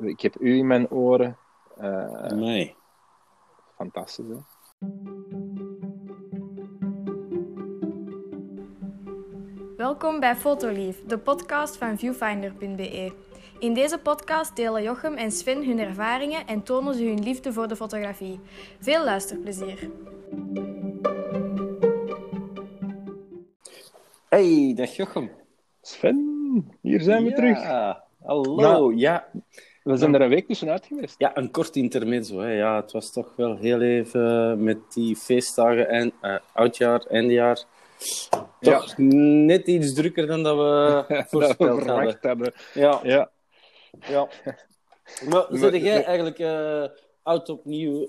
ik 0.00 0.20
heb 0.20 0.40
u 0.40 0.56
in 0.56 0.66
mijn 0.66 0.90
oren. 0.90 1.36
Uh, 1.80 2.26
nee. 2.26 2.74
Fantastisch, 3.76 4.26
hè? 4.28 4.36
Welkom 9.76 10.20
bij 10.20 10.36
Fotolief, 10.36 11.04
de 11.06 11.18
podcast 11.18 11.76
van 11.76 11.98
viewfinder.be. 11.98 13.12
In 13.58 13.74
deze 13.74 13.98
podcast 13.98 14.56
delen 14.56 14.82
Jochem 14.82 15.14
en 15.14 15.30
Sven 15.30 15.66
hun 15.66 15.78
ervaringen 15.78 16.46
en 16.46 16.62
tonen 16.62 16.94
ze 16.94 17.04
hun 17.04 17.22
liefde 17.22 17.52
voor 17.52 17.68
de 17.68 17.76
fotografie. 17.76 18.40
Veel 18.78 19.04
luisterplezier. 19.04 19.90
Hey, 24.28 24.72
dag 24.76 24.96
Jochem. 24.96 25.30
Sven, 25.80 26.78
hier 26.80 27.00
zijn 27.00 27.24
we 27.24 27.32
terug. 27.32 27.62
Hallo, 28.22 28.54
nou, 28.54 28.96
ja. 28.96 29.28
We 29.82 29.96
zijn 29.96 30.14
er 30.14 30.20
een 30.20 30.28
week 30.28 30.46
tussenuit 30.46 30.86
geweest. 30.86 31.14
Ja, 31.18 31.36
een 31.36 31.50
kort 31.50 31.76
intermezzo. 31.76 32.38
Hè. 32.38 32.52
Ja, 32.52 32.76
het 32.76 32.92
was 32.92 33.12
toch 33.12 33.32
wel 33.36 33.56
heel 33.56 33.80
even 33.80 34.62
met 34.64 34.78
die 34.92 35.16
feestdagen 35.16 35.88
en 35.88 36.12
uh, 36.22 36.36
oudjaar, 36.52 37.04
eindjaar. 37.06 37.64
Toch 38.60 38.94
ja. 38.96 39.04
net 39.44 39.66
iets 39.66 39.94
drukker 39.94 40.26
dan 40.26 40.42
dat 40.42 40.56
we 40.56 41.04
voorspeld 41.30 41.86
hadden. 41.86 42.18
hebben. 42.20 42.52
Ja. 42.74 43.00
ja. 43.02 43.30
ja. 44.06 44.28
Maar 45.28 45.46
zit 45.50 45.82
jij 45.82 46.04
eigenlijk 46.04 46.38
uh, 46.38 46.84
oud 47.22 47.48
opnieuw 47.48 48.08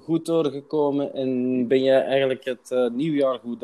goed 0.00 0.26
doorgekomen 0.26 1.14
en 1.14 1.68
ben 1.68 1.82
jij 1.82 2.04
eigenlijk 2.04 2.44
het 2.44 2.70
uh, 2.70 2.90
nieuwjaar 2.90 3.38
goed 3.38 3.60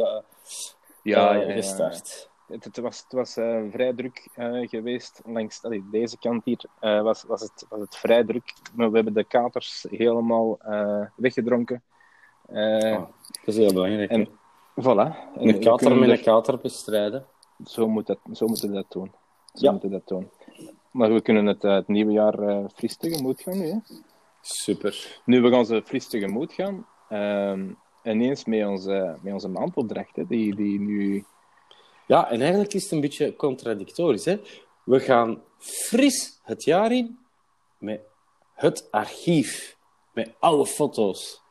ja, 1.02 1.34
ja, 1.34 1.52
gestart? 1.52 2.29
Het, 2.50 2.64
het, 2.64 2.76
was, 2.76 3.02
het 3.02 3.12
was 3.12 3.32
vrij 3.70 3.92
druk 3.92 4.28
geweest. 4.62 5.20
Langs 5.24 5.64
allee, 5.64 5.84
deze 5.90 6.18
kant 6.18 6.44
hier 6.44 6.64
was, 6.80 7.22
was, 7.22 7.40
het, 7.40 7.66
was 7.68 7.80
het 7.80 7.96
vrij 7.96 8.24
druk. 8.24 8.52
Maar 8.74 8.90
we 8.90 8.94
hebben 8.94 9.14
de 9.14 9.24
katers 9.24 9.86
helemaal 9.90 10.58
weggedronken. 11.16 11.82
Oh, 12.46 12.90
dat 12.90 13.08
is 13.44 13.56
heel 13.56 13.72
belangrijk. 13.72 14.10
En, 14.10 14.28
Voilà. 14.80 15.34
En 15.34 15.48
een 15.48 15.60
kater 15.60 15.96
met 15.96 16.08
een 16.08 16.22
kater 16.22 16.58
bestrijden. 16.58 17.26
Zo, 17.64 17.88
moet 17.88 18.06
dat, 18.06 18.18
zo 18.32 18.46
moeten 18.46 18.68
we 18.68 18.74
dat 18.74 18.92
doen. 18.92 19.12
Zo 19.54 19.64
ja. 19.64 19.70
moeten 19.70 19.90
dat 19.90 20.08
doen. 20.08 20.30
Maar 20.90 21.12
we 21.12 21.20
kunnen 21.20 21.46
het, 21.46 21.62
het 21.62 21.88
nieuwe 21.88 22.12
jaar 22.12 22.68
fris 22.74 22.96
tegemoet 22.96 23.40
gaan 23.40 23.58
nu. 23.58 23.66
Hè? 23.66 23.76
Super. 24.40 25.20
Nu, 25.24 25.40
we 25.40 25.50
gaan 25.50 25.66
ze 25.66 25.82
fris 25.84 26.06
tegemoet 26.08 26.52
gaan. 26.52 26.86
Uh, 27.10 27.72
ineens 28.02 28.44
met 28.44 28.66
onze, 28.66 29.16
met 29.22 29.32
onze 29.32 29.48
maandopdracht, 29.48 30.16
hè, 30.16 30.26
die, 30.26 30.54
die 30.54 30.80
nu... 30.80 31.24
Ja, 32.10 32.30
en 32.30 32.40
eigenlijk 32.40 32.72
is 32.74 32.82
het 32.82 32.92
een 32.92 33.00
beetje 33.00 33.36
contradictorisch. 33.36 34.24
Hè? 34.24 34.40
We 34.84 35.00
gaan 35.00 35.42
fris 35.58 36.40
het 36.42 36.64
jaar 36.64 36.92
in 36.92 37.18
met 37.78 38.00
het 38.54 38.88
archief. 38.90 39.76
Met 40.12 40.32
alle 40.38 40.66
foto's. 40.66 41.42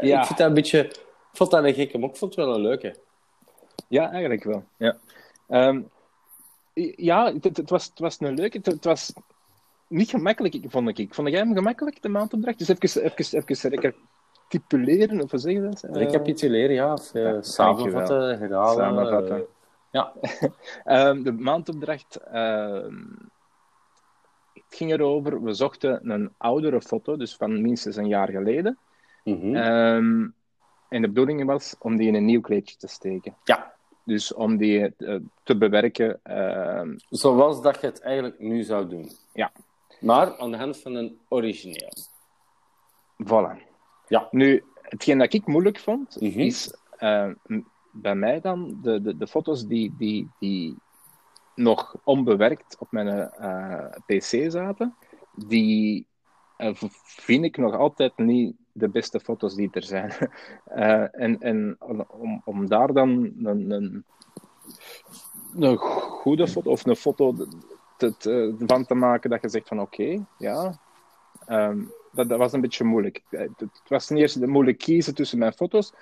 Ja. 0.00 0.20
Ik 0.20 0.26
vind 0.26 0.38
dat 0.38 0.48
een 0.48 0.54
beetje 0.54 0.90
vond 1.32 1.50
dat 1.50 1.64
een 1.64 1.74
gekke, 1.74 1.98
maar 1.98 2.08
ik 2.08 2.16
vond 2.16 2.34
het 2.34 2.44
wel 2.44 2.54
een 2.54 2.60
leuke. 2.60 2.96
Ja, 3.88 4.10
eigenlijk 4.10 4.44
wel. 4.44 4.64
Ja, 4.76 4.96
um, 5.48 5.90
ja 6.96 7.32
het, 7.32 7.56
het, 7.56 7.70
was, 7.70 7.84
het 7.84 7.98
was 7.98 8.20
een 8.20 8.34
leuke. 8.34 8.56
Het, 8.56 8.66
het, 8.66 8.84
was 8.84 9.12
niet 9.88 10.10
gemakkelijk, 10.10 10.56
vond 10.66 10.98
ik. 10.98 11.14
Vond 11.14 11.28
jij 11.28 11.38
hem 11.38 11.54
gemakkelijk, 11.54 12.02
de 12.02 12.08
maandopdracht? 12.08 12.58
Dus 12.58 12.68
even, 12.68 13.02
even, 13.02 13.38
even 13.38 13.70
recapituleren, 13.70 15.22
of 15.22 15.30
wat 15.30 15.40
zeg 15.40 15.52
je 15.52 15.62
dat? 15.62 15.84
Uh, 15.84 15.92
recapituleren, 15.92 16.74
ja. 16.74 16.92
Of, 16.92 17.14
uh, 17.14 17.22
ja 17.22 17.42
samenvatten, 17.42 18.38
herhalen. 18.38 18.84
Samenvatten. 18.84 19.46
Ja. 19.96 20.12
um, 21.08 21.22
de 21.26 21.32
maandopdracht... 21.32 22.14
het 24.52 24.74
ging 24.74 24.92
erover, 24.92 25.42
we 25.42 25.52
zochten 25.52 26.10
een 26.10 26.32
oudere 26.36 26.80
foto, 26.80 27.16
dus 27.16 27.36
van 27.36 27.62
minstens 27.62 27.96
een 27.96 28.08
jaar 28.08 28.28
geleden. 28.28 28.78
Mm 29.24 29.40
-hmm. 29.40 29.56
um, 29.56 30.34
en 30.88 31.02
de 31.02 31.08
bedoeling 31.08 31.44
was 31.44 31.74
om 31.78 31.96
die 31.96 32.08
in 32.08 32.14
een 32.14 32.24
nieuw 32.24 32.40
kleedje 32.40 32.76
te 32.76 32.86
steken. 32.86 33.36
Ja. 33.44 33.74
Dus 34.04 34.34
om 34.34 34.56
die 34.56 34.94
uh, 34.98 35.20
te 35.42 35.56
bewerken. 35.56 36.20
Uh... 36.24 36.96
Zoals 37.08 37.62
dat 37.62 37.80
je 37.80 37.86
het 37.86 38.00
eigenlijk 38.00 38.38
nu 38.38 38.62
zou 38.62 38.88
doen. 38.88 39.10
Ja. 39.32 39.52
Maar 40.00 40.38
aan 40.38 40.50
de 40.50 40.56
hand 40.56 40.76
van 40.76 40.94
een 40.94 41.18
origineel. 41.28 41.92
Voilà. 43.24 43.62
Ja. 44.08 44.28
Nu, 44.30 44.64
hetgeen 44.82 45.18
dat 45.18 45.32
ik 45.32 45.46
moeilijk 45.46 45.78
vond, 45.78 46.20
mm 46.20 46.30
-hmm. 46.30 46.40
is 46.40 46.76
uh, 46.98 47.30
bij 48.00 48.14
mij 48.14 48.40
dan 48.40 48.78
de, 48.82 49.00
de, 49.00 49.16
de 49.16 49.26
foto's 49.26 49.66
die, 49.66 49.94
die, 49.98 50.30
die 50.38 50.76
nog 51.54 51.96
onbewerkt 52.04 52.76
op 52.78 52.92
mijn 52.92 53.30
PC 54.06 54.50
zaten, 54.50 54.96
die 55.34 56.06
vind 57.02 57.44
ik 57.44 57.56
nog 57.56 57.74
altijd 57.74 58.16
niet 58.16 58.56
de 58.72 58.88
beste 58.88 59.20
foto's 59.20 59.54
die 59.54 59.68
er 59.72 59.82
zijn. 59.82 60.12
En 61.12 61.40
en 61.40 61.76
om, 62.08 62.42
om 62.44 62.68
daar 62.68 62.92
dan 62.92 63.08
een, 63.42 63.70
een, 63.70 64.04
een 65.54 65.76
goede 65.76 66.48
foto 66.48 66.70
of 66.70 66.86
een 66.86 66.96
foto 66.96 67.34
te, 67.96 68.16
te, 68.16 68.54
van 68.58 68.86
te 68.86 68.94
maken 68.94 69.30
dat 69.30 69.42
je 69.42 69.48
zegt 69.48 69.68
van 69.68 69.80
oké, 69.80 70.26
ja, 70.38 70.80
um, 71.48 71.92
dat, 72.12 72.28
dat, 72.28 72.38
was 72.38 72.52
een 72.52 72.60
beetje 72.60 72.84
moeilijk. 72.84 73.22
Het 73.30 73.82
was 73.88 74.06
ten 74.06 74.16
eerste 74.16 74.46
moeilijk 74.46 74.78
kiezen 74.78 75.14
tussen 75.14 75.38
mijn 75.38 75.52
foto's. 75.52 75.92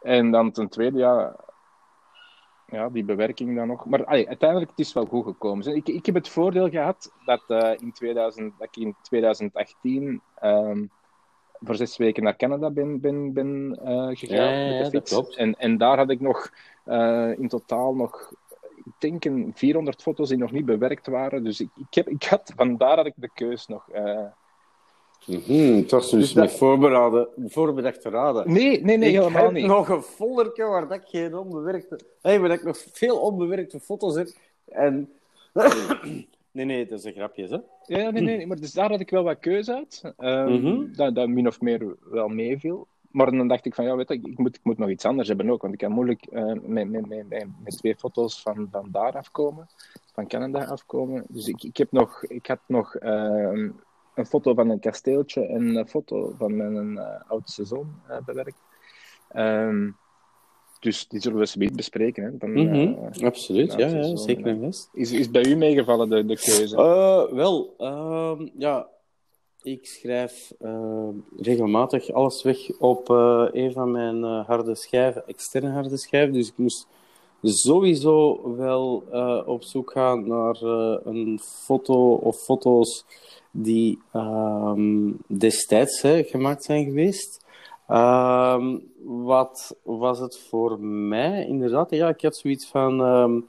En 0.00 0.30
dan 0.30 0.52
ten 0.52 0.68
tweede, 0.68 0.98
ja, 0.98 1.36
ja 2.66 2.88
die 2.88 3.04
bewerking 3.04 3.56
dan 3.56 3.66
nog. 3.66 3.86
Maar 3.86 4.04
allee, 4.04 4.28
uiteindelijk 4.28 4.70
het 4.70 4.78
is 4.80 4.92
wel 4.92 5.06
goed 5.06 5.24
gekomen. 5.24 5.76
Ik, 5.76 5.88
ik 5.88 6.06
heb 6.06 6.14
het 6.14 6.28
voordeel 6.28 6.70
gehad 6.70 7.12
dat, 7.24 7.42
uh, 7.48 7.72
in, 7.78 7.92
2000, 7.92 8.58
dat 8.58 8.68
ik 8.70 8.82
in 8.82 8.96
2018 9.02 10.22
um, 10.42 10.90
voor 11.60 11.74
zes 11.74 11.96
weken 11.96 12.22
naar 12.22 12.36
Canada 12.36 12.70
ben, 12.70 13.00
ben, 13.00 13.32
ben 13.32 13.78
uh, 13.84 14.08
gegaan 14.16 14.58
ja, 14.58 14.82
met 14.82 14.90
de 14.90 15.00
fiets. 15.04 15.36
En, 15.36 15.54
en 15.58 15.78
daar 15.78 15.96
had 15.96 16.10
ik 16.10 16.20
nog 16.20 16.50
uh, 16.86 17.38
in 17.38 17.48
totaal 17.48 17.94
nog, 17.94 18.32
ik 18.76 18.92
denk, 18.98 19.24
een 19.24 19.52
400 19.54 20.02
foto's 20.02 20.28
die 20.28 20.38
nog 20.38 20.52
niet 20.52 20.64
bewerkt 20.64 21.06
waren. 21.06 21.44
Dus 21.44 21.60
ik, 21.60 21.70
ik, 21.74 21.94
heb, 21.94 22.08
ik 22.08 22.22
had, 22.22 22.52
vandaar 22.56 22.96
had 22.96 23.06
ik 23.06 23.14
de 23.16 23.30
keus 23.34 23.66
nog. 23.66 23.88
Uh... 23.94 24.26
Mm 25.26 25.42
-hmm, 25.44 25.76
het 25.76 25.90
was 25.90 26.10
dus, 26.10 26.32
dus 26.32 26.32
dat... 26.32 26.52
voorbedachte 27.48 28.08
raden. 28.08 28.52
Nee, 28.52 28.84
nee, 28.84 28.96
nee, 28.96 29.08
ik 29.08 29.14
helemaal 29.14 29.42
heb 29.42 29.52
niet. 29.52 29.66
nog 29.66 29.88
een 29.88 30.02
foldertje 30.02 30.64
waar 30.64 30.88
dat 30.88 30.98
ik 30.98 31.08
geen 31.08 31.36
onbewerkte... 31.36 32.00
Hey, 32.22 32.40
waar 32.40 32.50
ik 32.50 32.64
nog 32.64 32.84
veel 32.92 33.18
onbewerkte 33.18 33.80
foto's 33.80 34.14
heb. 34.14 34.28
En... 34.64 35.10
Nee, 36.52 36.64
nee, 36.64 36.86
dat 36.86 36.98
is 36.98 37.04
een 37.04 37.12
grapje, 37.12 37.46
hè? 37.46 37.58
Ja, 37.96 38.10
nee, 38.10 38.22
nee, 38.22 38.46
maar 38.46 38.56
dus 38.56 38.72
daar 38.72 38.90
had 38.90 39.00
ik 39.00 39.10
wel 39.10 39.22
wat 39.22 39.38
keuze 39.38 39.74
uit. 39.74 40.02
Um, 40.18 40.52
mm 40.52 40.60
-hmm. 40.60 40.96
dat, 40.96 41.14
dat 41.14 41.28
min 41.28 41.46
of 41.46 41.60
meer 41.60 41.96
wel 42.10 42.28
meeviel. 42.28 42.86
Maar 43.10 43.30
dan 43.30 43.48
dacht 43.48 43.66
ik 43.66 43.74
van, 43.74 43.84
ja, 43.84 43.96
weet 43.96 44.08
je, 44.08 44.14
ik 44.14 44.38
moet, 44.38 44.56
ik 44.56 44.64
moet 44.64 44.78
nog 44.78 44.88
iets 44.88 45.04
anders 45.04 45.28
hebben 45.28 45.50
ook. 45.50 45.62
Want 45.62 45.72
ik 45.72 45.78
kan 45.78 45.92
moeilijk 45.92 46.26
uh, 46.32 46.52
met, 46.62 46.90
met, 46.90 47.08
met, 47.08 47.28
met, 47.64 47.78
twee 47.78 47.96
foto's 47.96 48.42
van, 48.42 48.68
van 48.70 48.88
daar 48.92 49.16
afkomen. 49.16 49.68
Van 50.12 50.26
Canada 50.26 50.64
afkomen. 50.64 51.24
Dus 51.28 51.48
ik, 51.48 51.62
ik, 51.62 51.76
heb 51.76 51.92
nog, 51.92 52.24
ik 52.24 52.46
had 52.46 52.60
nog 52.66 52.96
uh, 53.02 53.68
een 54.20 54.26
foto 54.26 54.54
van 54.54 54.70
een 54.70 54.80
kasteeltje 54.80 55.46
en 55.46 55.76
een 55.76 55.88
foto 55.88 56.34
van 56.38 56.56
mijn 56.56 56.92
uh, 56.92 57.20
oudste 57.28 57.64
zoon 57.64 57.94
bewerkt. 58.24 58.62
Um, 59.36 59.96
dus 60.80 61.08
die 61.08 61.20
zullen 61.20 61.38
we 61.38 61.48
eens 61.54 61.72
bespreken. 61.72 62.24
Hè? 62.24 62.36
Dan, 62.36 62.50
mm 62.50 62.68
-hmm. 62.68 63.10
uh, 63.14 63.26
Absoluut, 63.26 63.72
ja, 63.72 63.86
ja, 63.86 64.16
zeker 64.16 64.46
en 64.46 64.60
vast. 64.60 64.88
Is, 64.92 65.12
is 65.12 65.30
bij 65.30 65.46
u 65.46 65.56
meegevallen 65.56 66.08
de, 66.08 66.24
de 66.24 66.36
keuze? 66.36 66.76
Uh, 66.76 67.36
wel, 67.36 67.74
uh, 67.78 68.46
ja, 68.58 68.88
ik 69.62 69.86
schrijf 69.86 70.52
regelmatig 71.36 72.10
alles 72.10 72.42
weg 72.42 72.78
op 72.78 73.08
een 73.52 73.72
van 73.72 73.90
mijn 73.90 74.22
harde 74.22 74.74
schijven, 74.74 75.26
externe 75.26 75.70
harde 75.70 75.96
schijven. 75.96 76.32
Dus 76.32 76.48
ik 76.48 76.56
moest 76.56 76.86
sowieso 77.42 78.40
wel 78.56 79.04
op 79.46 79.62
zoek 79.62 79.90
gaan 79.90 80.28
naar 80.28 80.62
een 81.04 81.40
foto 81.42 82.12
of 82.14 82.36
foto's 82.36 83.04
die 83.50 83.98
ehm, 84.12 85.12
destijds 85.26 86.02
hè, 86.02 86.22
gemaakt 86.22 86.64
zijn 86.64 86.84
geweest. 86.84 87.44
Uh, 87.88 88.74
wat 89.04 89.76
was 89.82 90.18
het 90.18 90.38
voor 90.38 90.80
mij? 90.80 91.46
Inderdaad, 91.46 91.90
ja, 91.90 92.08
ik 92.08 92.20
had 92.20 92.36
zoiets 92.36 92.66
van. 92.66 93.00
Um, 93.00 93.48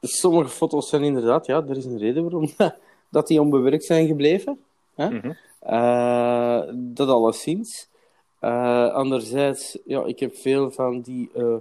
sommige 0.00 0.48
foto's 0.48 0.88
zijn 0.88 1.02
inderdaad, 1.02 1.46
ja, 1.46 1.62
er 1.68 1.76
is 1.76 1.84
een 1.84 1.98
reden 1.98 2.22
waarom 2.22 2.48
dat 3.10 3.26
die 3.26 3.40
onbewerkt 3.40 3.84
zijn 3.84 4.06
gebleven. 4.06 4.58
Hè? 4.94 5.10
Mm 5.10 5.20
-hmm. 5.20 5.36
uh, 5.66 6.62
dat 6.74 7.08
alleszins. 7.08 7.88
Uh, 8.40 8.92
anderzijds, 8.92 9.78
ja, 9.84 10.04
ik 10.04 10.20
heb 10.20 10.36
veel 10.36 10.70
van 10.70 11.00
die. 11.00 11.30
Uh, 11.34 11.56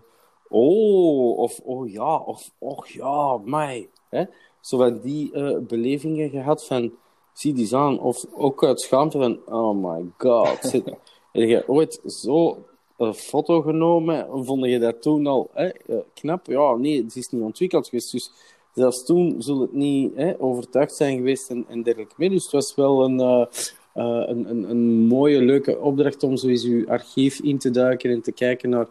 oh, 0.50 1.38
of 1.38 1.60
oh 1.60 1.92
ja, 1.92 2.16
of 2.18 2.52
oh 2.58 2.86
ja, 2.86 3.38
mij. 3.44 3.90
Hè? 4.10 4.24
Zo 4.64 4.78
van 4.78 5.00
die 5.00 5.32
belevingen 5.60 6.30
gehad 6.30 6.66
van. 6.66 6.94
Zie 7.34 7.54
die 7.54 7.76
aan. 7.76 8.00
Of 8.00 8.26
ook 8.34 8.64
uit 8.64 8.82
schaamte 8.82 9.18
van. 9.18 9.40
Oh 9.46 9.76
my 9.76 10.06
god. 10.18 10.72
Heb 11.32 11.50
je 11.50 11.64
ooit 11.68 12.02
zo 12.06 12.66
een 12.98 13.14
foto 13.14 13.62
genomen? 13.62 14.28
Vond 14.46 14.66
je 14.66 14.80
dat 14.80 15.02
toen 15.02 15.28
al 15.28 15.50
hè, 15.54 15.70
knap? 16.14 16.46
Ja, 16.46 16.76
nee, 16.76 17.04
het 17.04 17.16
is 17.16 17.28
niet 17.28 17.42
ontwikkeld 17.42 17.88
geweest. 17.88 18.12
Dus 18.12 18.32
zelfs 18.74 19.06
toen 19.06 19.36
zullen 19.42 19.62
het 19.62 19.74
niet 19.74 20.16
hè, 20.16 20.42
overtuigd 20.42 20.96
zijn 20.96 21.18
geweest 21.18 21.50
en, 21.50 21.66
en 21.68 21.84
dergelijke 21.84 22.14
meer. 22.18 22.30
Dus 22.30 22.44
het 22.44 22.52
was 22.52 22.76
wel 22.76 23.04
een, 23.04 23.20
uh, 23.20 23.46
een, 23.94 24.50
een, 24.50 24.70
een, 24.70 25.08
mooie, 25.08 25.42
leuke 25.42 25.80
opdracht 25.80 26.24
om 26.24 26.38
zo 26.38 26.48
eens 26.48 26.64
uw 26.64 26.88
archief 26.88 27.40
in 27.40 27.58
te 27.58 27.72
duiken 27.72 28.12
en 28.12 28.22
te 28.22 28.32
kijken 28.32 28.70
naar 28.70 28.88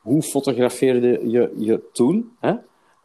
hoe 0.00 0.22
fotografeerde 0.22 1.30
je 1.30 1.52
je 1.56 1.82
toen. 1.92 2.32
Hè? 2.40 2.54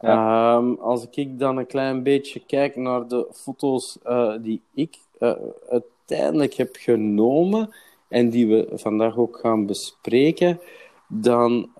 Ehm, 0.00 0.74
als 0.74 1.06
ik 1.10 1.38
dan 1.38 1.56
een 1.56 1.66
klein 1.66 2.02
beetje 2.02 2.40
kijk 2.46 2.76
naar 2.76 3.08
de 3.08 3.26
foto's 3.32 3.98
uh, 4.06 4.34
die 4.40 4.60
ik 4.74 4.98
uh, 5.18 5.32
uiteindelijk 5.68 6.54
heb 6.54 6.76
genomen 6.78 7.70
en 8.08 8.30
die 8.30 8.46
we 8.46 8.68
vandaag 8.72 9.16
ook 9.16 9.36
gaan 9.36 9.66
bespreken, 9.66 10.60
dan 11.06 11.70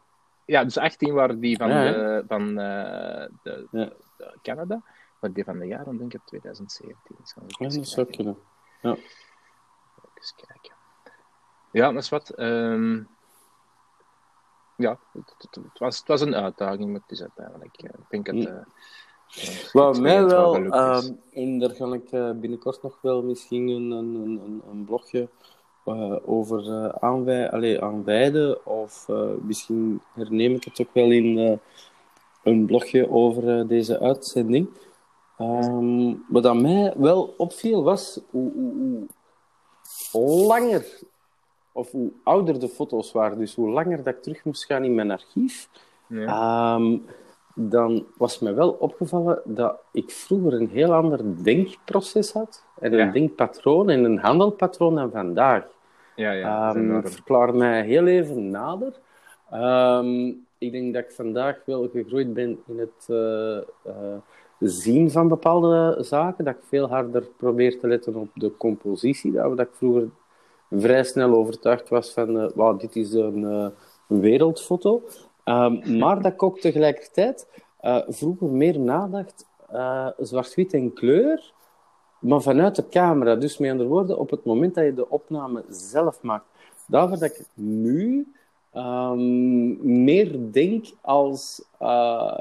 Ja, 0.45 0.63
dus 0.63 0.77
18 0.77 1.13
waren 1.13 1.39
die 1.39 1.57
van, 1.57 1.69
ja, 1.69 1.91
de, 1.91 2.23
van 2.27 2.49
uh, 2.49 3.25
de, 3.43 3.67
de, 3.71 3.95
Canada, 4.41 4.83
maar 5.19 5.33
die 5.33 5.43
van 5.43 5.59
de 5.59 5.65
jaren 5.65 5.97
denk 5.97 6.13
ik 6.13 6.21
2017. 6.25 7.15
Ja, 7.47 7.67
dat 7.67 7.87
zou 7.87 8.07
kunnen. 8.07 8.37
Ja. 8.81 8.97
Eens 10.15 10.33
kijken. 10.35 10.75
Ja, 11.71 11.91
dat 11.91 12.03
is 12.03 12.09
wat. 12.09 12.39
Um, 12.39 13.07
ja, 14.77 14.99
het, 15.13 15.35
het, 15.37 15.55
het, 15.55 15.79
was, 15.79 15.97
het 15.97 16.07
was 16.07 16.21
een 16.21 16.35
uitdaging, 16.35 16.91
maar 16.91 17.01
het 17.01 17.11
is 17.11 17.21
uiteindelijk... 17.21 17.81
Ik 17.81 18.09
denk 18.09 18.25
dat... 18.25 18.35
Uh, 18.35 18.65
wat 19.73 19.99
mij 19.99 20.25
wel, 20.25 20.55
en 21.31 21.59
daar 21.59 21.69
ga 21.69 21.93
ik 21.93 22.11
uh, 22.11 22.31
binnenkort 22.31 22.83
nog 22.83 22.97
wel 23.01 23.23
misschien 23.23 23.67
een, 23.67 23.91
een, 23.91 24.15
een, 24.15 24.61
een 24.71 24.85
blogje 24.85 25.27
uh, 25.85 26.15
over 26.25 26.63
uh, 26.67 26.89
aanwij 26.99 27.51
allee, 27.51 27.81
aanwijden, 27.81 28.65
of 28.65 29.07
misschien 29.41 30.01
herneem 30.13 30.53
ik 30.53 30.63
het 30.63 30.81
ook 30.81 30.93
wel 30.93 31.11
in 31.11 31.59
een 32.43 32.65
blogje 32.65 33.09
over 33.11 33.67
deze 33.67 33.99
uitzending. 33.99 34.69
Um, 35.39 36.25
wat 36.27 36.45
aan 36.45 36.61
mij 36.61 36.93
wel 36.97 37.33
opviel 37.37 37.83
was 37.83 38.19
hoe, 38.29 38.51
hoe, 38.53 39.05
hoe, 40.11 40.45
langer 40.45 40.85
of 41.71 41.91
hoe 41.91 42.11
ouder 42.23 42.59
de 42.59 42.69
foto's 42.69 43.11
waren, 43.11 43.37
dus 43.37 43.55
hoe 43.55 43.69
langer 43.69 44.03
dat 44.03 44.13
ik 44.15 44.21
terug 44.21 44.43
moest 44.43 44.65
gaan 44.65 44.83
in 44.83 44.95
mijn 44.95 45.11
archief. 45.11 45.69
Ja. 46.07 46.75
Um, 46.75 47.05
dan 47.59 48.05
was 48.17 48.39
me 48.39 48.53
wel 48.53 48.69
opgevallen 48.69 49.41
dat 49.45 49.75
ik 49.91 50.11
vroeger 50.11 50.53
een 50.53 50.69
heel 50.69 50.93
ander 50.93 51.43
denkproces 51.43 52.31
had. 52.31 52.63
En 52.79 52.93
een 52.93 53.11
denkpatroon 53.11 53.89
en 53.89 54.03
een 54.03 54.17
handelpatroon 54.17 54.95
dan 54.95 55.11
vandaag. 55.11 55.65
Ja, 56.15 56.31
ja. 56.31 56.75
Um, 56.75 57.07
verklaar 57.07 57.55
mij 57.55 57.85
heel 57.85 58.07
even 58.07 58.49
nader. 58.49 58.93
Um, 59.53 60.45
ik 60.57 60.71
denk 60.71 60.93
dat 60.93 61.03
ik 61.03 61.11
vandaag 61.11 61.61
wel 61.65 61.89
gegroeid 61.93 62.33
ben 62.33 62.59
in 62.67 62.79
het 62.79 63.07
uh, 63.09 63.57
uh, 63.87 64.17
zien 64.59 65.11
van 65.11 65.27
bepaalde 65.27 65.97
zaken. 65.99 66.45
Dat 66.45 66.55
ik 66.55 66.63
veel 66.63 66.87
harder 66.87 67.27
probeer 67.37 67.79
te 67.79 67.87
letten 67.87 68.15
op 68.15 68.29
de 68.33 68.57
compositie. 68.57 69.31
Dat, 69.31 69.59
ik 69.59 69.69
vroeger 69.71 70.09
vrij 70.71 71.03
snel 71.03 71.33
overtuigd 71.33 71.89
was 71.89 72.13
van, 72.13 72.35
uh, 72.35 72.49
wow, 72.55 72.79
dit 72.79 72.95
is 72.95 73.13
een, 73.13 73.43
een 74.07 74.19
wereldfoto. 74.19 75.01
Um, 75.49 75.97
maar 75.97 76.21
dat 76.21 76.33
ik 76.33 76.43
ook 76.43 76.59
tegelijkertijd 76.59 77.47
uh, 77.81 78.01
vroeger 78.07 78.47
meer 78.47 78.79
nadacht, 78.79 79.45
uh, 79.73 80.07
zwart-wit 80.17 80.73
en 80.73 80.93
kleur, 80.93 81.53
maar 82.19 82.41
vanuit 82.41 82.75
de 82.75 82.87
camera. 82.89 83.35
Dus 83.35 83.57
met 83.57 83.71
andere 83.71 83.89
woorden, 83.89 84.17
op 84.17 84.29
het 84.29 84.45
moment 84.45 84.75
dat 84.75 84.85
je 84.85 84.93
de 84.93 85.09
opname 85.09 85.63
zelf 85.69 86.21
maakt. 86.21 86.45
Daarvoor 86.87 87.19
dat 87.19 87.29
ik 87.29 87.45
nu 87.53 88.33
um, 88.73 90.03
meer 90.03 90.51
denk 90.51 90.85
als, 91.01 91.63
uh, 91.81 92.37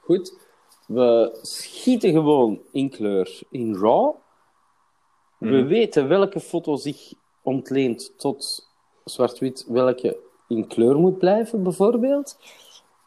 goed, 0.00 0.38
we 0.86 1.38
schieten 1.42 2.10
gewoon 2.10 2.60
in 2.72 2.90
kleur 2.90 3.40
in 3.50 3.74
RAW. 3.74 4.14
We 5.38 5.56
mhm. 5.56 5.66
weten 5.66 6.08
welke 6.08 6.40
foto 6.40 6.76
zich 6.76 7.12
ontleent 7.42 8.18
tot 8.18 8.68
zwart-wit, 9.04 9.66
welke 9.68 10.24
in 10.48 10.66
kleur 10.66 10.96
moet 10.98 11.18
blijven, 11.18 11.62
bijvoorbeeld. 11.62 12.38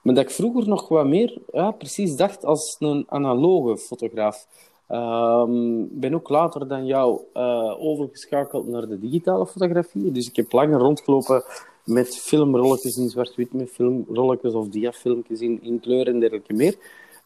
Maar 0.02 0.14
dat 0.14 0.24
ik 0.24 0.30
vroeger 0.30 0.68
nog 0.68 0.88
wat 0.88 1.06
meer 1.06 1.38
ja, 1.52 1.72
precies 1.72 2.16
dacht 2.16 2.46
als 2.46 2.76
een 2.80 3.06
analoge 3.08 3.78
fotograaf. 3.78 4.48
Ik 4.88 4.96
um, 4.96 6.00
ben 6.00 6.14
ook 6.14 6.30
later 6.30 6.68
dan 6.68 6.86
jou 6.86 7.22
uh, 7.34 7.76
overgeschakeld 7.80 8.68
naar 8.68 8.88
de 8.88 9.00
digitale 9.00 9.48
fotografie. 9.48 10.12
Dus 10.12 10.30
ik 10.30 10.36
heb 10.36 10.52
langer 10.52 10.80
rondgelopen 10.80 11.44
met 11.84 12.18
filmrolletjes 12.18 12.98
in 12.98 13.10
zwart-wit, 13.10 13.54
met 13.54 13.70
filmrolletjes 13.70 14.54
of 14.54 14.68
diafilmpjes 14.68 15.40
in, 15.40 15.60
in 15.62 15.80
kleur 15.80 16.08
en 16.08 16.20
dergelijke 16.20 16.54
meer. 16.54 16.76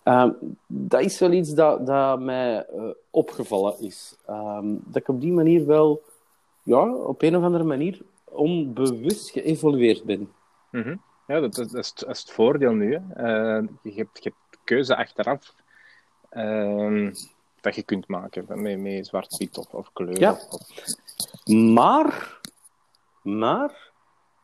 Um, 0.03 0.57
dat 0.67 1.01
is 1.01 1.19
wel 1.19 1.31
iets 1.31 1.53
dat, 1.53 1.85
dat 1.85 2.19
mij 2.19 2.65
uh, 2.75 2.83
opgevallen 3.09 3.75
is. 3.79 4.15
Um, 4.29 4.81
dat 4.85 5.01
ik 5.01 5.07
op 5.07 5.21
die 5.21 5.31
manier 5.31 5.65
wel, 5.65 6.01
ja, 6.63 6.93
op 6.95 7.21
een 7.21 7.37
of 7.37 7.43
andere 7.43 7.63
manier 7.63 8.01
onbewust 8.33 9.29
geëvolueerd 9.29 10.03
ben. 10.03 10.31
Mm 10.71 10.81
-hmm. 10.81 11.01
Ja, 11.27 11.39
dat, 11.39 11.55
dat, 11.55 11.73
is, 11.73 11.93
dat, 11.93 12.09
is, 12.09 12.19
het 12.19 12.31
voordeel 12.31 12.71
nu. 12.71 12.93
Hè. 12.93 12.99
Uh, 12.99 13.67
je, 13.81 13.93
hebt, 13.93 14.23
je 14.23 14.33
hebt 14.33 14.59
keuze 14.63 14.95
achteraf 14.95 15.53
uh, 16.31 17.11
dat 17.61 17.75
je 17.75 17.83
kunt 17.83 18.07
maken 18.07 18.45
met, 18.47 18.79
met 18.79 19.07
zwart-wit 19.07 19.57
of, 19.57 19.73
of 19.73 19.93
kleur. 19.93 20.19
Ja. 20.19 20.31
Of, 20.49 20.61
Maar, 21.45 22.39
maar 23.21 23.91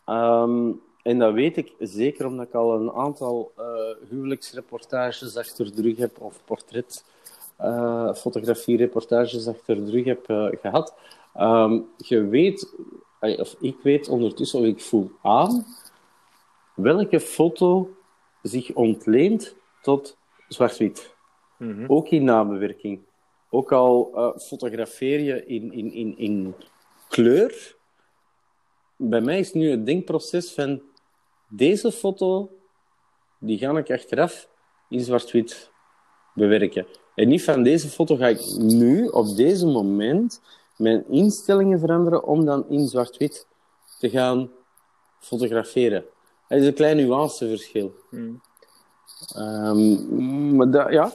um, 0.05 0.81
en 1.03 1.19
dat 1.19 1.33
weet 1.33 1.57
ik 1.57 1.73
zeker 1.79 2.25
omdat 2.25 2.47
ik 2.47 2.53
al 2.53 2.79
een 2.79 2.91
aantal 2.91 3.51
uh, 3.57 4.09
huwelijksreportages 4.09 5.37
achter 5.37 5.75
de 5.75 5.81
rug 5.81 5.97
heb, 5.97 6.21
of 6.21 6.41
portret 6.45 7.05
uh, 7.61 8.13
fotografie-reportages 8.13 9.47
achter 9.47 9.85
de 9.85 9.91
rug 9.91 10.05
heb 10.05 10.25
gehad. 10.61 10.93
Um, 11.37 11.87
je 11.97 12.27
weet 12.27 12.73
of 13.19 13.55
ik 13.59 13.75
weet 13.83 14.07
ondertussen, 14.07 14.59
of 14.59 14.65
ik 14.65 14.81
voel 14.81 15.11
aan, 15.21 15.65
welke 16.75 17.19
foto 17.19 17.89
zich 18.41 18.73
ontleent 18.73 19.55
tot 19.81 20.17
zwart-wit. 20.47 21.15
Mhm. 21.57 21.85
Ook 21.87 22.09
in 22.09 22.23
nabewerking. 22.23 22.99
Ook 23.49 23.71
al 23.71 24.11
eh, 24.15 24.37
fotografeer 24.37 25.19
je 25.19 25.45
in, 25.45 25.71
in, 25.73 25.91
in, 25.91 26.17
in 26.17 26.55
kleur. 27.09 27.75
Bij 28.95 29.21
mij 29.21 29.39
is 29.39 29.53
nu 29.53 29.69
het 29.69 29.85
denkproces 29.85 30.51
van 30.51 30.81
deze 31.47 31.91
foto, 31.91 32.51
die 33.39 33.57
ga 33.57 33.77
ik 33.77 33.91
achteraf 33.91 34.49
in 34.89 34.99
zwart-wit 34.99 35.71
bewerken. 36.33 36.87
En 37.15 37.27
niet 37.27 37.43
van 37.43 37.63
deze 37.63 37.87
foto 37.87 38.15
ga 38.15 38.27
ik 38.27 38.57
nu, 38.57 39.07
op 39.07 39.35
deze 39.35 39.65
moment, 39.65 40.41
mijn 40.79 41.03
instellingen 41.09 41.79
veranderen 41.79 42.23
om 42.23 42.45
dan 42.45 42.69
in 42.69 42.87
zwart-wit 42.87 43.47
te 43.99 44.09
gaan 44.09 44.49
fotograferen. 45.19 46.05
Dat 46.47 46.59
is 46.59 46.67
een 46.67 46.73
klein 46.73 46.97
nuanceverschil. 46.97 47.93
Mhm. 48.09 48.33
Ehm, 49.35 50.55
maar 50.55 50.69
dat, 50.69 50.91
ja, 50.91 51.13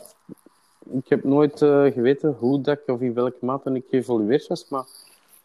ik 0.91 1.09
heb 1.09 1.25
nooit 1.25 1.63
eh, 1.63 1.85
geweten 1.85 2.37
hoe 2.39 2.61
dat 2.61 2.79
ik, 2.79 2.95
of 2.95 3.01
in 3.01 3.15
welke 3.15 3.39
mate 3.41 3.73
ik 3.73 3.85
geëvolueerd 3.91 4.47
was, 4.47 4.69
maar 4.69 4.85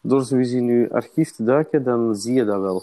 door 0.00 0.24
zo 0.24 0.36
eens 0.36 0.52
in 0.52 0.66
je 0.66 0.90
archief 0.90 1.30
te 1.30 1.44
duiken, 1.44 1.84
dan 1.84 2.16
zie 2.16 2.34
je 2.34 2.44
dat 2.44 2.60
wel. 2.60 2.82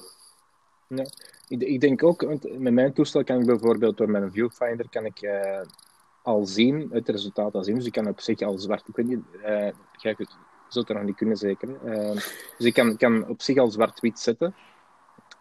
Ja. 0.87 1.05
Ik, 1.47 1.61
ik 1.61 1.81
denk 1.81 2.03
ook, 2.03 2.21
want 2.21 2.59
met 2.59 2.73
mijn 2.73 2.93
toestel 2.93 3.23
kan 3.23 3.39
ik 3.39 3.45
bijvoorbeeld 3.45 3.97
door 3.97 4.09
mijn 4.09 4.31
viewfinder 4.31 4.89
kan 4.89 5.05
ik, 5.05 5.21
eh, 5.21 5.61
al 6.21 6.45
zien, 6.45 6.89
het 6.91 7.09
resultaat 7.09 7.53
al 7.53 7.63
zien. 7.63 7.75
Dus 7.75 7.85
ik 7.85 7.91
kan 7.91 8.07
op 8.07 8.19
zich 8.19 8.41
al 8.41 8.57
zwart, 8.57 8.87
ik 8.87 8.95
weet 8.95 9.07
niet, 9.07 9.19
je, 9.97 10.27
je 10.67 10.73
zult 10.73 10.89
er 10.89 10.95
nog 10.95 11.03
niet 11.03 11.15
kunnen 11.15 11.37
zeker. 11.37 11.67
hè. 11.83 11.93
Eh, 11.93 12.15
dus 12.57 12.65
ik 12.65 12.73
kan, 12.73 12.97
kan 12.97 13.27
op 13.27 13.41
zich 13.41 13.57
al 13.57 13.71
zwart-wit 13.71 14.19
zetten 14.19 14.55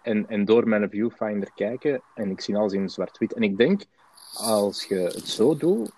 en, 0.03 0.29
en 0.29 0.45
door 0.45 0.69
mijn 0.69 0.91
viewfinder 0.91 1.51
kijken 1.55 2.03
en 2.15 2.31
ik 2.31 2.41
zie 2.41 2.57
alles 2.57 2.73
in 2.73 2.89
zwart-wit. 2.89 3.33
En 3.33 3.43
ik 3.43 3.57
denk, 3.57 3.83
als 4.35 4.85
je 4.85 4.99
het 4.99 5.29
zo 5.29 5.57
doet, 5.57 5.93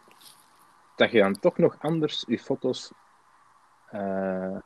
dat 0.96 1.10
je 1.10 1.18
dan 1.18 1.38
toch 1.38 1.58
nog 1.58 1.76
anders 1.78 2.24
je 2.26 2.38
foto's 2.38 2.92
eh, 3.90 4.56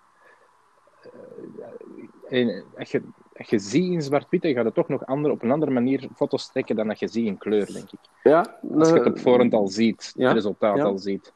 en 2.28 2.64
als, 2.78 2.90
je, 2.90 3.02
als 3.36 3.48
je 3.48 3.58
ziet 3.58 3.92
in 3.92 4.02
zwart-wit, 4.02 4.42
dan 4.42 4.52
gaat 4.52 4.64
het 4.64 4.74
toch 4.74 4.88
nog 4.88 5.06
ander, 5.06 5.30
op 5.30 5.42
een 5.42 5.50
andere 5.50 5.72
manier 5.72 6.08
foto's 6.16 6.48
trekken 6.48 6.76
dan 6.76 6.88
dat 6.88 6.98
je 6.98 7.08
ziet 7.08 7.26
in 7.26 7.38
kleur, 7.38 7.72
denk 7.72 7.92
ik. 7.92 7.98
Ja, 8.22 8.58
Als 8.78 8.88
je 8.88 8.94
het 8.94 9.04
eh, 9.04 9.12
op 9.12 9.18
voorhand 9.18 9.54
al 9.54 9.68
ziet, 9.68 10.12
ja, 10.16 10.24
het 10.26 10.34
resultaat 10.34 10.76
ja. 10.76 10.84
al 10.84 10.98
ziet. 10.98 11.32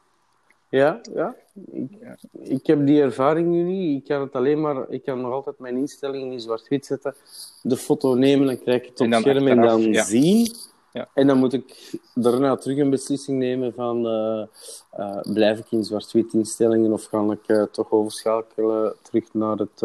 Ja, 0.69 1.01
ja. 1.13 1.35
Ik, 1.71 1.89
ik 2.43 2.67
heb 2.67 2.85
die 2.85 3.01
ervaring 3.01 3.47
nu 3.47 3.63
niet. 3.63 4.01
Ik 4.01 4.07
kan 4.07 4.21
het 4.21 4.33
alleen 4.33 4.61
maar... 4.61 4.89
Ik 4.89 5.03
kan 5.03 5.21
nog 5.21 5.31
altijd 5.31 5.59
mijn 5.59 5.77
instellingen 5.77 6.31
in 6.31 6.39
zwart-wit 6.39 6.85
zetten, 6.85 7.15
de 7.61 7.77
foto 7.77 8.13
nemen 8.13 8.49
en 8.49 8.61
krijg 8.61 8.81
ik 8.81 8.89
het 8.89 8.99
op 8.99 9.11
dan 9.11 9.21
scherm 9.21 9.47
en 9.47 9.61
dan 9.61 9.81
ja. 9.81 10.03
zien. 10.03 10.47
Ja. 10.93 11.09
En 11.13 11.27
dan 11.27 11.37
moet 11.37 11.53
ik 11.53 11.93
daarna 12.13 12.55
terug 12.55 12.77
een 12.77 12.89
beslissing 12.89 13.37
nemen 13.37 13.73
van... 13.73 14.07
eh, 14.07 14.41
eh, 14.91 15.19
blijf 15.33 15.59
ik 15.59 15.71
in 15.71 15.83
zwart-wit 15.83 16.33
instellingen 16.33 16.91
of 16.91 17.03
ga 17.03 17.31
ik 17.31 17.47
eh, 17.47 17.63
toch 17.63 17.91
overschakelen 17.91 18.95
terug 19.01 19.33
naar 19.33 19.57
het, 19.57 19.79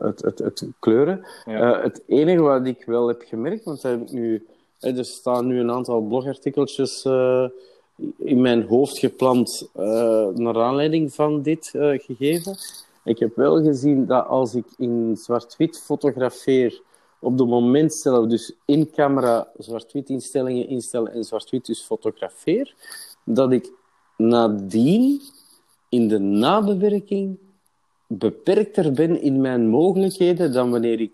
het, 0.00 0.22
het, 0.22 0.38
het 0.38 0.66
kleuren? 0.78 1.26
Ja. 1.44 1.80
Het 1.80 2.02
enige 2.06 2.42
wat 2.42 2.66
ik 2.66 2.84
wel 2.84 3.08
heb 3.08 3.22
gemerkt, 3.26 3.64
want 3.64 3.82
dat 3.82 3.90
heb 3.90 4.00
ik 4.00 4.12
nu, 4.12 4.46
er 4.80 5.04
staan 5.04 5.46
nu 5.46 5.60
een 5.60 5.70
aantal 5.70 6.00
blogartikeltjes 6.00 7.02
in 8.18 8.40
mijn 8.40 8.62
hoofd 8.62 8.98
gepland 8.98 9.68
eh, 9.72 10.28
naar 10.28 10.62
aanleiding 10.62 11.14
van 11.14 11.42
dit 11.42 11.70
eh, 11.74 11.98
gegeven. 11.98 12.56
Ik 13.04 13.18
heb 13.18 13.36
wel 13.36 13.62
gezien 13.62 14.06
dat 14.06 14.26
als 14.26 14.54
ik 14.54 14.66
in 14.78 15.16
zwart-wit 15.16 15.82
fotografeer, 15.84 16.80
op 17.18 17.38
het 17.38 17.48
moment 17.48 17.94
zelf, 17.94 18.26
dus 18.26 18.52
in 18.64 18.90
camera 18.90 19.48
zwart-wit 19.58 20.08
instellingen 20.08 20.68
instellen 20.68 21.12
en 21.12 21.24
zwart-wit 21.24 21.66
dus 21.66 21.82
fotografeer, 21.82 22.74
dat 23.24 23.52
ik 23.52 23.72
nadien 24.16 25.20
in 25.88 26.08
de 26.08 26.18
nabewerking 26.18 27.38
beperkter 28.06 28.92
ben 28.92 29.20
in 29.20 29.40
mijn 29.40 29.68
mogelijkheden 29.68 30.52
dan 30.52 30.70
wanneer 30.70 31.00
ik 31.00 31.12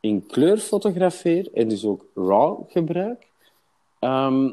in 0.00 0.26
kleur 0.26 0.58
fotografeer 0.58 1.48
en 1.52 1.68
dus 1.68 1.84
ook 1.84 2.04
RAW 2.14 2.62
gebruik. 2.68 3.26
Ehm, 3.98 4.50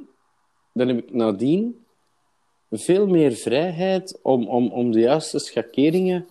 dan 0.77 0.87
heb 0.87 0.97
ik 0.97 1.13
nadien 1.13 1.85
veel 2.71 3.07
meer 3.07 3.31
vrijheid 3.31 4.19
om, 4.21 4.47
om, 4.47 4.71
om 4.71 4.91
de 4.91 4.99
juiste 4.99 5.39
schakeringen 5.39 6.27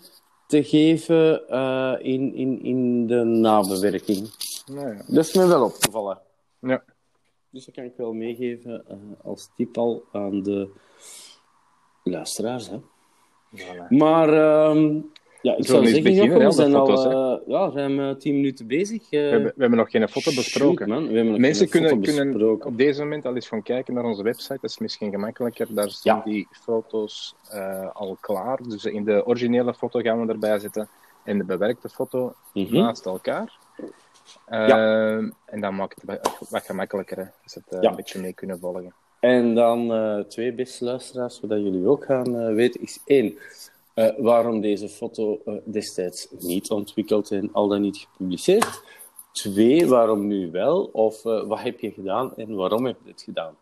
te 0.47 0.65
geven 0.65 1.49
eh, 1.49 1.95
in, 1.99 2.35
in, 2.35 2.63
in 2.63 3.07
de 3.07 3.25
nabewerking. 3.25 4.31
Nou 4.67 4.89
ja. 4.89 5.03
Dat 5.07 5.25
is 5.25 5.35
me 5.35 5.47
wel 5.47 5.65
opgevallen. 5.65 6.19
Ja. 6.59 6.85
Dus 7.51 7.65
dat 7.65 7.75
kan 7.75 7.85
ik 7.85 7.97
wel 7.97 8.13
meegeven 8.13 8.85
eh, 8.89 8.97
als 9.23 9.49
tip 9.57 9.79
al 9.79 10.05
aan 10.13 10.43
de 10.43 10.69
luisteraars. 12.03 12.69
Hè. 12.69 12.79
Voilà. 13.57 13.89
Maar 13.89 14.29
ehm, 14.29 15.01
ja, 15.47 15.53
ik 15.53 15.59
We 15.59 15.65
zou 15.67 15.85
zeggen, 15.85 16.03
beginnen, 16.03 16.25
Jochem, 16.27 16.41
hè, 16.41 16.47
we 16.47 16.53
zijn 16.55 16.73
foto's, 16.73 17.05
al 17.05 17.41
eh, 17.41 17.49
ja, 17.49 17.71
ruim 17.75 18.01
eh, 18.01 18.15
tien 18.15 18.35
minuten 18.35 18.67
bezig. 18.67 19.03
eh. 19.03 19.11
We, 19.11 19.17
hebben, 19.17 19.53
we 19.55 19.61
hebben 19.61 19.79
nog 19.79 19.91
geen 19.91 20.09
foto 20.09 20.35
besproken. 20.35 20.89
Shoot, 20.89 21.01
man. 21.13 21.41
Mensen 21.41 21.69
kunnen, 21.69 22.01
kunnen 22.01 22.65
op 22.67 22.77
deze 22.77 23.03
moment 23.03 23.27
al 23.27 23.35
eens 23.35 23.49
gaan 23.49 23.63
kijken 23.63 23.95
naar 23.95 24.05
onze 24.05 24.23
website. 24.23 24.59
Dat 24.61 24.71
is 24.71 24.79
misschien 24.79 25.11
gemakkelijker. 25.11 25.67
Daar 25.75 25.91
staan 25.91 26.17
Ja. 26.17 26.23
die 26.31 26.49
foto's 26.51 27.35
eh, 27.51 27.91
al 27.93 28.17
klaar. 28.21 28.59
Dus 28.69 28.85
in 28.85 29.05
de 29.05 29.27
originele 29.27 29.75
foto 29.75 30.01
gaan 30.01 30.27
we 30.27 30.33
erbij 30.33 30.59
zetten 30.59 30.89
en 31.25 31.39
de 31.39 31.45
bewerkte 31.45 31.89
foto 31.89 32.35
Mhm. 32.55 32.75
naast 32.77 33.07
elkaar. 33.07 33.59
En 34.47 35.61
dan 35.61 35.75
maakt 35.75 36.03
het 36.07 36.21
wat- 36.51 36.63
gemakkelijker. 36.65 37.17
Hè, 37.17 37.25
als 37.45 37.55
het 37.55 37.65
eh, 37.69 37.81
Ja. 37.81 37.91
een 37.91 37.97
beetje 37.97 38.21
mee 38.21 38.33
kunnen 38.33 38.59
volgen. 38.59 38.95
En 39.21 39.55
dan 39.55 39.93
eh, 39.93 40.19
twee 40.19 40.53
beste 40.53 40.85
luisteraars, 40.85 41.41
wat 41.41 41.51
jullie 41.51 41.87
ook 41.87 42.05
gaan 42.05 42.37
eh, 42.39 42.55
weten, 42.55 42.81
is 42.83 43.01
één, 43.05 43.35
eh, 43.97 44.09
waarom 44.17 44.61
deze 44.61 44.89
foto 44.89 45.41
eh, 45.45 45.55
destijds 45.65 46.29
niet 46.39 46.71
ontwikkeld 46.71 47.31
en 47.31 47.53
al 47.53 47.69
dan 47.69 47.81
niet 47.81 47.97
gepubliceerd. 47.97 48.83
Twee, 49.33 49.87
waarom 49.87 50.27
nu 50.27 50.51
wel? 50.51 50.89
Of 50.93 51.25
eh, 51.25 51.47
wat 51.47 51.61
heb 51.61 51.81
je 51.81 51.91
gedaan 51.91 52.37
en 52.37 52.55
waarom 52.55 52.87
heb 52.87 52.97
je 53.05 53.11
het 53.11 53.23
gedaan? 53.23 53.57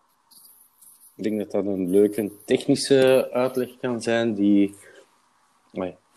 Ik 1.17 1.25
denk 1.25 1.38
dat 1.38 1.50
dat 1.50 1.64
een 1.64 1.91
leuke 1.91 2.31
technische 2.45 3.29
uitleg 3.33 3.76
kan 3.81 4.03
zijn, 4.03 4.35
die 4.35 4.75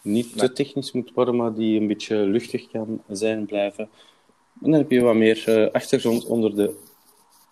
niet 0.01 0.37
te 0.37 0.53
technisch 0.53 0.91
moet 0.91 1.11
worden, 1.13 1.35
maar 1.35 1.53
die 1.53 1.79
een 1.79 1.87
beetje 1.87 2.15
luchtig 2.15 2.71
kan 2.71 3.03
zijn 3.07 3.45
blijven. 3.45 3.89
En 4.61 4.71
dan 4.71 4.79
heb 4.79 4.91
je 4.91 5.01
wat 5.01 5.15
meer 5.15 5.69
achtergrond 5.71 6.25
onder 6.25 6.55
de 6.55 6.75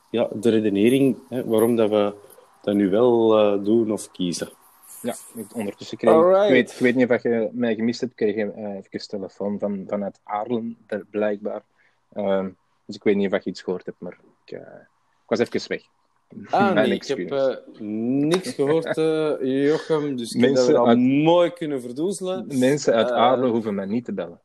ja, 0.10 0.30
de 0.34 0.50
redenering 0.50 1.18
hè, 1.30 1.46
waarom 1.46 1.76
dat 1.76 1.90
we 1.90 2.14
dat 2.62 2.76
nu 2.76 2.90
wel 2.90 3.30
doen 3.64 3.92
of 3.92 4.12
kiezen. 4.12 4.50
Ja, 5.06 5.16
ondertussen 5.54 5.98
kreeg 5.98 6.12
ik, 6.14 6.18
Alright. 6.20 6.44
ik, 6.46 6.52
weet, 6.52 6.72
ik 6.72 6.78
weet 6.80 6.96
niet 6.96 7.10
of 7.10 7.24
je 7.24 7.50
mij 7.52 7.76
gemist 7.76 8.02
hebt, 8.02 8.16
kreeg 8.16 8.36
ik 8.36 8.56
eh, 8.56 8.76
even 8.92 9.08
telefoon 9.08 9.60
van, 9.60 9.84
vanuit 9.88 10.20
Aarlen, 10.24 10.78
bl- 10.88 10.96
blijkbaar. 11.10 11.62
Ehm, 12.14 12.50
dus 12.86 12.96
ik 12.96 13.04
weet 13.04 13.16
niet 13.16 13.34
of 13.34 13.44
je 13.44 13.50
iets 13.50 13.62
gehoord 13.62 13.86
hebt, 13.86 14.00
maar 14.00 14.18
ik, 14.46 14.52
eh, 14.52 14.60
ik 15.24 15.26
was 15.26 15.40
even 15.40 15.62
weg. 15.68 15.82
Ah, 16.50 16.74
nee, 16.76 16.92
ik 16.94 17.06
heb 17.06 17.32
eh, 17.32 17.56
niks 18.24 18.54
gehoord, 18.54 18.98
eh, 18.98 19.34
Jochem, 19.42 20.16
dus 20.16 20.32
ik 20.34 20.42
heb 20.42 20.50
Mensen 20.52 20.74
dat 20.74 20.82
al 20.82 20.88
uit- 20.88 20.98
mooi 20.98 21.52
kunnen 21.52 21.82
verdoezelen. 21.82 22.46
Mensen 22.60 22.94
uit 22.94 23.10
Eh, 23.10 23.16
Aarlen 23.16 23.50
hoeven 23.50 23.76
mij 23.76 23.86
niet 23.86 24.06
te 24.06 24.14
bellen. 24.14 24.40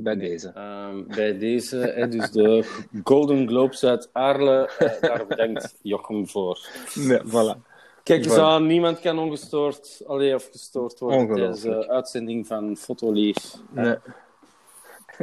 Bij 0.00 0.16
deze. 0.16 0.48
Ehm, 0.54 1.02
bij 1.06 1.38
deze, 1.38 1.76
hè, 1.76 2.08
dus 2.08 2.30
de 2.30 2.64
Golden 3.04 3.48
Globes 3.48 3.84
uit 3.84 4.08
Aarle, 4.12 4.70
eh, 4.78 5.00
daar 5.00 5.26
bedankt 5.26 5.74
Jochem 5.82 6.28
voor. 6.28 6.58
Nee, 6.94 7.18
voilà. 7.20 7.67
Kijk 8.08 8.24
eens 8.24 8.36
aan, 8.36 8.66
niemand 8.66 9.00
kan 9.00 9.18
ongestoord, 9.18 10.02
alleen 10.06 10.34
of 10.34 10.48
gestoord 10.52 10.98
worden 10.98 11.26
tijdens 11.26 11.60
de 11.60 11.88
uitzending 11.88 12.46
van 12.46 12.76
Fotolief. 12.76 13.54
Nee. 13.70 13.96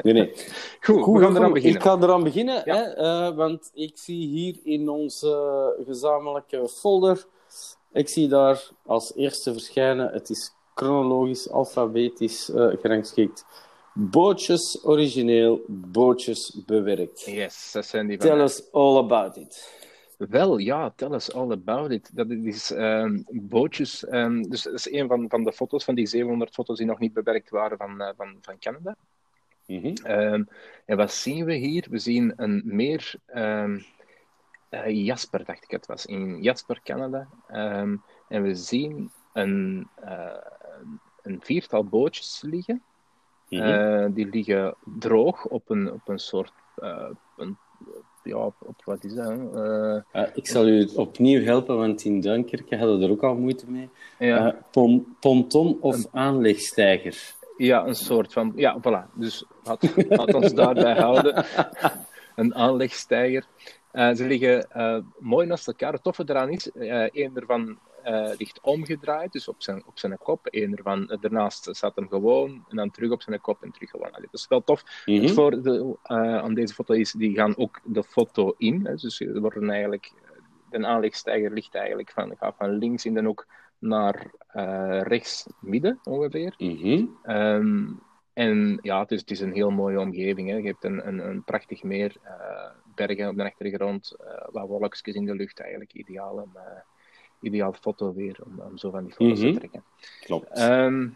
Nee, 0.02 0.14
nee. 0.14 0.34
Goed, 0.80 1.02
Goed, 1.04 1.18
we 1.18 1.24
gaan 1.24 1.36
eraan 1.36 1.54
beginnen. 1.54 1.78
Ik 1.78 1.86
ga 1.86 1.98
eraan 2.02 2.24
beginnen, 2.24 2.62
Ja. 2.66 2.76
hè, 2.76 2.84
eh, 2.84 3.36
want 3.36 3.72
ik 3.74 3.98
zie 3.98 4.28
hier 4.28 4.60
in 4.64 4.90
onze 4.90 5.84
gezamenlijke 5.86 6.70
folder, 6.70 7.26
ik 7.92 8.10
zie 8.10 8.28
daar 8.28 8.70
als 8.86 9.16
eerste 9.16 9.52
verschijnen, 9.52 10.14
het 10.14 10.30
is 10.30 10.54
chronologisch, 10.76 11.50
alfabetisch 11.50 12.50
eh 12.50 12.68
gerangschikt. 12.82 13.46
Bootjes 13.94 14.80
origineel, 14.84 15.62
bootjes 15.68 16.62
bewerkt. 16.66 17.22
Yes, 17.26 17.72
dat 17.72 17.86
zijn 17.86 18.08
die 18.08 18.18
van 18.18 18.28
Tell 18.28 18.40
us 18.40 18.72
all 18.72 18.98
about 18.98 19.36
it. 19.38 19.84
Wel, 20.18 20.58
ja, 20.58 20.90
tell 20.96 21.14
us 21.14 21.34
all 21.34 21.52
about 21.52 21.92
it. 21.92 22.16
Dat 22.16 22.30
is 22.30 22.72
ehm, 22.72 23.22
bootjes. 23.30 24.06
ehm, 24.06 24.42
dus 24.42 24.64
dat 24.64 24.74
is 24.74 24.92
een 24.92 25.08
van, 25.08 25.30
van 25.30 25.44
de 25.44 25.54
foto's, 25.54 25.84
van 25.84 25.96
die 25.96 26.06
700 26.06 26.54
foto's 26.54 26.78
die 26.78 26.88
nog 26.88 27.00
niet 27.00 27.14
bewerkt 27.14 27.50
waren 27.50 27.78
van, 27.78 28.02
eh, 28.02 28.10
van, 28.18 28.38
van 28.42 28.60
Canada. 28.60 28.96
Mhm. 29.66 29.94
Ehm, 30.04 30.44
en 30.86 30.98
wat 30.98 31.12
zien 31.12 31.46
we 31.46 31.54
hier? 31.54 31.88
We 31.90 31.98
zien 31.98 32.34
een 32.36 32.62
meer 32.66 33.16
eh, 33.26 33.74
Jasper, 34.88 35.46
dacht 35.46 35.64
ik 35.64 35.72
het 35.72 35.86
was, 35.86 36.06
in 36.06 36.42
Jasper, 36.42 36.80
Canada. 36.84 37.28
En 38.28 38.44
we 38.44 38.56
zien 38.56 39.12
een, 39.34 39.88
eh, 39.96 40.38
een 41.22 41.42
viertal 41.42 41.84
bootjes 41.84 42.42
liggen. 42.42 42.84
Mhm. 43.50 44.12
Die 44.14 44.28
liggen 44.30 44.76
droog 44.84 45.46
op 45.46 45.70
een, 45.70 45.92
op 45.92 46.08
een 46.08 46.20
soort 46.20 46.54
een 47.38 47.58
ja, 48.26 48.38
op, 48.38 48.56
op 48.60 48.82
wat 48.86 49.04
is 49.04 49.14
dat? 49.14 49.32
Eh, 49.54 49.96
Eh, 50.12 50.28
ik 50.34 50.48
zal 50.48 50.68
u 50.68 50.90
opnieuw 50.96 51.44
helpen, 51.44 51.78
want 51.78 52.04
in 52.04 52.20
Duinkerke 52.22 52.78
hadden 52.78 53.00
we 53.00 53.06
er 53.06 53.12
ook 53.12 53.24
al 53.24 53.36
moeite 53.36 53.72
mee. 53.72 53.90
ja, 54.20 54.48
Eh, 54.54 54.62
pon- 54.72 55.16
ponton 55.20 55.78
of 55.82 56.06
aanlegstijger? 56.12 57.34
ja, 57.58 57.86
een 57.86 57.96
soort 57.96 58.34
van. 58.34 58.52
Ja, 58.56 58.78
voilà. 58.80 59.14
Dus 59.14 59.46
had 60.10 60.34
ons 60.34 60.54
daarbij 60.54 60.94
houden. 60.96 61.46
Een 62.36 62.56
aanlegstijger. 62.56 63.46
Eh, 63.92 64.14
ze 64.14 64.26
liggen 64.28 64.68
mooi 65.20 65.48
naast 65.48 65.68
elkaar. 65.68 65.94
Het 65.94 66.04
toffe 66.04 66.24
eraan 66.26 66.50
is, 66.50 66.72
één 67.12 67.32
ervan 67.36 67.78
eh, 68.06 68.38
ligt 68.38 68.60
omgedraaid, 68.62 69.32
dus 69.32 69.48
op 69.48 69.62
zijn, 69.62 69.84
op 69.86 70.00
zijn 70.00 70.18
kop. 70.18 70.48
Eén 70.50 70.78
ervan 70.78 71.10
eh, 71.10 71.18
daarnaast 71.22 71.68
staat 71.72 71.96
hem 71.96 72.08
gewoon, 72.08 72.66
en 72.70 72.76
dan 72.76 72.92
terug 72.92 73.12
op 73.12 73.22
zijn 73.22 73.42
kop 73.42 73.64
en 73.64 73.72
terug 73.72 73.90
gewoon. 73.90 74.12
Allee, 74.12 74.28
dat 74.32 74.40
is 74.40 74.48
wel 74.48 74.64
tof. 74.64 74.84
Het 75.06 75.32
voordeel 75.32 76.00
eh, 76.04 76.38
aan 76.38 76.54
deze 76.54 76.74
foto 76.74 76.94
is, 76.94 77.12
die 77.12 77.36
gaan 77.36 77.58
ook 77.58 77.80
de 77.84 78.04
foto 78.04 78.54
in. 78.58 78.86
Hè, 78.86 78.96
dus 78.96 79.20
worden 79.34 79.70
eigenlijk, 79.70 80.12
de 80.70 80.86
aanlegstijger 80.86 81.52
ligt 81.52 81.76
eigenlijk 81.76 82.12
van, 82.12 82.38
gaat 82.38 82.56
van 82.58 82.70
links 82.70 83.06
in 83.06 83.14
de 83.14 83.24
hoek 83.24 83.48
naar 83.80 84.32
eh, 84.48 85.02
rechts 85.02 85.48
midden 85.60 86.00
ongeveer. 86.04 86.54
Mhm. 86.58 87.06
Ehm, 87.24 87.84
en 88.34 88.80
ja, 88.82 89.00
het 89.00 89.12
is, 89.12 89.20
het 89.20 89.32
is 89.32 89.40
een 89.40 89.54
heel 89.54 89.72
mooie 89.72 90.00
omgeving. 90.00 90.50
Hè. 90.50 90.56
Je 90.56 90.68
hebt 90.68 90.84
een, 90.84 91.08
een, 91.08 91.20
een 91.20 91.44
prachtig 91.44 91.84
meer, 91.84 92.16
eh, 92.24 92.70
bergen 92.96 93.30
op 93.30 93.36
de 93.36 93.44
achtergrond, 93.44 94.16
eh, 94.20 94.48
wat 94.52 94.68
wolkjes 94.68 95.16
in 95.16 95.26
de 95.26 95.36
lucht. 95.36 95.60
Eigenlijk 95.60 95.94
ideaal, 95.94 96.34
om, 96.34 96.52
eh, 96.54 96.80
ideaal 97.40 97.74
foto 97.74 98.14
weer, 98.14 98.38
om, 98.46 98.60
om 98.60 98.78
zo 98.78 98.90
van 98.92 99.04
die 99.04 99.14
foto's 99.14 99.40
Mhm. 99.40 99.52
te 99.54 99.58
trekken. 99.58 99.84
Klopt. 100.20 100.50
Ehm, 100.50 101.08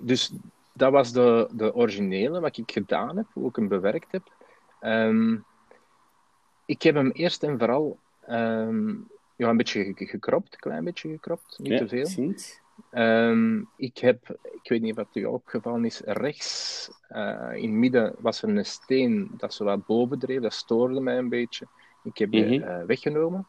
dus 0.00 0.32
dat 0.72 0.92
was 0.92 1.12
de, 1.12 1.48
de 1.52 1.74
originele, 1.74 2.40
wat 2.40 2.56
ik 2.56 2.70
gedaan 2.72 3.16
heb, 3.16 3.26
hoe 3.32 3.48
ik 3.48 3.56
hem 3.56 3.68
bewerkt 3.68 4.12
heb. 4.12 4.32
Ehm, 4.80 5.36
ik 6.64 6.82
heb 6.82 6.94
hem 6.94 7.10
eerst 7.10 7.42
en 7.42 7.58
vooral 7.58 7.98
ehm, 8.26 8.88
ja, 9.36 9.48
een 9.48 9.56
beetje 9.56 9.92
ge- 9.94 10.06
gekropt, 10.06 10.52
een 10.52 10.58
klein 10.60 10.84
beetje 10.84 11.08
gekropt, 11.10 11.58
niet 11.58 11.72
Ja, 11.72 11.78
te 11.78 11.88
veel. 11.88 12.06
ik 13.76 13.98
heb, 13.98 14.38
ik 14.62 14.68
weet 14.68 14.80
niet 14.82 14.94
wat 14.94 15.08
u 15.12 15.24
opgevallen 15.24 15.84
is, 15.84 16.00
rechts 16.04 16.90
eh, 17.08 17.50
in 17.54 17.62
het 17.70 17.78
midden 17.78 18.14
was 18.18 18.42
er 18.42 18.48
een 18.48 18.64
steen 18.64 19.30
dat 19.36 19.54
zo 19.54 19.64
wat 19.64 19.86
boven 19.86 20.18
dreef, 20.18 20.40
dat 20.40 20.52
stoorde 20.52 21.00
mij 21.00 21.18
een 21.18 21.28
beetje. 21.28 21.66
Ik 22.02 22.18
heb 22.18 22.30
die 22.30 22.44
Mhm. 22.60 22.68
eh, 22.68 22.84
weggenomen. 22.84 23.46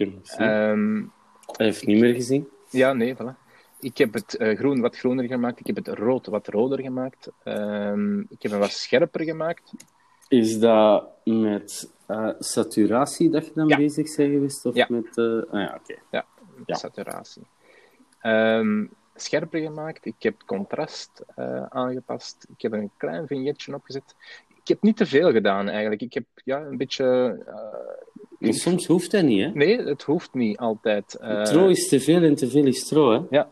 Ehm, 0.00 0.96
Hij 1.56 1.66
heeft 1.66 1.86
niet 1.86 2.00
meer 2.00 2.14
gezien. 2.14 2.48
ja, 2.70 2.92
nee, 2.92 3.14
voilà. 3.14 3.44
Ik 3.80 3.98
heb 3.98 4.14
het 4.14 4.36
eh, 4.36 4.56
groen 4.58 4.80
wat 4.80 4.96
groener 4.96 5.24
gemaakt, 5.24 5.60
ik 5.60 5.66
heb 5.66 5.76
het 5.76 5.88
rood 5.88 6.26
wat 6.26 6.48
roder 6.48 6.80
gemaakt. 6.80 7.30
Ehm, 7.42 8.20
ik 8.20 8.42
heb 8.42 8.50
hem 8.50 8.60
wat 8.60 8.70
scherper 8.70 9.24
gemaakt. 9.24 9.72
Is 10.28 10.58
dat 10.58 11.08
met 11.24 11.92
eh, 12.06 12.28
saturatie 12.38 13.30
dat 13.30 13.46
je 13.46 13.52
dan 13.54 13.68
Ja. 13.68 13.76
bezig 13.76 14.16
bent 14.16 14.30
geweest? 14.32 14.66
Of 14.66 14.74
Ja. 14.74 14.86
met... 14.88 15.16
eh, 15.16 15.24
Ah 15.24 15.60
ja, 15.60 15.78
oké. 15.82 15.94
Ja. 16.10 16.26
saturatie. 16.76 17.42
Ehm, 18.20 18.86
scherper 19.14 19.60
gemaakt. 19.60 20.06
Ik 20.06 20.22
heb 20.22 20.42
contrast 20.46 21.22
aangepast. 21.68 22.46
Ik 22.56 22.62
heb 22.62 22.72
een 22.72 22.90
klein 22.96 23.26
vignetje 23.26 23.74
opgezet. 23.74 24.14
Ik 24.48 24.68
heb 24.68 24.82
niet 24.82 24.96
te 24.96 25.06
veel 25.06 25.32
gedaan 25.32 25.68
eigenlijk. 25.68 26.02
Ik 26.02 26.14
heb 26.14 26.24
ja, 26.44 26.60
een 26.60 26.76
beetje. 26.76 27.04
Eh, 28.40 28.48
Maar 28.48 28.52
soms 28.52 28.86
hoeft 28.86 29.10
dat 29.10 29.22
niet, 29.24 29.40
hè? 29.44 29.50
nee, 29.50 29.78
het 29.82 30.02
hoeft 30.02 30.34
niet 30.34 30.56
altijd. 30.58 31.14
eh, 31.14 31.42
Tro 31.42 31.66
is 31.68 31.88
te 31.88 32.00
veel 32.00 32.22
en 32.22 32.34
te 32.34 32.48
veel 32.50 32.66
is 32.66 32.86
tro, 32.88 33.12
hè? 33.12 33.20
Ja. 33.30 33.50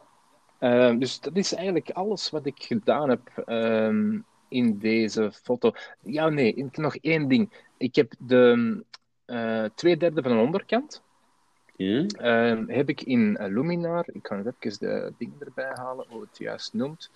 Ehm, 0.58 0.98
dus 0.98 1.20
dat 1.20 1.36
is 1.36 1.54
eigenlijk 1.54 1.90
alles 1.90 2.30
wat 2.30 2.46
ik 2.46 2.62
gedaan 2.62 3.08
heb 3.08 3.20
ehm, 3.46 4.18
in 4.48 4.78
deze 4.78 5.32
foto. 5.42 5.72
Ja, 6.02 6.28
nee, 6.28 6.66
nog 6.72 6.96
één 6.96 7.28
ding. 7.28 7.52
Ik 7.76 7.94
heb 7.94 8.12
de 8.18 8.82
eh 9.24 9.64
twee 9.74 9.96
derde 9.96 10.22
van 10.22 10.32
de 10.32 10.38
onderkant. 10.42 11.02
Ja. 11.76 12.06
Ehm, 12.06 12.68
heb 12.68 12.88
ik 12.88 13.02
in 13.02 13.36
eh, 13.36 13.52
Luminar, 13.52 14.04
ik 14.12 14.22
kan 14.22 14.38
het 14.38 14.54
even 14.60 14.78
de 14.78 15.12
ding 15.18 15.32
erbij 15.38 15.70
halen, 15.74 16.06
hoe 16.08 16.20
het 16.20 16.38
juist 16.38 16.72
noemt, 16.74 17.10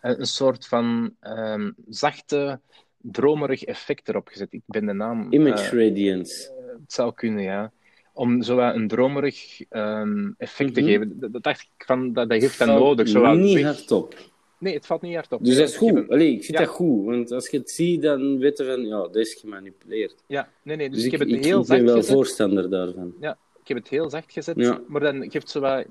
eh, 0.00 0.18
een 0.18 0.26
soort 0.26 0.66
van 0.66 1.14
ehm, 1.20 1.70
zachte, 1.88 2.60
dromerig 3.00 3.64
effect 3.64 4.08
erop 4.08 4.28
gezet. 4.28 4.52
Ik 4.52 4.62
ben 4.66 4.86
de 4.86 4.92
naam... 4.92 5.26
Image 5.32 5.76
eh, 5.76 5.86
radiance. 5.88 6.52
Het 6.80 6.92
zou 6.92 7.14
kunnen, 7.14 7.42
ja. 7.42 7.72
Om 8.12 8.42
zo 8.42 8.58
een 8.58 8.88
dromerig 8.88 9.60
ehm, 9.68 10.30
effect 10.38 10.74
te 10.74 10.80
Mhm. 10.80 10.88
geven. 10.90 11.20
Dat, 11.20 11.32
dat 11.32 11.42
dacht 11.42 11.60
ik 11.76 11.84
van, 11.86 12.12
dat, 12.12 12.28
dat 12.30 12.40
heeft 12.40 12.58
dat 12.58 12.68
nodig. 12.68 13.08
Zo 13.08 13.34
niet 13.34 13.62
hardop. 13.62 14.14
Nee, 14.58 14.74
het 14.74 14.86
valt 14.86 15.02
niet 15.02 15.14
hard 15.14 15.32
op. 15.32 15.44
Dus 15.44 15.56
dat 15.56 15.68
is 15.68 15.76
goed. 15.76 15.94
een- 15.96 16.08
Allee, 16.08 16.32
ik 16.32 16.44
vind 16.44 16.58
Ja. 16.58 16.64
dat 16.64 16.74
goed. 16.74 17.04
Want 17.06 17.32
als 17.32 17.48
je 17.48 17.58
het 17.58 17.70
ziet, 17.70 18.02
dan 18.02 18.38
weet 18.38 18.58
je 18.58 18.64
van, 18.64 18.86
ja, 18.86 18.96
dat 18.96 19.16
is 19.16 19.34
gemanipuleerd. 19.34 20.22
Ja, 20.26 20.48
nee, 20.62 20.76
nee. 20.76 20.88
Dus, 20.88 20.96
Dus 20.96 21.06
ik 21.06 21.12
ik, 21.12 21.18
heb 21.18 21.28
het 21.28 21.38
ik, 21.38 21.44
heel 21.44 21.60
ik 21.60 21.66
ben 21.66 21.84
wel 21.84 21.96
gezet. 21.96 22.14
voorstander 22.14 22.70
daarvan. 22.70 23.14
Ja, 23.20 23.38
ik 23.62 23.68
heb 23.68 23.76
het 23.76 23.88
heel 23.88 24.10
zacht 24.10 24.32
gezet. 24.32 24.56
Ja. 24.56 24.80
Maar 24.88 25.00
dan 25.00 25.20
geeft 25.22 25.34
het 25.34 25.50
zo 25.50 25.60
wat, 25.60 25.84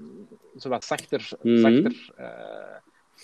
zo 0.58 0.70
wat 0.70 0.86
zachter, 0.86 1.30
Mhm. 1.42 1.58
zachter 1.60 2.10
eh, 2.16 2.26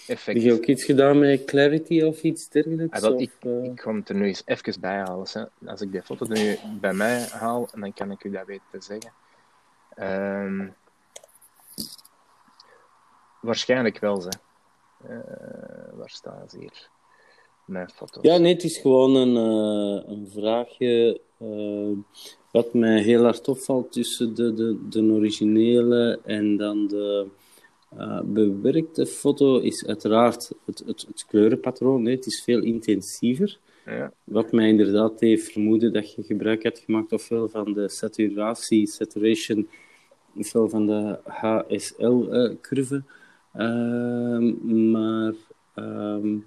effect. 0.08 0.26
Heb 0.26 0.38
je 0.38 0.54
ook 0.54 0.66
iets 0.66 0.84
gedaan 0.84 1.20
met 1.20 1.46
Clarity 1.46 2.02
of 2.02 2.24
iets 2.24 2.50
dergelijks? 2.50 2.96
Ah, 2.96 3.02
wel, 3.02 3.14
of, 3.14 3.22
ik, 3.22 3.32
ik 3.64 3.82
ga 3.82 3.96
het 3.96 4.10
er 4.10 4.16
nu 4.16 4.26
eens 4.26 4.42
even 4.46 4.82
bij 4.82 4.98
halen. 4.98 5.28
Hè. 5.32 5.70
Als 5.70 5.82
ik 5.82 5.92
die 5.92 6.02
foto 6.02 6.26
er 6.26 6.44
nu 6.44 6.58
bij 6.80 6.94
mij 6.94 7.20
haal, 7.20 7.70
dan 7.74 7.94
kan 7.94 8.12
ik 8.12 8.24
u 8.24 8.30
dat 8.30 8.46
weten 8.46 8.66
te 8.72 8.82
zeggen. 8.82 9.12
Ehm, 9.96 10.68
waarschijnlijk 13.42 14.00
wel, 14.00 14.22
ze. 14.22 14.30
Eh, 15.08 15.18
waar 15.94 16.10
staan 16.10 16.50
ze 16.50 16.58
hier? 16.58 16.90
Mijn 17.66 17.90
foto's. 17.90 18.24
Ja, 18.24 18.38
nee, 18.38 18.54
het 18.54 18.64
is 18.64 18.78
gewoon 18.78 19.16
een, 19.16 19.36
eh, 19.38 20.10
een 20.10 20.30
vraagje. 20.34 21.22
wat 22.52 22.74
mij 22.74 23.02
heel 23.02 23.24
hard 23.24 23.48
opvalt 23.48 23.92
tussen 23.92 24.36
de, 24.36 24.54
de, 24.54 24.88
de 24.90 25.02
originele 25.02 26.20
en 26.24 26.58
dan 26.58 26.88
de 26.88 27.28
eh, 27.98 28.22
bewerkte 28.24 29.06
foto 29.06 29.58
is 29.58 29.86
uiteraard 29.86 30.52
het, 30.66 30.84
het, 30.86 31.06
het 31.08 31.26
kleurenpatroon. 31.28 32.02
Nee, 32.02 32.16
het 32.16 32.26
is 32.26 32.44
veel 32.44 32.62
intensiever. 32.62 33.60
Ja. 33.86 34.14
Wat 34.24 34.52
mij 34.52 34.68
inderdaad 34.68 35.20
deed 35.20 35.44
vermoeden 35.44 35.94
dat 35.94 36.14
je 36.14 36.24
gebruik 36.24 36.64
hebt 36.64 36.80
gemaakt 36.80 37.12
ofwel 37.12 37.50
van 37.50 37.74
de 37.74 37.90
saturatie, 37.90 38.88
saturation, 38.88 39.68
ofwel 40.36 40.70
van 40.70 40.86
de 40.86 41.20
HSL-curve. 41.24 43.04
Ehm, 43.54 44.92
maar 44.92 45.34
ehm, 45.76 46.38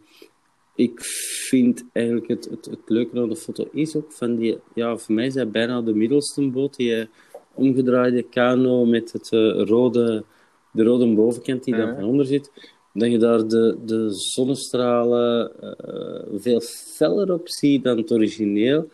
ik 0.75 1.01
vind 1.49 1.85
eigenlijk 1.93 2.29
het, 2.29 2.45
het, 2.45 2.65
het 2.65 2.81
leuke 2.87 3.21
aan 3.21 3.29
de 3.29 3.37
foto 3.37 3.69
is 3.73 3.97
ook 3.97 4.13
van 4.13 4.37
die, 4.37 4.59
ja, 4.75 4.97
voor 4.97 5.15
mij 5.15 5.27
is 5.27 5.35
dat 5.35 5.53
bijna 5.53 5.83
de 5.83 5.95
middelste 5.95 6.51
boot, 6.51 6.77
die 6.77 6.95
eh, 6.95 7.07
omgedraaide 7.55 8.23
kano 8.23 8.85
met 8.85 9.13
het 9.13 9.33
eh, 9.33 9.63
rode, 9.65 10.25
de 10.77 10.85
rode 10.85 11.15
bovenkant 11.15 11.65
die 11.65 11.77
daar 11.77 11.95
van 11.95 12.05
onder 12.05 12.27
zit. 12.27 12.51
Dat 12.93 13.11
je 13.11 13.19
daar 13.19 13.49
de, 13.49 13.79
de 13.85 14.11
zonnestralen 14.11 15.53
eh, 15.61 16.41
veel 16.41 16.61
feller 16.61 17.33
op 17.33 17.49
ziet 17.49 17.85
dan 17.85 17.97
het 17.97 18.13
origineel. 18.13 18.89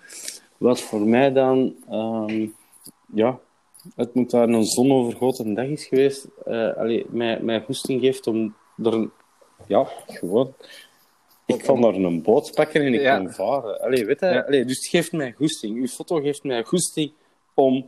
Wat 0.59 0.81
voor 0.81 1.01
mij 1.01 1.33
dan, 1.33 1.77
ehm, 1.90 2.47
ja, 3.14 3.38
het 3.97 4.14
moet 4.14 4.31
daar 4.31 4.49
een 4.49 4.64
zonovergoten 4.64 5.55
dag 5.55 5.66
is 5.66 5.85
geweest, 5.87 6.27
eh 6.45 6.77
allee, 6.77 7.07
mij, 7.11 7.40
mij 7.40 7.61
goesting 7.61 8.01
geeft 8.01 8.27
om 8.27 8.55
er, 8.83 9.09
ja, 9.66 9.87
gewoon, 10.07 10.55
ik 11.47 11.59
kan 11.62 11.81
daar 11.81 11.95
een 11.95 12.23
boot 12.23 12.53
pakken 12.55 12.83
en 12.83 12.95
ik 12.95 13.01
Ja. 13.01 13.16
kan 13.16 13.33
varen. 13.33 13.81
Allee, 13.81 14.07
weet 14.07 14.21
je, 14.21 14.27
Ja. 14.27 14.40
allee, 14.40 14.64
dus 14.64 14.77
het 14.77 14.87
geeft 14.87 15.12
mij 15.12 15.33
goesting. 15.33 15.77
Uw 15.77 15.87
foto 15.87 16.21
geeft 16.21 16.45
mij 16.45 16.64
goesting 16.64 17.12
om 17.55 17.87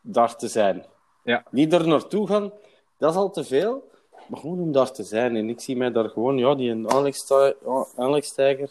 daar 0.00 0.36
te 0.36 0.48
zijn. 0.48 0.84
Ja. 1.24 1.44
Niet 1.50 1.72
er 1.72 1.88
naartoe 1.88 2.26
gaan, 2.26 2.52
dat 3.04 3.12
is 3.12 3.18
al 3.18 3.30
te 3.30 3.44
veel, 3.44 3.90
maar 4.28 4.40
gewoon 4.40 4.60
om 4.60 4.72
daar 4.72 4.92
te 4.92 5.02
zijn. 5.02 5.36
En 5.36 5.48
ik 5.48 5.60
zie 5.60 5.76
mij 5.76 5.92
daar 5.92 6.08
gewoon, 6.08 6.38
ja, 6.38 6.54
die 6.54 6.76
ja, 7.64 7.86
aanlegstijger, 7.96 8.70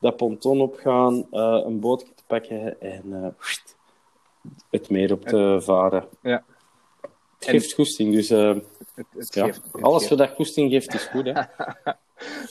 dat 0.00 0.16
ponton 0.16 0.60
opgaan, 0.60 1.26
eh, 1.30 1.62
een 1.64 1.80
bootje 1.80 2.14
te 2.14 2.22
pakken 2.26 2.80
en 2.80 3.02
eh, 3.12 3.28
het 4.70 4.90
meer 4.90 5.12
op 5.12 5.24
te 5.24 5.58
varen. 5.60 6.08
Ja. 6.22 6.44
Het 7.38 7.48
geeft 7.48 7.72
goesting, 7.72 8.14
dus 8.14 8.30
eh, 8.30 8.54
Het, 8.94 9.06
het 9.16 9.34
ja, 9.34 9.44
geeft, 9.44 9.62
het 9.72 9.82
alles 9.82 9.98
geeft- 9.98 10.08
wat 10.10 10.18
dat 10.18 10.36
goesting 10.36 10.70
geeft 10.70 10.94
is 10.94 11.04
goed. 11.04 11.24
Hè? 11.24 11.32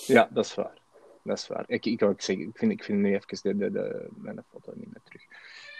Ja, 0.08 0.28
dat 0.32 0.46
is 0.46 0.56
waar. 0.56 0.78
Dat 1.24 1.38
is 1.38 1.48
waar. 1.48 1.64
Ik, 1.68 1.86
ik, 1.86 2.04
ook 2.04 2.22
zeggen, 2.22 2.46
ik 2.48 2.58
vind, 2.58 2.72
ik 2.72 2.84
vind 2.84 3.00
nu 3.00 3.14
even 3.16 3.40
de, 3.42 3.58
de, 3.58 3.72
de, 3.72 4.08
mijn 4.16 4.44
foto 4.52 4.72
niet 4.76 4.88
meer 4.88 5.02
terug. 5.04 5.24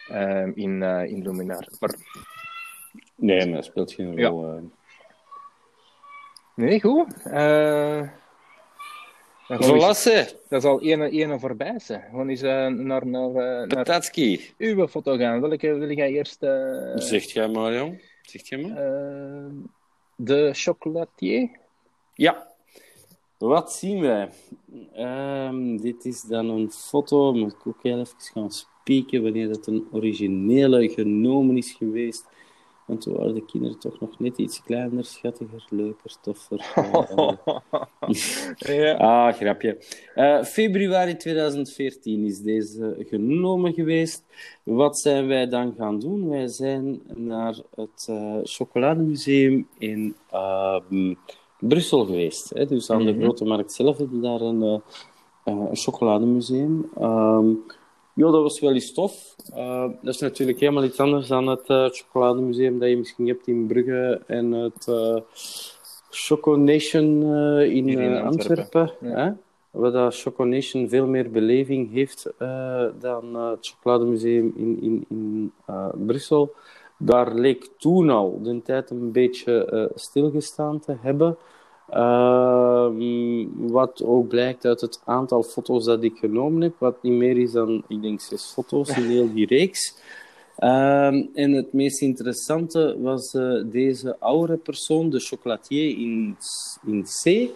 Ehm, 0.08 0.52
in, 0.56 0.84
in 1.10 1.22
Luminar. 1.24 1.68
Maar 1.80 1.96
Nee, 3.16 3.46
maar 3.46 3.56
dat 3.56 3.66
speelt 3.66 3.92
geen 3.92 4.14
Ja. 4.16 4.30
rol. 4.30 4.46
eh. 4.48 4.54
Nee, 6.56 6.82
goed. 6.82 7.08
Volasse, 9.48 10.40
dat 10.50 10.64
is 10.64 10.70
al 10.70 10.82
ene, 10.82 11.10
ene 11.10 11.40
voorbij. 11.40 11.80
Ze. 11.80 12.00
Gewoon 12.10 12.30
eens 12.30 12.42
eh, 12.42 12.68
naar, 12.68 13.08
naar, 13.08 13.30
eh, 13.36 13.68
naar 13.68 14.12
uw 14.58 14.88
foto 14.88 15.18
gaan. 15.18 15.42
Welke 15.42 15.74
wil 15.74 15.92
jij 15.92 16.12
eerst? 16.12 16.44
eh, 16.44 16.92
Zegt 16.96 17.32
jij 17.32 17.48
maar, 17.48 17.74
jong. 17.74 18.02
Zegt 18.22 18.48
jij 18.48 18.60
maar. 18.60 18.76
de 20.16 20.50
chocolatier? 20.54 21.50
Ja. 22.14 22.48
Wat 23.38 23.74
zien 23.74 24.02
wij? 24.02 24.30
Ehm, 24.94 25.78
dit 25.78 26.06
is 26.06 26.22
dan 26.22 26.50
een 26.50 26.72
foto. 26.72 27.34
Moet 27.34 27.52
ik 27.54 27.68
ook 27.68 27.84
heel 27.84 28.00
even 28.00 28.16
gaan 28.18 28.52
spieken 28.52 29.24
wanneer 29.24 29.48
dat 29.48 29.68
een 29.68 29.88
originele 29.92 30.90
genomen 30.90 31.58
is 31.58 31.72
geweest. 31.72 32.26
Want 32.86 33.02
toen 33.02 33.18
waren 33.18 33.34
de 33.34 33.46
kinderen 33.46 33.80
toch 33.80 34.00
nog 34.00 34.20
net 34.20 34.38
iets 34.38 34.64
kleiner, 34.64 35.06
schattiger, 35.06 35.66
leuker, 35.70 36.16
toffer. 36.22 36.58
ja. 38.84 38.94
Ah, 38.94 39.34
grapje. 39.34 39.78
Uh, 40.16 40.44
februari 40.44 41.16
2014 41.16 42.26
is 42.26 42.42
deze 42.42 42.96
genomen 43.00 43.74
geweest. 43.74 44.24
Wat 44.64 45.00
zijn 45.00 45.28
wij 45.28 45.48
dan 45.48 45.74
gaan 45.78 46.00
doen? 46.00 46.30
Wij 46.30 46.48
zijn 46.48 47.02
naar 47.16 47.56
het 47.76 48.08
uh, 48.10 48.38
Chocolademuseum 48.44 49.68
in 49.78 50.16
uh, 50.34 50.80
Brussel 51.60 52.06
geweest. 52.06 52.50
Hè? 52.50 52.66
Dus 52.66 52.90
aan 52.90 53.06
de 53.06 53.12
mhm. 53.12 53.22
Grote 53.22 53.46
Markt 53.46 53.74
zelf 53.74 53.98
hebben 53.98 54.22
we 54.22 54.28
daar 54.28 54.42
een, 54.42 54.82
een 55.44 55.76
chocolademuseum. 55.76 56.90
Um, 57.02 57.64
ja, 58.16 58.32
dat 58.32 58.42
was 58.42 58.60
wel 58.60 58.74
eens 58.74 58.94
tof. 58.94 59.36
Uh, 59.56 59.90
dat 60.02 60.14
is 60.14 60.20
natuurlijk 60.20 60.60
helemaal 60.60 60.84
iets 60.84 61.00
anders 61.00 61.28
dan 61.28 61.48
het 61.48 61.70
uh, 61.70 61.90
chocolademuseum 61.90 62.80
dat 62.80 62.90
je 62.90 62.98
misschien 62.98 63.28
hebt 63.28 63.48
in 63.48 63.68
Brugge 63.68 64.22
en 64.28 64.52
het 64.52 64.88
uh, 64.90 65.18
Choco 66.10 66.56
Nation 66.56 67.06
in, 67.62 67.90
in, 67.90 68.18
Antwerpen. 68.18 68.80
Antwerpen 68.82 69.40
Waar 69.72 69.92
dat 69.92 70.20
Choco 70.20 70.44
Nation 70.44 70.90
veel 70.90 71.08
meer 71.08 71.32
beleving 71.32 71.92
heeft 71.92 72.34
dan 73.00 73.36
het 73.36 73.68
chocolademuseum 73.68 74.54
in, 74.56 74.82
in, 74.82 75.06
in 75.10 75.52
Brussel. 76.06 76.54
Daar 76.98 77.34
leek 77.34 77.70
toen 77.78 78.10
al 78.10 78.40
de 78.42 78.62
tijd 78.62 78.90
een 78.90 79.12
beetje 79.12 79.92
stilgestaan 79.96 80.80
te 80.80 80.96
hebben. 81.02 81.38
Ehm, 81.90 83.46
wat 83.72 84.04
ook 84.04 84.28
blijkt 84.28 84.66
uit 84.66 84.82
het 84.82 85.02
aantal 85.04 85.44
foto's 85.44 85.86
dat 85.86 86.04
ik 86.04 86.18
genomen 86.18 86.62
heb, 86.62 86.74
wat 86.78 87.04
niet 87.04 87.14
meer 87.14 87.38
is 87.38 87.52
dan, 87.52 87.84
ik 87.88 88.02
denk, 88.02 88.22
zes 88.22 88.46
foto's 88.46 88.98
in 88.98 89.04
heel 89.04 89.34
die 89.34 89.48
reeks. 89.48 89.98
Ehm, 90.56 91.26
en 91.34 91.52
het 91.52 91.74
meest 91.74 92.02
interessante 92.02 92.98
was 93.00 93.34
uh, 93.34 93.64
deze 93.66 94.16
oude 94.20 94.58
persoon, 94.58 95.10
de 95.10 95.20
chocolatier 95.20 95.90
in, 95.90 96.38
in 96.86 97.04
C, 97.24 97.50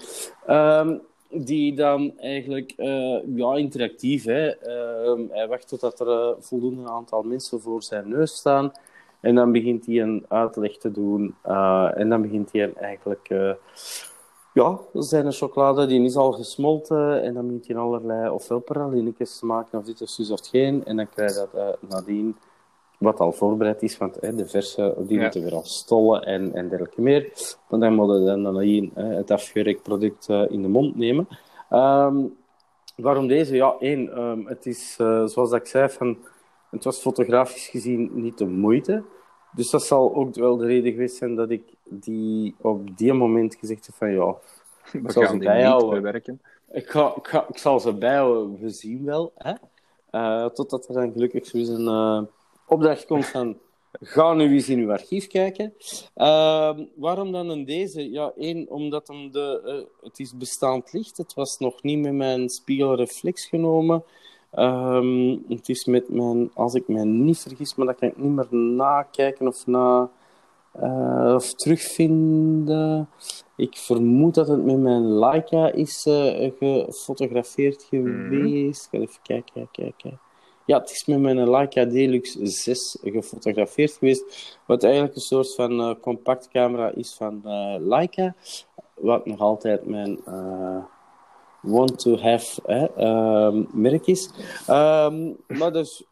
ehm, 0.46 0.98
die 1.32 1.76
dan 1.76 2.14
eigenlijk 2.18 2.74
uh, 2.78 3.20
ja, 3.36 3.56
interactief, 3.56 4.24
hè, 4.24 4.52
hij 5.30 5.48
wacht 5.48 5.68
totdat 5.68 6.00
er 6.00 6.08
uh, 6.08 6.30
voldoende 6.40 6.90
aantal 6.90 7.24
mensen 7.24 7.62
voor 7.62 7.84
zijn 7.84 8.10
neus 8.10 8.36
staan. 8.36 8.72
En 9.20 9.36
dan 9.36 9.52
begint 9.52 9.86
hij 9.86 10.02
een 10.02 10.26
uitleg 10.28 10.78
te 10.78 10.92
doen. 10.92 11.36
En 11.94 12.10
dan 12.10 12.22
begint 12.22 12.52
hij 12.52 12.74
eigenlijk 12.74 13.30
ja, 14.60 14.80
dat 14.94 15.06
zijn 15.06 15.26
een 15.26 15.32
chocolade 15.32 15.86
die 15.86 16.04
is 16.04 16.16
al 16.16 16.32
gesmolten 16.32 17.22
en 17.24 17.34
dan 17.34 17.46
moet 17.52 17.66
je 17.66 17.76
allerlei 17.76 18.30
ofwel 18.30 18.60
pralinetjes 18.60 19.42
maken 19.42 19.80
of 19.80 19.86
dit 19.86 20.02
of 20.02 20.10
zus 20.10 20.32
of 20.32 20.48
geen. 20.48 20.86
En 20.86 20.96
dan 20.96 21.10
krijg 21.10 21.34
je 21.34 21.48
dat 21.52 21.62
uh, 21.62 21.90
nadien 21.90 22.36
wat 22.98 23.20
al 23.20 23.32
voorbereid 23.32 23.82
is, 23.82 23.98
want 23.98 24.22
de 24.22 24.46
verse 24.46 24.96
die 24.98 25.18
ja. 25.18 25.24
moeten 25.24 25.44
weer 25.44 25.54
al 25.54 25.66
stollen 25.66 26.22
en, 26.22 26.54
en 26.54 26.70
dergelijke 26.70 27.02
meer. 27.02 27.32
Want 27.68 27.82
dan 27.82 27.94
moeten 27.94 28.20
we 28.20 28.26
dan 28.26 28.42
nadien 28.42 28.92
het 28.94 29.32
afgewerkt 29.32 29.84
product 29.84 30.30
uh, 30.30 30.52
in 30.52 30.62
de 30.62 30.68
mond 30.68 30.96
nemen. 30.96 31.28
Um, 31.72 32.38
waarom 32.96 33.28
deze? 33.28 33.56
Ja, 33.56 33.76
één, 33.80 34.20
um, 34.22 34.48
het 34.48 34.66
is 34.66 34.96
zoals 35.26 35.52
ik 35.52 35.66
zei, 35.66 35.90
van, 35.90 36.18
het 36.70 36.84
was 36.84 36.98
fotografisch 37.00 37.68
gezien 37.68 38.10
niet 38.14 38.38
de 38.38 38.46
moeite. 38.46 39.04
Dus 39.52 39.70
dat 39.70 39.84
zal 39.84 40.16
ook 40.16 40.36
wel 40.36 40.58
de 40.58 40.66
reden 40.66 40.92
geweest 40.92 41.16
zijn 41.16 41.36
dat 41.36 41.50
ik 41.50 41.64
die 41.84 42.56
op 42.62 42.98
die 42.98 43.14
moment 43.14 43.56
gezegd 43.56 43.86
heb 43.86 43.96
van 43.96 44.12
ja, 44.12 44.36
ik 45.04 45.12
zal 45.12 45.28
ze 45.28 45.38
bijhouden. 45.38 46.40
Ik, 46.72 46.90
ga, 46.90 47.14
ik, 47.16 47.28
ga, 47.28 47.46
ik 47.50 47.58
zal 47.58 47.80
ze 47.80 47.94
bijhouden, 47.94 48.60
we 48.60 48.70
zien 48.70 49.06
wel. 49.06 49.32
Hè? 49.36 49.54
Uh, 50.12 50.46
totdat 50.46 50.88
er 50.88 50.94
dan 50.94 51.12
gelukkig 51.12 51.46
zo 51.46 51.58
een 51.58 51.82
uh, 51.82 52.22
opdracht 52.66 53.06
komt 53.06 53.26
van 53.26 53.58
ga 54.02 54.34
nu 54.34 54.54
eens 54.54 54.70
in 54.70 54.80
uw 54.80 54.92
archief 54.92 55.28
kijken. 55.28 55.74
Uh, 56.16 56.78
waarom 56.96 57.32
dan 57.32 57.50
een 57.50 57.66
deze? 57.66 58.12
Ja, 58.12 58.32
één, 58.38 58.70
omdat 58.70 59.08
hem 59.08 59.32
de, 59.32 59.62
uh, 59.66 60.06
het 60.08 60.20
is 60.20 60.38
bestaand 60.38 60.94
licht. 60.94 61.18
Het 61.18 61.34
was 61.34 61.58
nog 61.58 61.84
niet 61.84 62.00
met 62.00 62.14
mijn 62.14 62.50
spiegelreflex 62.50 63.46
genomen. 63.46 64.04
Um, 64.58 65.46
het 65.48 65.70
is 65.70 65.86
met 65.86 66.10
mijn, 66.10 66.52
als 66.54 66.74
ik 66.74 66.88
mij 66.88 67.04
niet 67.04 67.40
vergis, 67.40 67.76
maar 67.76 67.86
dat 67.86 67.96
kan 67.96 68.10
ik 68.10 68.18
niet 68.18 68.32
meer 68.32 68.48
nakijken 68.60 69.48
of, 69.48 69.68
na, 69.68 70.10
uh, 70.82 71.34
of 71.36 71.54
terugvinden. 71.54 73.10
Ik 73.56 73.78
vermoed 73.78 74.36
dat 74.36 74.48
het 74.48 74.66
met 74.66 74.78
mijn 74.78 75.14
Leica 75.20 75.72
is 75.72 76.06
uh, 76.06 76.52
gefotografeerd 76.60 77.88
mhm. 77.92 78.04
geweest. 78.30 78.88
Mm 78.92 79.00
-hmm. 79.00 79.08
Even 79.08 79.22
kijken, 79.24 79.54
kijken, 79.54 79.94
kijken. 79.98 80.20
Ja, 80.66 80.80
het 80.80 80.90
is 80.90 81.06
met 81.06 81.20
mijn 81.20 81.50
Leica 81.50 81.86
Deluxe 81.86 82.46
6 82.48 82.98
gefotografeerd 83.02 83.92
geweest. 83.92 84.58
Wat 84.66 84.84
eigenlijk 84.84 85.16
een 85.16 85.22
soort 85.22 85.56
van 85.56 85.80
uh, 85.80 85.94
compactcamera 86.02 86.92
is 86.96 87.16
van 87.16 87.42
Leica. 87.80 88.36
Wat 88.94 89.26
nog 89.26 89.40
altijd 89.40 89.86
mijn 89.86 90.20
want 91.62 92.00
to 92.00 92.18
have 92.18 92.62
um, 92.98 93.68
merk 93.72 94.08
is. 94.08 94.30
Um, 94.70 95.38
maar 95.48 95.74
dus 95.74 96.04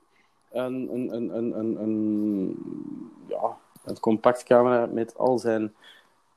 een, 0.52 0.90
een, 0.94 1.16
een, 1.16 1.38
een, 1.38 1.60
een, 1.60 1.82
een, 1.82 2.58
ja, 3.28 3.58
een 3.86 4.00
compact 4.00 4.44
camera 4.44 4.86
met 4.86 5.18
al 5.18 5.38
zijn 5.38 5.74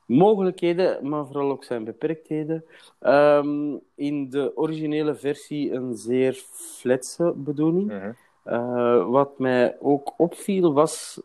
mogelijkheden, 0.06 1.08
maar 1.08 1.26
vooral 1.26 1.50
ook 1.50 1.64
zijn 1.64 1.84
beperktheden. 1.84 2.64
Um, 3.00 3.80
in 3.94 4.30
de 4.30 4.52
originele 4.54 5.14
versie 5.14 5.72
een 5.72 5.96
zeer 5.96 6.42
fletse 6.52 7.32
bedoeling. 7.36 7.90
Uh 7.90 8.02
-huh. 8.02 8.12
uh, 8.46 9.10
wat 9.10 9.38
mij 9.38 9.76
ook 9.80 10.14
opviel 10.16 10.72
was 10.72 11.20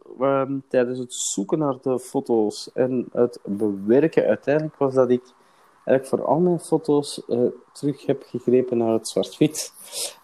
tijdens 0.67 0.99
het 0.99 1.13
zoeken 1.13 1.59
naar 1.59 1.77
de 1.81 1.99
foto's 1.99 2.71
en 2.73 3.07
het 3.11 3.39
bewerken 3.45 4.25
uiteindelijk 4.25 4.75
was 4.75 4.93
dat 4.93 5.09
ik 5.09 5.23
eigenlijk 5.85 6.07
voor 6.07 6.33
al 6.33 6.39
mijn 6.39 6.59
foto's 6.59 7.21
uh, 7.27 7.39
terug 7.73 8.05
heb 8.05 8.23
gegrepen 8.27 8.77
naar 8.77 8.93
het 8.93 9.07
zwart-wit. 9.07 9.73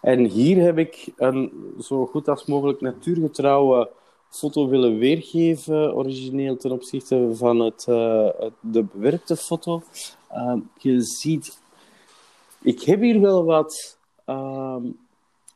En 0.02 0.26
hier 0.26 0.64
heb 0.64 0.78
ik 0.78 1.08
een 1.16 1.74
zo 1.80 2.06
goed 2.06 2.28
als 2.28 2.46
mogelijk 2.46 2.82
natuurgetrouwe 2.82 3.90
foto 4.30 4.68
willen 4.68 4.98
weergeven, 4.98 5.96
origineel 5.96 6.58
ten 6.58 6.72
opzichte 6.72 7.30
van 7.34 7.60
het, 7.60 7.86
uh, 7.90 8.30
de 8.60 8.84
bewerkte 8.94 9.36
foto. 9.36 9.82
Uh, 10.34 10.54
je 10.78 11.02
ziet, 11.02 11.60
ik 12.62 12.82
heb 12.82 13.02
hier 13.02 13.22
wel 13.22 13.44
wat 13.44 13.98
ehm, 14.26 14.84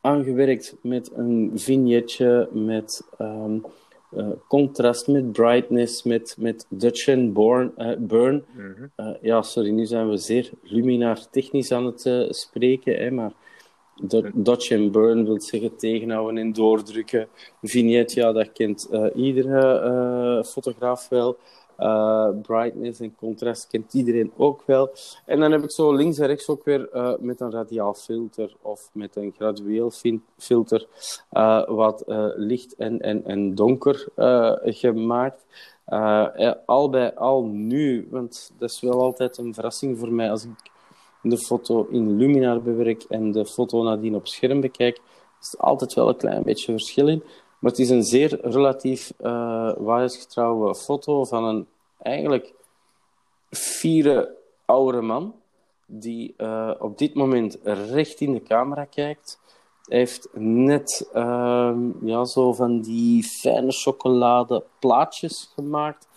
aangewerkt 0.00 0.74
met 0.80 1.10
een 1.14 1.52
vignetje, 1.54 2.48
met 2.52 3.02
um, 3.18 3.64
uh, 4.12 4.28
contrast 4.48 5.08
met 5.08 5.32
brightness, 5.32 6.02
met, 6.02 6.36
met 6.38 6.66
Dutch 6.68 7.08
and 7.08 7.32
Born, 7.32 7.72
uh, 7.78 7.96
Burn. 7.98 8.44
Mm 8.54 8.74
-hmm. 8.74 9.06
uh, 9.06 9.14
ja, 9.22 9.42
sorry, 9.42 9.70
nu 9.70 9.86
zijn 9.86 10.08
we 10.08 10.16
zeer 10.16 10.50
luminaar 10.62 11.30
technisch 11.30 11.72
aan 11.72 11.86
het 11.86 12.26
spreken, 12.28 12.96
hè, 12.96 13.10
maar 13.10 13.32
Dutch 14.34 14.72
and 14.72 14.92
Burn 14.92 15.24
wil 15.24 15.40
zeggen 15.40 15.76
tegenhouden 15.76 16.38
en 16.38 16.52
doordrukken. 16.52 17.28
Vignet, 17.62 18.12
ja, 18.12 18.32
dat 18.32 18.52
kent 18.52 18.88
iedere 19.14 20.44
fotograaf 20.46 21.08
wel. 21.08 21.36
Uh, 21.78 22.28
brightness 22.42 23.00
en 23.00 23.14
contrast 23.16 23.66
kent 23.66 23.94
iedereen 23.94 24.32
ook 24.36 24.62
wel. 24.66 24.90
En 25.24 25.40
dan 25.40 25.52
heb 25.52 25.62
ik 25.62 25.70
zo 25.70 25.92
links 25.92 26.18
en 26.18 26.26
rechts 26.26 26.48
ook 26.48 26.64
weer 26.64 26.88
uh, 26.94 27.12
met 27.18 27.40
een 27.40 27.50
radiaal 27.50 27.94
filter 27.94 28.56
of 28.62 28.90
met 28.92 29.16
een 29.16 29.32
gradueel 29.36 29.92
filter 30.36 30.86
uh, 31.32 31.68
wat 31.68 32.02
licht 32.36 32.74
en, 32.74 33.00
en, 33.00 33.24
en 33.24 33.54
donker 33.54 34.08
gemaakt. 34.64 35.44
al 36.66 36.90
bij 36.90 37.14
al 37.14 37.44
nu, 37.44 38.08
want 38.10 38.52
dat 38.58 38.70
is 38.70 38.80
wel 38.80 39.00
altijd 39.00 39.38
een 39.38 39.54
verrassing 39.54 39.98
voor 39.98 40.12
mij 40.12 40.30
als 40.30 40.44
ik 40.44 40.70
de 41.22 41.38
foto 41.38 41.86
in 41.90 42.16
Luminar 42.16 42.62
bewerk 42.62 43.02
en 43.02 43.32
de 43.32 43.46
foto 43.46 43.82
nadien 43.82 44.14
op 44.14 44.26
scherm 44.26 44.60
bekijk, 44.60 45.00
is 45.40 45.52
er 45.52 45.58
altijd 45.58 45.94
wel 45.94 46.08
een 46.08 46.16
klein 46.16 46.42
beetje 46.42 46.72
verschil 46.72 47.08
in. 47.08 47.22
Maar 47.58 47.70
het 47.70 47.80
is 47.80 47.90
een 47.90 48.04
zeer 48.04 48.50
relatief 48.50 49.12
uh, 49.20 49.26
waarheidsgetrouwe 49.76 50.74
foto 50.74 51.24
van 51.24 51.44
een 51.44 51.66
eigenlijk 51.98 52.54
vierde 53.50 54.36
oude 54.64 55.00
man 55.00 55.34
die 55.86 56.34
uh, 56.38 56.70
op 56.78 56.98
dit 56.98 57.14
moment 57.14 57.58
recht 57.62 58.20
in 58.20 58.32
de 58.32 58.42
camera 58.42 58.84
kijkt. 58.84 59.40
Hij 59.84 59.98
heeft 59.98 60.28
net 60.34 61.10
uh, 61.14 61.76
ja, 62.02 62.24
zo 62.24 62.52
van 62.52 62.80
die 62.80 63.24
fijne 63.24 63.72
chocolade 63.72 64.64
plaatjes 64.78 65.52
gemaakt, 65.54 66.08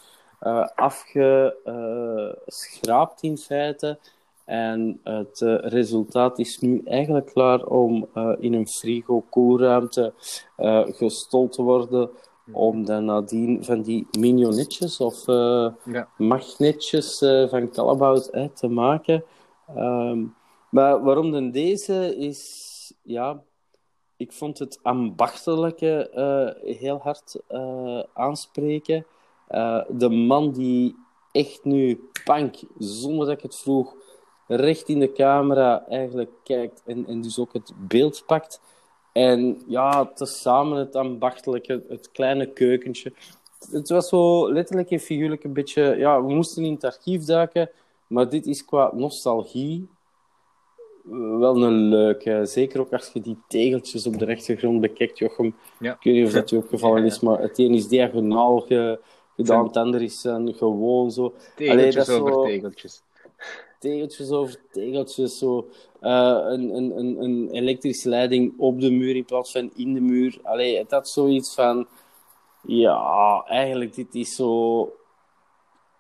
uh, 0.42 0.68
afgeschraapt 0.76 3.24
in 3.24 3.38
feite. 3.38 4.00
En 4.50 5.00
het 5.04 5.42
uh, 5.42 5.56
resultaat 5.60 6.40
is 6.40 6.60
nu 6.60 6.82
eigenlijk 6.86 7.26
klaar 7.26 7.66
om 7.66 8.08
uh, 8.16 8.36
in 8.40 8.54
een 8.54 8.68
frigo-koelruimte 8.68 10.14
uh, 10.58 10.82
gestold 10.88 11.52
te 11.52 11.62
worden. 11.62 12.10
Om 12.52 12.86
dan 12.86 13.06
nadien 13.06 13.64
van 13.64 13.82
die 13.82 14.08
mignonnetjes 14.20 15.00
of 15.00 15.26
ja. 15.26 16.10
magnetjes 16.18 17.18
van 17.50 17.70
Callebaut 17.70 18.32
te 18.54 18.68
maken. 18.68 19.24
Ehm, 19.76 20.26
maar 20.70 21.04
waarom 21.04 21.32
dan 21.32 21.52
deze 21.52 22.18
is, 22.18 22.94
ja, 23.04 23.44
ik 24.18 24.34
vond 24.34 24.60
het 24.60 24.80
ambachtelijke 24.82 26.10
heel 26.64 26.98
hard 26.98 27.42
aanspreken. 28.14 29.06
De 29.88 30.10
man 30.10 30.52
die 30.52 30.96
echt 31.32 31.64
nu, 31.64 32.10
pank, 32.24 32.56
zonder 32.78 33.26
dat 33.26 33.36
ik 33.36 33.44
het 33.44 33.56
vroeg, 33.56 33.96
recht 34.56 34.90
in 34.90 35.00
de 35.00 35.12
camera 35.12 35.86
eigenlijk 35.88 36.32
kijkt 36.44 36.82
en, 36.86 37.06
en 37.08 37.22
dus 37.22 37.40
ook 37.40 37.54
het 37.54 37.72
beeld 37.88 38.24
pakt. 38.26 38.62
En 39.12 39.62
ja, 39.68 40.06
tezamen 40.06 40.78
het 40.78 40.96
ambachtelijke, 40.96 41.84
het 41.90 42.12
kleine 42.12 42.46
keukentje. 42.46 43.14
Het 43.72 43.90
was 43.90 44.10
zo 44.10 44.54
letterlijk 44.54 44.92
en 44.92 45.00
figuurlijk 45.00 45.44
een 45.44 45.54
beetje... 45.54 45.96
Ja, 45.98 46.24
we 46.24 46.34
moesten 46.34 46.64
in 46.64 46.74
het 46.74 46.84
archief 46.84 47.26
duiken, 47.26 47.70
maar 48.08 48.30
dit 48.30 48.46
is 48.46 48.66
qua 48.66 48.92
nostalgie 48.94 49.88
wel 51.40 51.64
een 51.64 51.90
leuke. 51.90 52.46
Zeker 52.46 52.80
ook 52.80 52.94
als 52.94 53.10
je 53.14 53.22
die 53.22 53.38
tegeltjes 53.48 54.08
op 54.08 54.20
de 54.20 54.26
rechtergrond 54.26 54.82
bekijkt, 54.82 55.18
Jochem. 55.18 55.56
Ja. 55.80 55.94
Ik 55.94 56.04
weet 56.04 56.14
niet 56.14 56.26
of 56.26 56.32
dat 56.32 56.50
je 56.50 56.58
opgevallen 56.58 57.06
is, 57.06 57.20
maar 57.20 57.40
het 57.40 57.60
een 57.60 57.74
is 57.74 57.88
diagonaal 57.88 58.60
ge, 58.60 59.00
gedaan, 59.36 59.66
het 59.66 59.78
ander 59.78 60.02
is 60.02 60.26
uh, 60.26 60.58
gewoon 60.58 61.12
zo... 61.12 61.34
Tegeltjes 61.56 62.10
Allee, 62.10 62.22
over 62.22 62.34
zo... 62.34 62.44
tegeltjes. 62.44 63.04
Tegeltjes 63.80 64.30
over 64.30 64.56
tegeltjes, 64.72 65.38
zo... 65.38 65.68
Uh, 66.02 66.40
een, 66.44 66.76
een, 66.76 66.98
een, 66.98 67.24
een 67.24 67.50
elektrische 67.52 68.10
leiding 68.10 68.54
op 68.58 68.80
de 68.82 68.92
muur 68.92 69.16
in 69.16 69.26
plaats 69.26 69.52
van 69.52 69.72
in 69.76 69.94
de 69.94 70.02
muur. 70.02 70.40
Allee, 70.44 70.78
het 70.78 70.92
had 70.92 71.10
zoiets 71.10 71.54
van... 71.54 71.88
Ja, 72.62 73.44
eigenlijk, 73.48 73.96
dit 73.96 74.16
is 74.16 74.36
zo 74.36 74.94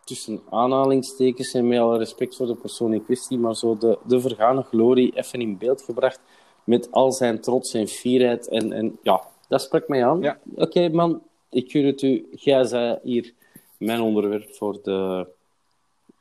tussen 0.04 0.42
aanhalingstekens 0.50 1.54
en 1.54 1.68
met 1.68 1.80
alle 1.80 1.98
respect 1.98 2.36
voor 2.36 2.48
de 2.48 2.56
persoon 2.56 2.94
in 2.94 3.04
kwestie, 3.04 3.38
maar 3.38 3.56
zo 3.56 3.78
de, 3.78 3.98
de 4.08 4.20
vergane 4.20 4.63
glorie 4.63 5.15
even 5.15 5.42
in 5.42 5.58
beeld 5.58 5.82
gebracht 5.82 6.20
met 6.63 6.92
al 6.92 7.12
zijn 7.12 7.42
trots 7.42 7.74
en 7.74 7.88
fierheid. 7.88 8.48
En, 8.48 8.72
en 8.72 9.00
ja, 9.02 9.24
dat 9.48 9.62
spreekt 9.62 9.88
mij 9.88 10.06
aan. 10.06 10.22
Ja. 10.22 10.39
Oké, 10.56 10.89
man, 10.89 11.22
ik 11.50 11.72
gun 11.72 11.86
het 11.86 12.02
u. 12.02 12.28
Jij 12.32 12.63
zei 12.63 13.00
hier 13.04 13.34
mijn 13.78 14.02
onderwerp 14.02 14.56
voor 14.56 14.80
de 14.84 15.28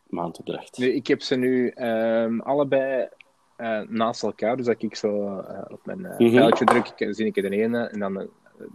maandopdracht. 0.08 0.78
Nee, 0.78 0.94
ik 0.94 1.06
heb 1.06 1.22
ze 1.22 1.36
nu 1.36 1.72
um, 1.76 2.40
allebei 2.40 3.08
uh, 3.58 3.80
naast 3.80 4.22
elkaar, 4.22 4.56
dus 4.56 4.66
dat 4.66 4.82
ik 4.82 4.96
zo 4.96 5.40
uh, 5.40 5.60
op 5.68 5.80
mijn 5.86 5.98
uh, 5.98 6.18
mm 6.18 6.36
-hmm. 6.36 6.50
druk, 6.50 7.14
zie 7.14 7.26
ik 7.26 7.34
de 7.34 7.50
ene 7.50 7.86
en 7.86 7.98
dan 7.98 8.14
de, 8.14 8.28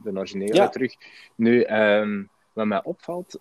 de 0.03 0.11
originele 0.11 0.53
ja. 0.53 0.69
terug. 0.69 0.95
Nu, 1.35 1.65
um, 1.65 2.29
wat 2.53 2.65
mij 2.65 2.83
opvalt, 2.83 3.39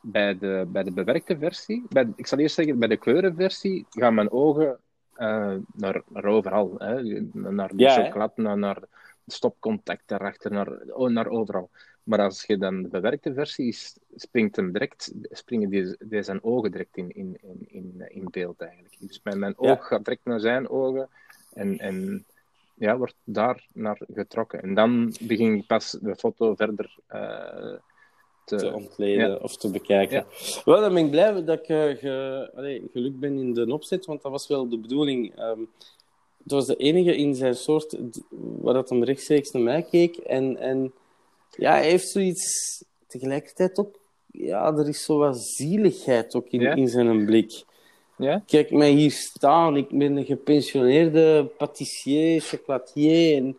bij 0.00 0.38
de, 0.38 0.66
bij 0.68 0.82
de 0.82 0.92
bewerkte 0.92 1.38
versie, 1.38 1.86
bij, 1.88 2.12
ik 2.16 2.26
zal 2.26 2.38
eerst 2.38 2.54
zeggen, 2.54 2.78
bij 2.78 2.88
de 2.88 2.96
kleurenversie 2.96 3.86
gaan 3.90 4.14
mijn 4.14 4.30
ogen 4.30 4.78
uh, 5.16 5.54
naar, 5.72 6.02
naar 6.08 6.24
overal. 6.24 6.74
Hè? 6.78 7.02
Naar 7.32 7.68
de 7.68 7.82
ja, 7.82 8.04
chocolade, 8.04 8.42
naar, 8.42 8.58
naar 8.58 8.82
stopcontact 9.26 10.02
daarachter, 10.08 10.52
naar, 10.52 10.68
oh, 10.70 11.10
naar 11.10 11.28
overal. 11.28 11.70
Maar 12.10 12.20
als 12.20 12.44
je 12.44 12.58
dan 12.58 12.82
de 12.82 12.88
bewerkte 12.88 13.34
versie 13.34 13.66
is, 13.66 13.96
springt 14.16 14.56
hem 14.56 14.72
direct, 14.72 15.12
springen 15.22 15.68
die, 15.68 15.96
die 15.98 16.22
zijn 16.22 16.44
ogen 16.44 16.70
direct 16.70 16.96
in, 16.96 17.10
in, 17.10 17.38
in, 17.66 18.04
in 18.08 18.28
beeld 18.30 18.60
eigenlijk. 18.60 18.96
Dus 19.00 19.20
mijn, 19.24 19.38
mijn 19.38 19.58
oog 19.58 19.86
gaat 19.86 20.04
direct 20.04 20.24
naar 20.24 20.40
zijn 20.40 20.68
ogen 20.68 21.08
en, 21.52 21.78
en 21.78 22.24
ja, 22.74 22.96
wordt 22.96 23.14
daar 23.24 23.66
naar 23.72 24.00
getrokken. 24.14 24.62
En 24.62 24.74
dan 24.74 25.14
begin 25.20 25.54
ik 25.54 25.66
pas 25.66 25.98
de 26.00 26.16
foto 26.16 26.54
verder 26.54 26.96
uh, 27.12 27.74
te, 28.44 28.72
ontleden 28.74 29.42
of 29.42 29.56
te 29.56 29.70
bekijken. 29.70 30.26
Ja. 30.38 30.62
Wel, 30.64 30.80
dan 30.80 30.94
ben 30.94 31.04
ik 31.04 31.10
blij 31.10 31.44
dat 31.44 31.58
ik 31.58 31.68
uh, 31.68 31.96
ge, 31.96 32.50
allee, 32.54 32.88
geluk 32.92 33.20
ben 33.20 33.38
in 33.38 33.54
de 33.54 33.72
opzet, 33.72 34.06
want 34.06 34.22
dat 34.22 34.32
was 34.32 34.46
wel 34.46 34.68
de 34.68 34.78
bedoeling. 34.78 35.38
Um, 35.38 35.68
het 36.42 36.52
was 36.52 36.66
de 36.66 36.76
enige 36.76 37.16
in 37.16 37.34
zijn 37.34 37.54
soort 37.54 37.98
waar 38.30 38.74
dat 38.74 38.88
hem 38.88 39.04
rechtstreeks 39.04 39.50
naar 39.50 39.62
mij 39.62 39.82
keek. 39.82 40.16
En, 40.16 40.56
en 40.56 40.92
ja, 41.50 41.72
hij 41.72 41.88
heeft 41.88 42.08
zoiets 42.08 42.84
tegelijkertijd 43.06 43.78
ook. 43.78 43.98
Ja, 44.26 44.76
er 44.76 44.88
is 44.88 45.04
zo 45.04 45.18
wat 45.18 45.38
zieligheid 45.38 46.34
ook 46.34 46.48
in, 46.48 46.60
in 46.60 46.88
zijn 46.88 47.24
blik. 47.24 47.64
Ja? 48.16 48.42
Kijk 48.46 48.70
mij 48.70 48.90
hier 48.90 49.10
staan. 49.10 49.76
Ik 49.76 49.88
ben 49.88 50.16
een 50.16 50.24
gepensioneerde 50.24 51.44
patissier, 51.56 52.40
chocolatier. 52.40 53.36
En 53.36 53.56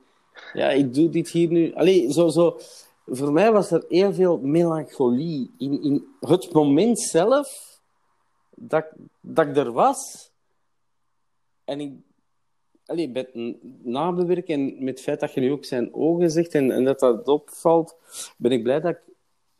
ja, 0.53 0.69
ik 0.69 0.93
doe 0.93 1.09
dit 1.09 1.29
hier 1.29 1.47
nu. 1.47 1.73
Allee, 1.73 2.11
zo, 2.13 2.27
zo 2.27 2.59
voor 3.05 3.31
mij 3.31 3.51
was 3.51 3.71
er 3.71 3.85
heel 3.89 4.13
veel 4.13 4.37
melancholie 4.37 5.51
in, 5.57 5.83
in 5.83 6.05
het 6.19 6.53
moment 6.53 6.99
zelf 6.99 7.79
dat, 8.55 8.85
dat 9.21 9.47
ik 9.47 9.57
er 9.57 9.71
was. 9.71 10.31
En 11.65 11.79
ik, 11.79 11.91
allee, 12.91 13.09
met 13.09 13.29
nabewerken 13.83 14.53
en 14.53 14.75
met 14.79 14.93
het 14.93 15.01
feit 15.01 15.19
dat 15.19 15.33
je 15.33 15.41
nu 15.41 15.51
ook 15.51 15.65
zijn 15.65 15.93
ogen 15.93 16.31
zegt 16.31 16.55
en, 16.55 16.71
en 16.71 16.83
dat 16.83 16.99
dat 16.99 17.27
opvalt, 17.27 17.95
ben 18.37 18.51
ik 18.51 18.63
blij 18.63 18.79
dat 18.79 18.91
ik 18.91 19.01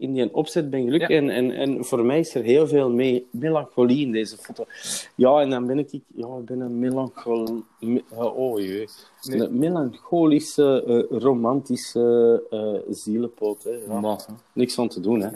in 0.01 0.13
die 0.13 0.33
opzet 0.33 0.69
ben 0.69 0.83
gelukt. 0.83 1.09
En, 1.09 1.29
en, 1.29 1.51
en 1.51 1.85
voor 1.85 2.05
mij 2.05 2.19
is 2.19 2.35
er 2.35 2.43
heel 2.43 2.67
veel 2.67 2.89
mee, 2.89 3.27
melancholie 3.31 4.05
in 4.05 4.11
deze 4.11 4.37
foto. 4.37 4.65
Ja, 5.15 5.41
en 5.41 5.49
dan 5.49 5.67
ben 5.67 5.79
ik, 5.79 5.89
ja, 6.07 6.37
ik 6.37 6.45
ben 6.45 6.59
een 6.59 6.79
melanchol... 6.79 7.63
Oh 8.17 8.59
jee. 8.59 8.87
Een 9.21 9.57
melancholische, 9.57 10.83
uh, 10.87 11.19
romantische 11.19 12.43
uh, 12.51 12.93
zielenpoot. 12.93 13.63
Hè. 13.63 13.71
Ja. 13.87 14.17
Niks 14.53 14.79
aan 14.79 14.87
te 14.87 14.99
doen, 14.99 15.21
hè. 15.21 15.29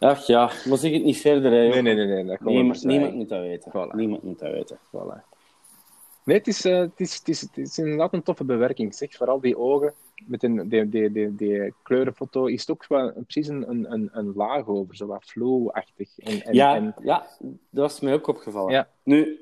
Ach 0.08 0.26
ja, 0.26 0.50
maar 0.68 0.78
zeg 0.78 0.92
het 0.92 1.04
niet 1.04 1.18
verder, 1.18 1.52
hè. 1.52 1.68
Nee, 1.68 1.82
nee, 1.82 1.94
nee. 1.94 2.06
nee 2.06 2.24
dat 2.24 2.40
niemand, 2.40 2.84
niemand 2.84 3.14
moet 3.14 3.28
dat 3.28 3.40
weten. 3.40 3.70
Voilà. 3.70 3.94
Niemand 3.94 4.22
moet 4.22 4.38
dat 4.38 4.52
weten. 4.52 4.78
Voilà. 4.96 5.36
Nee, 6.28 6.36
het 6.36 6.46
is, 6.46 6.66
uh, 6.66 6.78
het, 6.78 7.00
is, 7.00 7.14
het, 7.14 7.28
is, 7.28 7.40
het 7.40 7.56
is 7.56 7.78
inderdaad 7.78 8.12
een 8.12 8.22
toffe 8.22 8.44
bewerking. 8.44 8.94
Zeg, 8.94 9.14
vooral 9.14 9.40
die 9.40 9.58
ogen 9.58 9.94
met 10.26 10.42
een, 10.42 10.68
die, 10.68 10.88
die, 10.88 11.12
die, 11.12 11.34
die 11.34 11.74
kleurenfoto 11.82 12.46
is 12.46 12.60
het 12.60 12.70
ook 12.70 12.86
wel 12.86 13.12
precies 13.12 13.48
een, 13.48 13.70
een, 13.70 14.08
een 14.12 14.32
laag 14.34 14.66
over, 14.66 14.96
zo 14.96 15.06
wat 15.06 15.24
flow-achtig. 15.24 16.18
En, 16.18 16.42
en, 16.42 16.54
ja, 16.54 16.74
en... 16.74 16.94
ja, 17.02 17.26
dat 17.70 17.82
was 17.90 18.00
mij 18.00 18.12
ook 18.12 18.26
opgevallen. 18.26 18.72
Ja. 18.72 18.88
Nu, 19.02 19.40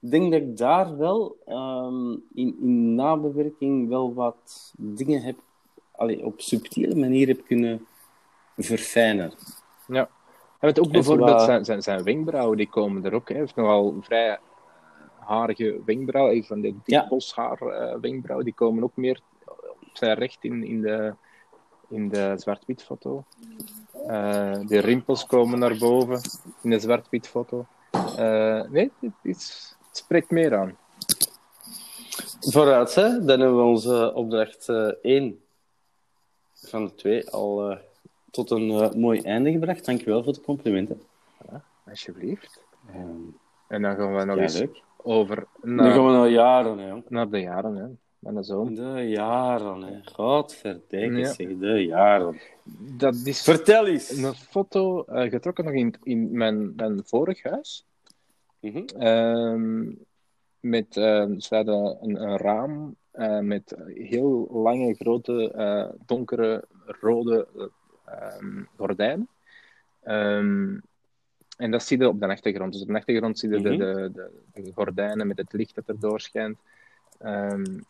ik 0.00 0.10
denk 0.10 0.32
dat 0.32 0.40
ik 0.40 0.56
daar 0.56 0.96
wel 0.96 1.36
um, 1.46 2.22
in, 2.34 2.56
in 2.60 2.94
nabewerking 2.94 3.88
wel 3.88 4.14
wat 4.14 4.72
dingen 4.76 5.22
heb, 5.22 5.36
allee, 5.92 6.24
op 6.24 6.40
subtiele 6.40 6.94
manier 6.94 7.26
heb 7.26 7.44
kunnen 7.46 7.86
verfijnen. 8.56 9.32
Ja. 9.86 10.08
En 10.60 10.68
het 10.68 10.80
ook 10.80 10.90
bijvoorbeeld 10.90 11.40
zijn, 11.40 11.64
zijn, 11.64 11.82
zijn 11.82 12.02
wenkbrauwen, 12.02 12.56
die 12.56 12.68
komen 12.68 13.04
er 13.04 13.12
ook. 13.12 13.28
Hij 13.28 13.38
heeft 13.38 13.56
nogal 13.56 13.96
vrij 14.00 14.38
harige 15.28 15.80
wenkbrauwen, 15.84 16.44
van 16.44 16.60
de 16.60 16.74
diep 16.84 17.06
boshaar 17.08 17.62
uh, 17.62 18.00
wenkbrauwen, 18.00 18.44
die 18.44 18.54
komen 18.54 18.82
ook 18.82 18.96
meer 18.96 19.20
zijn 19.92 20.18
recht 20.18 20.44
in, 20.44 20.64
in 20.64 20.80
de, 20.80 21.14
in 21.88 22.08
de 22.08 22.34
zwart-wit 22.36 22.82
foto. 22.82 23.24
Uh, 24.06 24.58
de 24.66 24.78
rimpels 24.78 25.26
komen 25.26 25.58
naar 25.58 25.76
boven 25.78 26.20
in 26.62 26.70
de 26.70 26.78
zwart-wit 26.78 27.28
foto. 27.28 27.66
Uh, 28.18 28.62
nee, 28.70 28.90
het, 29.00 29.12
is, 29.22 29.76
het, 29.86 29.96
spreekt 29.96 30.30
meer 30.30 30.56
aan. 30.56 30.76
Vooruit, 32.40 32.94
hè? 32.94 33.24
dan 33.24 33.40
hebben 33.40 33.56
we 33.56 33.62
onze 33.62 34.14
opdracht 34.14 34.68
1 34.68 35.24
uh, 35.24 35.32
van 36.54 36.84
de 36.84 36.94
twee 36.94 37.30
al 37.30 37.78
tot 38.30 38.50
een 38.50 38.98
mooi 39.00 39.20
einde 39.20 39.50
gebracht. 39.50 39.84
Dankjewel 39.84 40.24
voor 40.24 40.32
de 40.32 40.40
complimenten. 40.40 41.02
Ja, 41.50 41.64
alsjeblieft. 41.86 42.64
Um, 42.94 43.38
en 43.68 43.82
dan 43.82 43.96
gaan 43.96 44.16
we 44.16 44.24
nog 44.24 44.36
eens 44.36 44.58
leuk. 44.58 44.82
Over 45.08 45.46
naar, 45.62 45.84
dan 45.84 45.92
gaan 45.92 46.06
we 46.06 46.12
naar 46.12 46.28
jaren, 46.28 46.78
hè. 46.78 47.02
naar 47.08 47.30
de 47.30 47.40
jaren. 47.40 47.76
Hè. 47.76 47.86
Mijn 48.18 48.44
zoon. 48.44 48.74
De 48.74 49.08
jaren, 49.08 49.82
hè. 49.82 50.00
Godverdikke 50.12 51.18
ja. 51.18 51.32
zeg, 51.32 51.58
de 51.58 51.84
jaren. 51.84 52.40
Dat 52.96 53.14
is 53.14 53.42
Vertel 53.42 53.86
eens. 53.86 54.10
Een 54.10 54.34
foto 54.34 55.04
uh, 55.08 55.30
getrokken 55.30 55.64
nog 55.64 55.74
in, 55.74 55.94
in 56.02 56.36
mijn, 56.36 56.74
mijn 56.76 57.00
vorig 57.04 57.42
huis. 57.42 57.86
Mm 58.60 58.70
-hmm. 58.70 58.86
uh, 59.02 59.94
met 60.60 60.96
uh, 60.96 61.26
een, 61.48 62.22
een, 62.22 62.36
raam 62.36 62.96
uh, 63.14 63.38
met 63.38 63.76
heel 63.94 64.48
lange, 64.52 64.94
grote, 64.94 65.94
donkere, 66.06 66.64
rode 66.86 67.48
ehm, 68.04 68.62
gordijnen. 68.76 69.28
Um, 70.04 70.82
en 71.58 71.70
dat 71.70 71.82
zie 71.82 71.98
je 71.98 72.08
op 72.08 72.20
de 72.20 72.26
achtergrond. 72.26 72.72
Dus 72.72 72.82
op 72.82 72.88
de 72.88 72.94
achtergrond 72.94 73.38
zie 73.38 73.48
je 73.48 73.58
mm 73.58 73.64
-hmm. 73.64 73.78
de, 73.78 74.10
de, 74.12 74.62
de, 74.62 74.72
gordijnen 74.74 75.26
met 75.26 75.38
het 75.38 75.52
licht 75.52 75.74
dat 75.74 75.88
er 75.88 76.00
doorschijnt. 76.00 76.58
Um, 77.22 77.84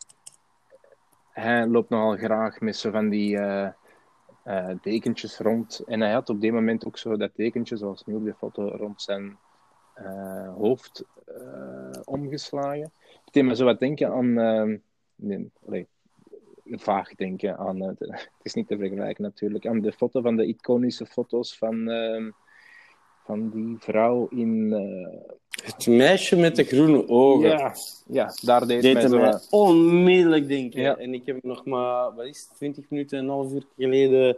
hij 1.31 1.67
loopt 1.67 1.89
nogal 1.89 2.17
graag 2.17 2.59
met 2.59 2.75
zo 2.75 2.91
van 2.91 3.09
die 3.09 3.37
uh, 3.37 3.69
uh, 4.45 4.69
dekentjes 4.81 5.37
rond. 5.37 5.83
En 5.87 6.01
hij 6.01 6.11
had 6.11 6.29
op 6.29 6.41
dit 6.41 6.51
moment 6.51 6.85
ook 6.85 6.97
zo 6.97 7.17
dat 7.17 7.35
dekentje, 7.35 7.77
zoals 7.77 8.05
nu 8.05 8.15
op 8.15 8.25
de 8.25 8.33
foto, 8.33 8.67
rond 8.67 9.01
zijn 9.01 9.37
uh, 10.01 10.53
hoofd 10.55 11.05
omgeslagen. 12.03 12.91
Het 13.25 13.33
deed 13.33 13.43
me 13.43 13.55
zo 13.55 13.65
wat 13.65 13.79
denken 13.79 14.11
aan... 14.11 14.33
nee, 15.15 15.51
nee, 15.65 15.87
vaag 16.65 17.15
denken 17.15 17.57
aan... 17.57 17.81
het 17.81 18.29
is 18.41 18.53
niet 18.53 18.67
te 18.67 18.77
vergelijken 18.77 19.23
natuurlijk. 19.23 19.67
Aan 19.67 19.81
de 19.81 19.91
foto 19.91 20.21
van 20.21 20.35
de 20.35 20.45
iconische 20.45 21.05
foto's 21.05 21.57
van... 21.57 21.89
van 23.29 23.49
die 23.53 23.75
vrouw 23.79 24.27
in... 24.31 24.71
Het 25.63 25.87
meisje 25.87 26.35
met 26.35 26.55
de 26.55 26.63
groene 26.63 27.07
ogen. 27.07 27.49
Ja, 27.49 27.73
ja 28.07 28.33
daar 28.41 28.67
deed, 28.67 28.81
deed 28.81 28.93
mij 28.93 29.01
het 29.01 29.11
zo... 29.11 29.17
mij 29.17 29.39
onmiddellijk 29.49 30.47
denken. 30.47 30.81
Ja. 30.81 30.97
En 30.97 31.13
ik 31.13 31.25
heb 31.25 31.43
nog 31.43 31.65
maar, 31.65 32.15
wat 32.15 32.25
is 32.25 32.39
het, 32.49 32.57
20 32.57 32.85
minuten 32.89 33.17
en 33.17 33.23
een 33.23 33.29
half 33.29 33.53
uur 33.53 33.63
geleden 33.77 34.37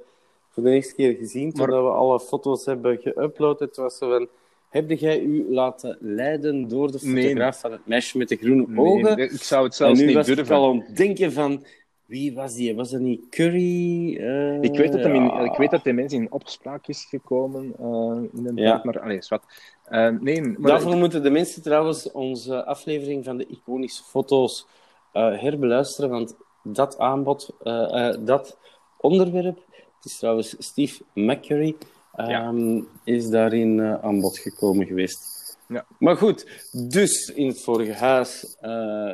voor 0.50 0.64
de 0.64 0.70
eerste 0.72 0.96
keer 0.96 1.16
gezien, 1.16 1.52
toen 1.54 1.70
Maar- 1.70 1.84
we 1.84 1.90
alle 1.90 2.20
foto's 2.20 2.66
hebben 2.66 3.00
geüpload. 3.00 3.58
Het 3.60 3.76
was 3.76 3.98
zo 3.98 4.10
van, 4.10 4.28
heb 4.70 4.90
jij 4.90 5.20
u 5.20 5.46
laten 5.54 5.98
leiden 6.00 6.68
door 6.68 6.92
de 6.92 7.00
Nee. 7.02 7.24
fotograaf 7.24 7.60
van 7.60 7.72
het 7.72 7.88
meisje 7.88 8.18
met 8.18 8.30
de 8.30 8.36
groene 8.36 8.66
Nee, 8.68 8.78
ogen? 8.86 9.18
ik 9.18 9.32
zou 9.32 9.64
het 9.64 9.72
en 9.72 9.78
zelfs 9.78 10.00
nu 10.00 10.06
niet 10.06 10.16
was 10.16 10.26
durven. 10.26 10.46
ik 10.46 10.52
al 10.52 10.70
aan 10.70 10.84
het 10.88 10.98
denken 10.98 11.32
van, 11.32 11.64
wie 12.12 12.34
was 12.34 12.54
die? 12.54 12.76
Was 12.76 12.90
dat 12.92 13.00
niet 13.02 13.30
Curry? 13.30 14.18
Eh, 14.18 14.62
Ik 14.62 14.76
weet, 14.76 14.92
dat 14.92 15.02
hem 15.02 15.16
in, 15.16 15.46
ik 15.46 15.58
weet 15.58 15.72
dat 15.72 15.84
hij 15.84 15.94
mensen 15.94 16.20
in 16.22 16.32
opspraak 16.32 16.88
is 16.88 17.06
gekomen 17.10 17.74
uh, 17.82 18.18
in 18.34 18.44
de 18.56 18.62
Ja. 18.62 18.82
maar 18.84 19.00
allee, 19.00 19.20
wat. 19.28 19.44
Uh, 19.90 20.10
nee, 20.20 20.42
maar 20.42 20.72
Daarvoor 20.72 20.96
moeten 20.96 21.24
de 21.24 21.30
mensen 21.30 21.62
trouwens 21.62 22.12
onze 22.12 22.66
aflevering 22.66 23.24
van 23.26 23.38
de 23.38 23.46
iconische 23.48 24.04
foto's 24.04 24.66
eh, 25.12 25.42
herbeluisteren, 25.42 26.10
want 26.10 26.36
dat 26.64 26.98
aanbod, 26.98 27.50
eh, 27.64 28.08
eh, 28.10 28.18
dat 28.26 28.58
onderwerp, 28.98 29.58
het 29.72 30.06
is 30.06 30.18
trouwens 30.18 30.56
Steve 30.60 31.04
McCurry, 31.14 31.76
ehm, 32.16 32.82
is 33.04 33.30
daarin 33.30 33.80
eh, 33.80 34.04
aan 34.04 34.20
bod 34.20 34.38
gekomen 34.38 34.86
geweest. 34.86 35.40
Ja. 35.68 35.86
Maar 36.00 36.18
goed, 36.18 36.48
dus 36.90 37.28
in 37.36 37.48
het 37.48 37.62
vorige 37.62 37.94
huis, 37.94 38.56
eh, 38.60 39.14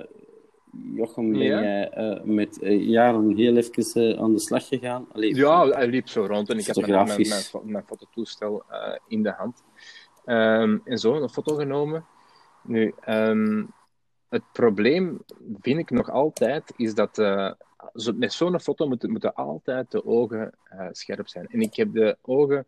Jochem, 0.82 1.32
ben 1.32 1.42
Ja. 1.42 1.62
jij 1.62 1.90
eh, 1.90 2.24
met 2.24 2.60
eh, 2.62 2.88
jaren 2.90 3.36
heel 3.36 3.56
even 3.56 4.12
eh, 4.14 4.20
aan 4.20 4.34
de 4.34 4.40
slag 4.40 4.68
gegaan? 4.68 5.06
Allee, 5.12 5.36
ja, 5.36 5.68
hij 5.68 5.88
liep 5.88 6.08
zo 6.08 6.26
rond 6.26 6.50
en 6.50 6.58
ik 6.58 6.68
had 6.68 6.76
mijn, 6.76 6.92
mijn, 6.92 7.28
mijn, 7.28 7.42
fo- 7.42 7.64
mijn 7.64 7.84
fototoestel 7.88 8.64
in 9.08 9.24
de 9.24 9.32
hand. 9.32 9.64
Um, 10.26 10.82
en 10.84 10.98
zo, 10.98 11.14
een 11.16 11.30
foto 11.30 11.56
genomen. 11.56 12.06
Nu, 12.64 12.94
um, 13.10 13.72
het 14.30 14.44
probleem 14.52 15.20
vind 15.60 15.80
ik 15.80 15.90
nog 15.90 16.10
altijd, 16.10 16.74
is 16.76 16.94
dat 16.94 17.18
met 18.16 18.34
zo'n 18.34 18.60
foto 18.60 18.88
moeten, 18.88 19.12
moeten 19.12 19.34
altijd 19.34 19.92
de 19.92 20.06
ogen 20.06 20.54
scherp 20.92 21.28
zijn. 21.28 21.48
En 21.48 21.62
ik 21.62 21.76
heb 21.76 21.94
de 21.94 22.18
ogen 22.22 22.66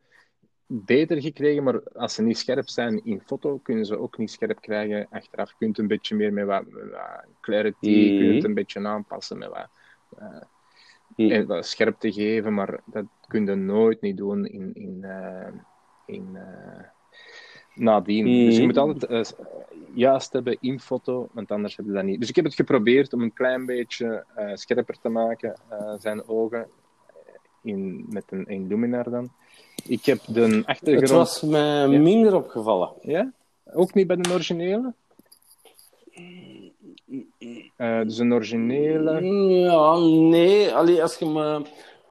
beter 0.72 1.22
gekregen, 1.22 1.64
maar 1.64 1.84
als 1.94 2.14
ze 2.14 2.22
niet 2.22 2.38
scherp 2.38 2.70
zijn 2.70 3.06
in 3.06 3.22
foto, 3.26 3.58
kunnen 3.58 3.86
ze 3.86 3.98
ook 3.98 4.18
niet 4.18 4.32
scherp 4.32 4.62
krijgen 4.62 5.08
achteraf. 5.10 5.50
Je 5.50 5.56
kunt 5.60 5.78
een 5.78 5.88
beetje 5.88 6.16
meer 6.16 6.34
met 6.34 6.46
wat, 6.46 6.64
met 6.66 6.92
wat 6.92 7.26
clarity, 7.42 7.90
je 7.90 8.20
kunt 8.20 8.36
het 8.36 8.44
een 8.44 8.54
beetje 8.54 8.88
aanpassen 8.88 9.38
met 9.38 9.50
wat, 9.50 9.68
uh, 11.18 11.32
en 11.32 11.48
wat 11.48 11.66
scherp 11.66 12.00
te 12.00 12.12
geven, 12.12 12.54
maar 12.54 12.80
dat 12.86 13.06
kun 13.28 13.46
je 13.46 13.56
nooit 13.56 14.02
niet 14.02 14.18
doen 14.18 14.46
in, 14.46 14.74
in, 14.74 15.00
uh, 15.02 15.48
in 16.06 16.30
uh, 16.34 16.84
nadien. 17.76 18.26
Dus 18.26 18.58
je 18.58 18.66
moet 18.66 18.78
altijd 18.78 19.36
juist 19.94 20.34
hebben 20.34 20.58
in 20.60 20.80
foto, 20.80 21.30
want 21.32 21.52
anders 21.52 21.76
heb 21.76 21.86
je 21.86 21.92
dat 21.92 22.04
niet. 22.04 22.20
Dus 22.20 22.30
ik 22.30 22.36
heb 22.36 22.46
het 22.46 22.56
geprobeerd 22.56 23.14
om 23.14 23.22
een 23.22 23.34
klein 23.34 23.66
beetje 23.66 24.26
scherper 24.54 25.00
te 25.00 25.10
maken, 25.10 25.60
zijn 25.98 26.28
ogen, 26.28 26.68
in, 27.62 28.06
met 28.10 28.24
een, 28.30 28.52
een 28.52 28.68
luminair 28.68 29.10
dan. 29.10 29.32
Ik 29.90 30.06
heb 30.06 30.20
de 30.28 30.64
achtergrond... 30.66 31.02
Het 31.02 31.10
was 31.10 31.42
mij 31.42 31.88
ja. 31.88 32.00
minder 32.00 32.36
opgevallen. 32.36 32.90
Ja? 33.02 33.32
Ook 33.74 33.94
niet 33.94 34.08
bij 34.08 34.16
de 34.16 34.30
originele? 34.34 34.94
Uh, 37.78 38.02
dus 38.02 38.18
een 38.18 38.34
originele... 38.34 39.24
Ja, 39.60 39.98
nee. 40.30 40.74
Allee, 40.74 41.02
als 41.02 41.16
je 41.16 41.26
me 41.26 41.62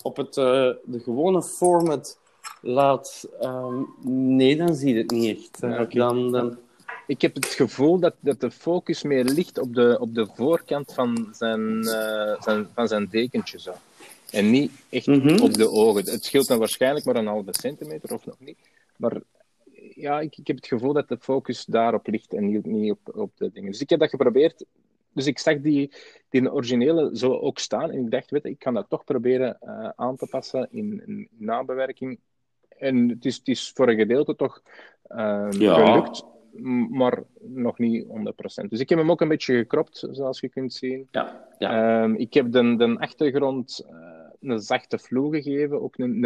op 0.02 0.16
het, 0.16 0.36
uh, 0.36 0.44
de 0.84 1.00
gewone 1.00 1.42
format 1.42 2.18
laat... 2.60 3.28
Um, 3.42 3.94
nee, 4.36 4.56
dan 4.56 4.74
zie 4.74 4.94
je 4.94 4.98
het 4.98 5.10
niet 5.10 5.38
echt. 5.38 5.62
Okay. 5.62 5.86
dan, 5.86 6.32
dan... 6.32 6.58
Ik 7.06 7.20
heb 7.20 7.34
het 7.34 7.46
gevoel 7.46 7.98
dat, 7.98 8.14
dat 8.20 8.40
de 8.40 8.50
focus 8.50 9.02
meer 9.02 9.24
ligt 9.24 9.58
op 9.58 9.74
de, 9.74 9.96
op 10.00 10.14
de 10.14 10.26
voorkant 10.34 10.92
van 10.94 11.28
zijn, 11.32 11.84
zijn, 12.40 12.68
van 12.74 12.88
zijn 12.88 13.08
dekentje. 13.10 13.60
Zo. 13.60 13.72
En 14.30 14.50
niet 14.50 14.72
echt 14.88 15.06
mm 15.06 15.20
-hmm. 15.20 15.40
op 15.40 15.52
de 15.52 15.70
ogen. 15.70 16.10
Het 16.10 16.24
scheelt 16.24 16.48
dan 16.48 16.58
waarschijnlijk 16.58 17.04
maar 17.04 17.16
een 17.16 17.26
halve 17.26 17.50
centimeter 17.60 18.14
of 18.14 18.26
nog 18.26 18.36
niet. 18.38 18.58
Maar 18.96 19.20
ja, 19.94 20.20
ik, 20.20 20.36
ik 20.36 20.46
heb 20.46 20.56
het 20.56 20.66
gevoel 20.66 20.92
dat 20.92 21.08
de 21.08 21.18
focus 21.20 21.64
daarop 21.64 22.06
ligt 22.06 22.32
en 22.32 22.46
niet, 22.46 22.66
niet 22.66 22.90
op, 22.90 23.16
op 23.16 23.30
de 23.36 23.50
dingen. 23.52 23.70
Dus 23.70 23.80
ik 23.80 23.90
heb 23.90 23.98
dat 23.98 24.10
geprobeerd. 24.10 24.64
Dus 25.12 25.26
ik 25.26 25.38
zag 25.38 25.60
die, 25.60 25.92
die 26.28 26.52
originele 26.52 27.10
zo 27.16 27.32
ook 27.32 27.58
staan. 27.58 27.90
En 27.90 28.04
ik 28.04 28.10
dacht, 28.10 28.30
weet 28.30 28.42
je, 28.42 28.48
ik 28.48 28.58
kan 28.58 28.74
dat 28.74 28.88
toch 28.88 29.04
proberen 29.04 29.58
uh, 29.64 29.88
aan 29.96 30.16
te 30.16 30.26
passen 30.26 30.68
in, 30.70 31.02
in 31.06 31.28
nabewerking. 31.38 32.18
En 32.68 33.08
het 33.08 33.24
is, 33.24 33.36
het 33.36 33.48
is 33.48 33.72
voor 33.74 33.88
een 33.88 33.98
gedeelte 33.98 34.36
toch 34.36 34.62
uh, 35.08 35.48
ja. 35.50 35.74
gelukt. 35.74 36.24
Maar 36.90 37.22
nog 37.40 37.78
niet 37.78 38.04
100%. 38.04 38.08
Dus 38.68 38.80
ik 38.80 38.88
heb 38.88 38.98
hem 38.98 39.10
ook 39.10 39.20
een 39.20 39.28
beetje 39.28 39.56
gekropt, 39.56 40.06
zoals 40.10 40.40
je 40.40 40.48
kunt 40.48 40.72
zien. 40.72 41.08
Ja, 41.10 41.48
ja. 41.58 42.02
Um, 42.02 42.14
ik 42.14 42.34
heb 42.34 42.52
de, 42.52 42.76
de 42.76 42.96
achtergrond 42.98 43.86
uh, 43.90 44.17
een 44.40 44.60
zachte 44.60 44.98
vloer 44.98 45.34
gegeven. 45.34 45.82
Ook 45.82 45.98
een, 45.98 46.24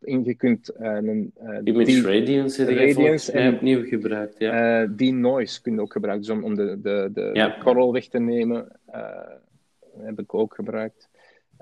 een, 0.00 0.24
je 0.24 0.34
kunt 0.34 0.70
uh, 0.80 0.86
een... 0.86 1.32
Uh, 1.42 1.58
Image 1.64 1.84
die, 1.84 2.02
Radiance 2.02 2.62
heb 2.62 2.78
radiance 2.78 3.32
en 3.32 3.54
opnieuw 3.54 3.84
gebruikt, 3.84 4.38
ja. 4.38 4.82
Uh, 4.82 4.88
die 4.96 5.12
noise 5.12 5.62
kun 5.62 5.74
je 5.74 5.80
ook 5.80 5.92
gebruiken, 5.92 6.26
dus 6.26 6.36
om, 6.36 6.44
om 6.44 6.54
de, 6.54 6.80
de, 6.80 7.10
de, 7.12 7.30
ja. 7.32 7.48
de 7.48 7.62
korrel 7.62 7.92
weg 7.92 8.08
te 8.08 8.18
nemen. 8.18 8.68
Heb 9.98 10.20
ik 10.20 10.34
ook 10.34 10.54
gebruikt. 10.54 11.08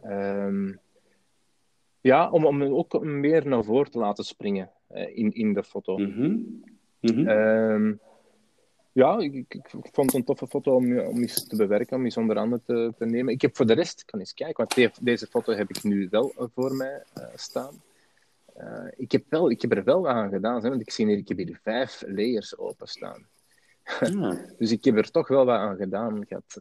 Um, 0.07 0.81
ja, 2.01 2.31
om, 2.31 2.47
om 2.47 2.63
ook 2.63 3.05
meer 3.05 3.49
naar 3.49 3.65
voren 3.65 3.91
te 3.91 3.99
laten 3.99 4.25
springen 4.25 4.71
in, 5.15 5.33
in 5.33 5.53
de 5.53 5.63
foto. 5.63 5.99
Mm 5.99 6.13
-hmm. 6.13 6.63
Mm 7.01 7.15
-hmm. 7.15 7.29
um, 7.29 8.01
ja, 8.93 9.19
ik, 9.19 9.35
ik, 9.35 9.55
ik, 9.55 9.89
vond 9.93 10.07
het 10.07 10.15
een 10.15 10.25
toffe 10.25 10.47
foto 10.47 10.75
om, 10.75 10.99
om 10.99 11.21
eens 11.21 11.47
te 11.47 11.57
bewerken, 11.57 11.97
om 11.97 12.05
eens 12.05 12.17
onder 12.17 12.37
andere 12.37 12.61
te, 12.65 12.93
te 12.99 13.05
nemen. 13.05 13.33
Ik 13.33 13.43
heb 13.43 13.57
voor 13.57 13.67
de 13.67 13.73
rest, 13.73 14.01
ik 14.01 14.07
kan 14.07 14.21
eens 14.21 14.35
kijken, 14.35 14.57
want 14.57 14.75
de, 14.75 14.91
deze 15.01 15.27
foto 15.27 15.53
heb 15.53 15.71
ik 15.71 15.83
nu 15.83 16.09
wel 16.11 16.51
voor 16.55 16.75
mij 16.75 17.03
uh, 17.19 17.25
staan. 17.35 17.83
Uh, 18.59 18.85
ik, 18.97 19.13
heb 19.13 19.25
wel, 19.29 19.51
ik 19.51 19.63
heb 19.63 19.73
er 19.73 19.85
wel 19.85 20.09
aan 20.09 20.31
gedaan, 20.31 20.63
hè, 20.63 20.69
want 20.69 20.81
ik 20.81 20.91
zie 20.91 21.07
hier, 21.07 21.17
ik 21.17 21.29
heb 21.29 21.37
hier 21.37 21.61
vijf 21.63 22.03
layers 22.07 22.59
openstaan. 22.59 23.27
Ja. 24.01 24.39
dus 24.59 24.71
ik 24.71 24.85
heb 24.85 24.97
er 24.97 25.11
toch 25.11 25.29
wel 25.29 25.45
wat 25.45 25.59
aan 25.59 25.77
gedaan 25.77 26.27
gehad. 26.29 26.59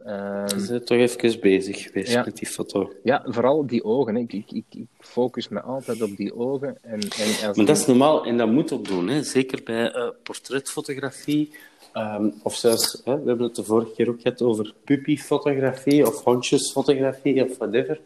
Um, 0.51 0.67
bent 0.67 0.85
toch 0.85 0.97
even 0.97 1.39
bezig 1.39 1.81
geweest 1.81 2.11
ja. 2.11 2.23
met 2.23 2.37
die 2.37 2.47
foto. 2.47 2.91
Ja, 3.03 3.23
vooral 3.25 3.65
die 3.65 3.83
ogen. 3.83 4.17
Ik, 4.17 4.33
ik, 4.33 4.51
ik, 4.51 4.65
ik, 4.69 4.87
focus 4.99 5.47
me 5.47 5.61
altijd 5.61 6.01
op 6.01 6.17
die 6.17 6.35
ogen. 6.35 6.77
En, 6.81 6.99
en 6.99 7.47
als 7.47 7.57
maar 7.57 7.65
dat 7.65 7.77
is 7.77 7.85
normaal 7.85 8.25
en 8.25 8.37
dat 8.37 8.47
moet 8.47 8.71
ook 8.71 8.87
doen. 8.87 9.07
Hè. 9.07 9.23
Zeker 9.23 9.63
bij 9.63 9.95
uh, 9.95 10.09
portretfotografie. 10.23 11.53
Um, 11.93 12.33
of 12.43 12.55
zelfs, 12.55 13.01
hè, 13.05 13.21
we 13.21 13.27
hebben 13.27 13.45
het 13.45 13.55
de 13.55 13.63
vorige 13.63 13.91
keer 13.91 14.09
ook 14.09 14.21
gehad 14.21 14.41
over 14.41 14.73
puppyfotografie 14.83 16.07
of 16.07 16.23
hondjesfotografie 16.23 17.43
of 17.43 17.57
whatever. 17.57 17.99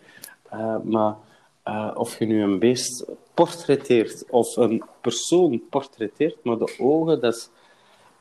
Uh, 0.54 0.78
maar 0.84 1.16
uh, 1.66 1.92
of 1.94 2.20
je 2.20 2.26
nu 2.26 2.42
een 2.42 2.60
beest 2.60 3.06
portretteert 3.34 4.26
of 4.30 4.56
een 4.56 4.84
persoon 5.02 5.62
portretteert, 5.70 6.44
maar 6.44 6.58
de 6.58 6.76
ogen, 6.80 7.22
dat 7.22 7.36
is 7.36 7.50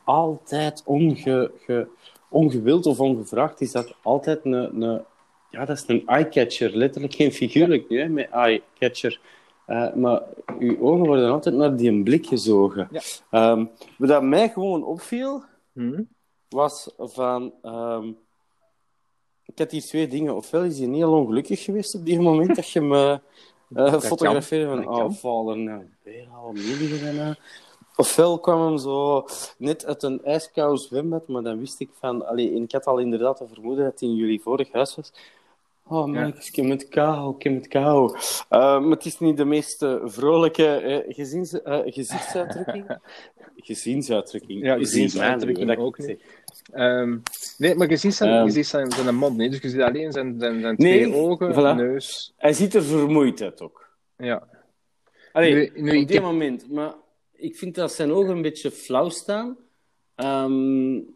altijd 0.04 0.82
onge, 0.84 1.50
ge, 1.60 1.86
ongewild 2.28 2.86
of 2.86 3.00
ongevraagd, 3.00 3.60
is 3.60 3.72
dat 3.72 3.94
altijd 4.02 4.44
een, 4.44 4.82
een, 4.82 5.02
ja, 5.50 5.64
dat 5.64 5.76
is 5.76 5.84
een 5.86 6.06
eye-catcher, 6.06 6.76
letterlijk 6.76 7.14
geen 7.14 7.32
figuurlijk, 7.32 7.84
ja. 7.88 8.08
met 8.08 8.30
eye-catcher. 8.30 9.20
Uh, 9.66 9.94
maar 9.94 10.22
uw 10.58 10.80
ogen 10.80 11.06
worden 11.06 11.30
altijd 11.30 11.54
naar 11.54 11.76
die 11.76 12.02
blik 12.02 12.26
gezogen. 12.26 12.88
Ja. 13.30 13.50
Um, 13.50 13.70
wat 13.98 14.08
dat 14.08 14.22
mij 14.22 14.48
gewoon 14.48 14.84
opviel, 14.84 15.42
hmm. 15.74 16.08
was 16.48 16.90
van... 16.98 17.52
Um, 17.62 18.18
ik 19.46 19.58
had 19.58 19.70
hier 19.70 19.82
twee 19.82 20.08
dingen. 20.08 20.34
Ofwel 20.34 20.62
is 20.62 20.78
hij 20.78 20.86
niet 20.86 21.02
al 21.02 21.12
ongelukkig 21.12 21.62
geweest 21.62 21.94
op 21.94 22.04
die 22.04 22.20
moment 22.20 22.56
dat 22.56 22.68
je 22.68 22.80
me 22.80 23.20
uh, 23.70 24.00
fotografeerde 24.00 24.66
van... 24.66 24.88
Oh, 24.88 25.12
vader, 25.12 25.56
nou, 25.56 25.84
weer 26.02 26.28
al. 26.28 26.54
Ofwel 27.96 28.38
kwam 28.38 28.66
hem 28.66 28.78
zo 28.78 29.26
net 29.58 29.86
uit 29.86 30.02
een 30.02 30.24
ijskoud 30.24 30.80
zwembad, 30.80 31.28
maar 31.28 31.42
dan 31.42 31.58
wist 31.58 31.80
ik 31.80 31.90
van... 31.92 32.26
Allee, 32.26 32.54
ik 32.54 32.72
had 32.72 32.86
al 32.86 32.98
inderdaad 32.98 33.40
een 33.40 33.48
vermoeden 33.48 33.84
dat 33.84 34.00
hij 34.00 34.08
in 34.08 34.14
jullie 34.14 34.40
vorig 34.40 34.72
huis 34.72 34.96
was. 34.96 35.12
Oh, 35.88 36.06
man, 36.06 36.16
heb 36.16 36.36
het 36.68 36.88
kou, 36.88 37.34
ik 37.34 37.42
heb 37.42 37.54
het 37.54 37.68
kou. 37.68 38.14
Uh, 38.14 38.18
maar 38.80 38.90
het 38.90 39.04
is 39.04 39.18
niet 39.18 39.36
de 39.36 39.44
meest 39.44 39.82
uh, 39.82 40.00
vrolijke 40.04 40.82
uh, 41.06 41.14
gezins, 41.14 41.58
gezichtsuitdrukking. 41.84 42.98
gezinsuitdrukking. 43.56 44.64
Ja, 44.64 44.76
gezinsuitdrukking 44.76 45.68
dat 45.68 45.76
ook 45.76 45.98
niet. 45.98 46.22
Um, 46.74 47.22
nee, 47.58 47.74
maar 47.74 47.90
je 47.90 47.96
ziet 47.96 48.14
zijn, 48.14 48.34
um, 48.34 48.44
je 48.44 48.50
ziet 48.50 48.66
zijn, 48.66 48.92
zijn 48.92 49.14
mond 49.14 49.36
niet, 49.36 49.50
dus 49.50 49.60
je 49.60 49.68
ziet 49.68 49.80
alleen 49.80 50.12
zijn, 50.12 50.38
zijn, 50.38 50.60
zijn 50.60 50.76
twee 50.76 51.14
ogen, 51.14 51.52
voilà. 51.52 51.76
neus. 51.76 52.34
Hij 52.36 52.52
ziet 52.52 52.74
er 52.74 52.82
vermoeid 52.82 53.42
uit 53.42 53.60
ook. 53.60 53.88
Ja. 54.16 54.48
Allee, 55.32 55.54
nu, 55.54 55.70
nu, 55.74 56.00
op 56.00 56.06
dit 56.08 56.12
heb... 56.12 56.22
moment. 56.22 56.70
Maar 56.70 56.94
ik 57.32 57.56
vind 57.56 57.74
dat 57.74 57.92
zijn 57.92 58.12
ogen 58.12 58.30
een 58.30 58.42
beetje 58.42 58.70
flauw 58.70 59.08
staan. 59.08 59.56
Um, 60.16 61.14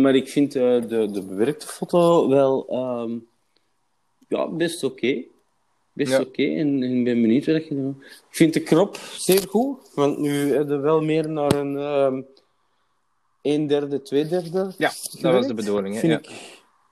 maar 0.00 0.14
ik 0.14 0.28
vind 0.28 0.52
de, 0.52 1.08
de 1.12 1.24
bewerkte 1.28 1.66
foto 1.66 2.28
wel 2.28 2.66
ja, 4.32 4.48
best 4.48 4.84
oké. 4.84 4.94
Okay. 4.94 5.26
Best 5.92 6.10
ja. 6.10 6.20
oké. 6.20 6.28
Okay. 6.28 6.56
En, 6.58 6.82
ik 6.82 7.04
ben 7.04 7.20
benieuwd 7.22 7.46
wat 7.46 7.66
je 7.68 7.74
doet. 7.74 7.96
Ik 8.04 8.36
vind 8.36 8.54
de 8.54 8.60
krop 8.60 8.96
zeer 8.96 9.44
goed. 9.48 9.90
Want 9.94 10.18
nu 10.18 10.52
heb 10.54 10.68
je 10.68 10.76
wel 10.76 11.02
meer 11.02 11.28
naar 11.28 11.52
een... 11.54 11.76
Um, 11.76 12.26
een 13.42 13.66
derde, 13.66 14.02
twee 14.02 14.26
derde. 14.26 14.72
Ja, 14.78 14.90
dat 15.20 15.32
was 15.32 15.46
de 15.46 15.54
bedoeling. 15.54 15.94
Hè? 15.94 16.00
Vind, 16.00 16.12
Ja. 16.12 16.18
ik, 16.18 16.36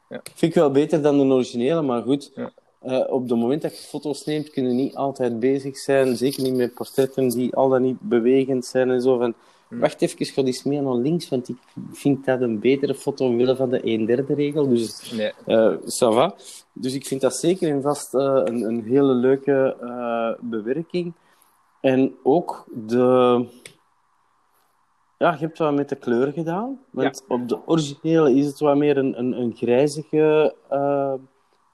Ja. 0.08 0.20
vind 0.34 0.52
ik 0.52 0.54
wel 0.54 0.70
beter 0.70 1.02
dan 1.02 1.18
de 1.28 1.34
originele, 1.34 1.82
maar 1.82 2.02
goed. 2.02 2.32
Eh, 2.80 3.04
op 3.08 3.28
het 3.28 3.38
moment 3.38 3.62
dat 3.62 3.78
je 3.78 3.86
foto's 3.86 4.24
neemt, 4.24 4.50
kun 4.50 4.66
je 4.68 4.72
niet 4.72 4.94
altijd 4.94 5.40
bezig 5.40 5.78
zijn. 5.78 6.16
Zeker 6.16 6.42
niet 6.42 6.54
met 6.54 6.74
portretten 6.74 7.28
die 7.28 7.54
al 7.54 7.68
dan 7.68 7.82
niet 7.82 8.00
bewegend 8.00 8.64
zijn 8.66 8.90
en 8.90 9.00
zo. 9.00 9.18
Van, 9.18 9.34
Hm. 9.68 9.78
Wacht 9.78 10.02
even, 10.02 10.18
ik 10.18 10.28
ga 10.28 10.42
iets 10.42 10.62
meer 10.62 10.82
naar 10.82 10.94
links, 10.94 11.28
want 11.28 11.48
ik 11.48 11.56
vind 11.92 12.24
dat 12.24 12.40
een 12.40 12.58
betere 12.58 12.94
foto 12.94 13.26
omwille 13.26 13.56
van 13.56 13.70
de 13.70 13.80
een 13.86 14.04
derde 14.04 14.34
regel. 14.34 14.68
Dus 14.68 15.12
Nee. 15.12 15.32
eh 15.46 15.74
ça 15.84 16.08
va. 16.14 16.34
Dus 16.72 16.94
ik 16.94 17.06
vind 17.06 17.20
dat 17.20 17.34
zeker 17.36 17.70
en 17.70 17.82
vast 17.82 18.14
eh, 18.14 18.22
een, 18.44 18.62
een 18.62 18.82
hele 18.84 19.12
leuke 19.14 19.76
eh, 19.80 20.42
bewerking. 20.50 21.12
En 21.80 22.14
ook 22.22 22.64
de... 22.86 23.46
Ja, 25.18 25.30
je 25.32 25.38
hebt 25.38 25.58
wat 25.58 25.74
met 25.74 25.88
de 25.88 25.96
kleur 25.96 26.32
gedaan. 26.32 26.80
Want 26.90 27.24
op 27.28 27.48
de 27.48 27.66
originele 27.66 28.34
is 28.34 28.46
het 28.46 28.58
wat 28.58 28.76
meer 28.76 28.96
een, 28.96 29.18
een, 29.18 29.32
een 29.40 29.54
grijzige 29.56 30.54
eh, 30.68 31.14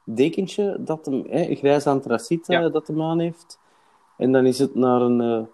dekentje, 0.05 0.77
dat 0.81 1.07
hem, 1.07 1.25
hè, 1.29 1.49
een 1.49 1.57
grijs 1.57 1.87
antraciet 1.87 2.47
Ja. 2.47 2.69
dat 2.69 2.87
hem 2.87 3.03
aan 3.03 3.19
heeft. 3.19 3.59
En 4.17 4.33
dan 4.33 4.47
is 4.47 4.59
het 4.59 4.75
naar 4.75 5.01
een... 5.01 5.21
eh, 5.21 5.45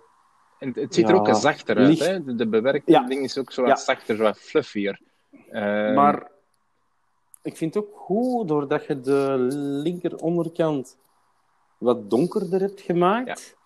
En 0.59 0.73
het 0.75 0.95
ziet 0.95 1.09
er 1.09 1.15
ook 1.15 1.35
zachter 1.35 1.77
uit. 1.77 1.89
licht- 1.89 2.07
Hè? 2.07 2.25
De, 2.25 2.35
de 2.35 2.49
bewerkte 2.49 2.93
Ja. 2.93 3.07
ding 3.07 3.23
is 3.23 3.39
ook 3.39 3.53
zo 3.53 3.63
Ja. 3.63 3.69
wat 3.69 3.81
zachter, 3.81 4.17
zo 4.17 4.23
wat 4.23 4.39
fluffier. 4.39 5.01
Maar 5.95 6.31
ik 7.43 7.57
vind 7.57 7.75
het 7.75 7.85
ook 7.85 7.97
goed, 7.97 8.49
doordat 8.49 8.87
je 8.87 9.01
de 9.01 9.35
linker 9.83 10.17
onderkant 10.17 10.97
wat 11.79 12.11
donkerder 12.11 12.61
hebt 12.61 12.81
gemaakt, 12.81 13.57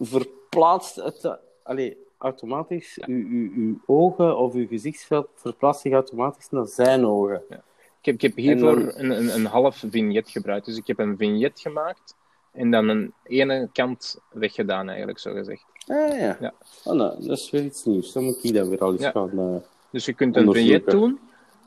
verplaatst 0.00 0.96
het 0.96 1.36
allee, 1.62 1.96
automatisch, 2.18 2.98
uw, 3.06 3.26
uw, 3.28 3.50
uw 3.54 3.80
ogen 3.86 4.38
of 4.38 4.54
uw 4.54 4.66
gezichtsveld 4.66 5.28
verplaatst 5.34 5.80
zich 5.82 5.92
automatisch 5.92 6.50
naar 6.50 6.66
zijn 6.66 7.06
ogen. 7.06 7.42
Ik 7.48 8.04
heb, 8.04 8.14
ik 8.14 8.20
heb 8.20 8.36
hiervoor 8.36 8.74
dan- 8.80 8.92
een, 8.96 9.10
een, 9.10 9.34
een 9.34 9.46
half 9.46 9.76
vignet 9.90 10.28
gebruikt. 10.30 10.66
Dus 10.66 10.76
ik 10.76 10.86
heb 10.86 10.98
een 10.98 11.16
vignet 11.16 11.60
gemaakt 11.60 12.16
en 12.52 12.70
dan 12.70 12.88
een 12.88 13.12
ene 13.22 13.68
kant 13.72 14.18
weggedaan, 14.32 14.88
eigenlijk, 14.88 15.18
zo 15.18 15.32
gezegd. 15.32 15.64
Ah, 15.86 16.18
ja. 16.18 16.36
Ja. 16.40 16.52
Oh, 16.84 16.94
nou, 16.94 17.26
dat 17.26 17.38
is 17.38 17.50
weer 17.50 17.64
iets 17.64 17.84
nieuws. 17.84 18.12
Dan 18.12 18.24
moet 18.24 18.44
ik 18.44 18.54
dat 18.54 18.68
weer 18.68 18.78
al 18.80 18.92
eens 18.92 19.00
Ja. 19.02 19.10
gaan... 19.10 19.38
eh, 19.38 19.56
Dus 19.90 20.04
je 20.04 20.12
kunt 20.12 20.36
een 20.36 20.52
vignet 20.52 20.86
doen 20.90 21.18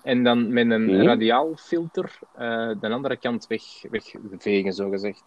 en 0.07 0.23
dan 0.23 0.53
met 0.53 0.69
een 0.71 0.85
Mhm. 0.85 1.01
radiaalfilter 1.05 2.19
eh, 2.35 2.71
de 2.79 2.89
andere 2.89 3.17
kant 3.17 3.47
weg, 3.47 3.63
wegvegen, 3.91 4.73
zo 4.73 4.89
gezegd. 4.89 5.23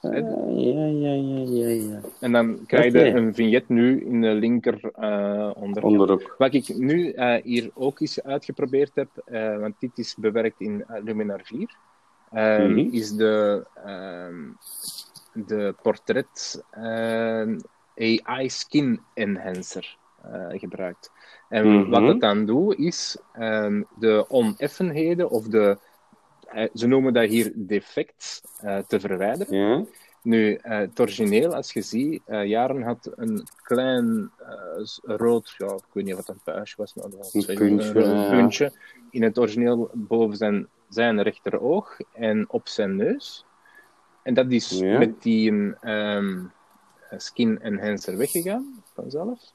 ah, 0.00 0.12
ja, 0.12 0.86
ja, 0.86 1.12
ja, 1.12 1.44
ja, 1.46 1.68
ja. 1.68 2.00
En 2.20 2.32
dan 2.32 2.66
krijg 2.66 2.92
je 2.92 3.06
een 3.06 3.34
vignet 3.34 3.68
nu 3.68 4.00
in 4.04 4.20
de 4.20 4.28
linker 4.34 4.90
eh 4.94 5.50
onderkant. 5.54 5.92
Onderop. 5.92 6.34
Wat 6.38 6.54
ik 6.54 6.76
nu 6.76 7.10
eh, 7.12 7.42
hier 7.42 7.70
ook 7.74 8.00
eens 8.00 8.22
uitgeprobeerd 8.22 8.94
heb, 8.94 9.08
eh, 9.24 9.58
want 9.58 9.74
dit 9.78 9.98
is 9.98 10.14
bewerkt 10.16 10.60
in 10.60 10.84
eh, 10.86 11.02
Luminar 11.02 11.40
4, 11.44 11.76
eh, 12.30 12.58
Mhm. 12.58 12.78
is 12.78 13.10
de, 13.10 13.66
ehm, 13.84 14.38
de 15.32 15.74
portret 15.82 16.64
eh, 16.70 17.46
AI 18.26 18.48
Skin 18.50 19.00
Enhancer 19.14 19.84
eh, 19.84 19.99
gebruikt. 20.58 21.10
En 21.48 21.68
Mhm. 21.80 21.90
wat 21.90 22.02
het 22.02 22.20
dan 22.20 22.46
doet, 22.46 22.78
is 22.78 23.16
ehm, 23.32 23.82
de 23.98 24.24
oneffenheden, 24.28 25.30
of 25.30 25.46
de, 25.48 25.78
eh, 26.48 26.68
ze 26.74 26.86
noemen 26.86 27.12
dat 27.12 27.28
hier 27.28 27.52
defects, 27.54 28.42
eh, 28.60 28.78
te 28.78 29.00
verwijderen. 29.00 29.88
Nu, 30.22 30.54
eh, 30.54 30.78
het 30.78 31.00
origineel, 31.00 31.54
als 31.54 31.72
je 31.72 31.82
ziet, 31.82 32.22
eh, 32.26 32.44
Jaren 32.44 32.82
had 32.82 33.10
een 33.16 33.46
klein 33.62 34.30
eh, 34.38 35.16
rood, 35.16 35.54
ja, 35.58 35.66
ik 35.66 35.84
weet 35.92 36.04
niet 36.04 36.14
wat 36.14 36.28
een 36.28 36.40
puistje 36.44 36.76
was, 36.76 36.94
maar 36.94 37.04
dat 37.10 37.16
was 37.16 37.34
Een 37.34 37.54
puntje, 37.56 38.04
een 38.04 38.48
ja. 38.50 38.70
in 39.10 39.22
het 39.22 39.38
origineel 39.38 39.90
boven 39.94 40.36
zijn, 40.36 40.68
zijn 40.88 41.22
rechteroog 41.22 41.96
en 42.12 42.44
op 42.50 42.68
zijn 42.68 42.96
neus. 42.96 43.44
En 44.22 44.34
dat 44.34 44.50
is 44.50 44.70
Ja. 44.78 44.98
met 44.98 45.22
die 45.22 45.74
ehm, 45.80 46.44
skin 47.16 47.60
enhancer 47.62 48.16
weggegaan, 48.16 48.82
vanzelf. 48.94 49.52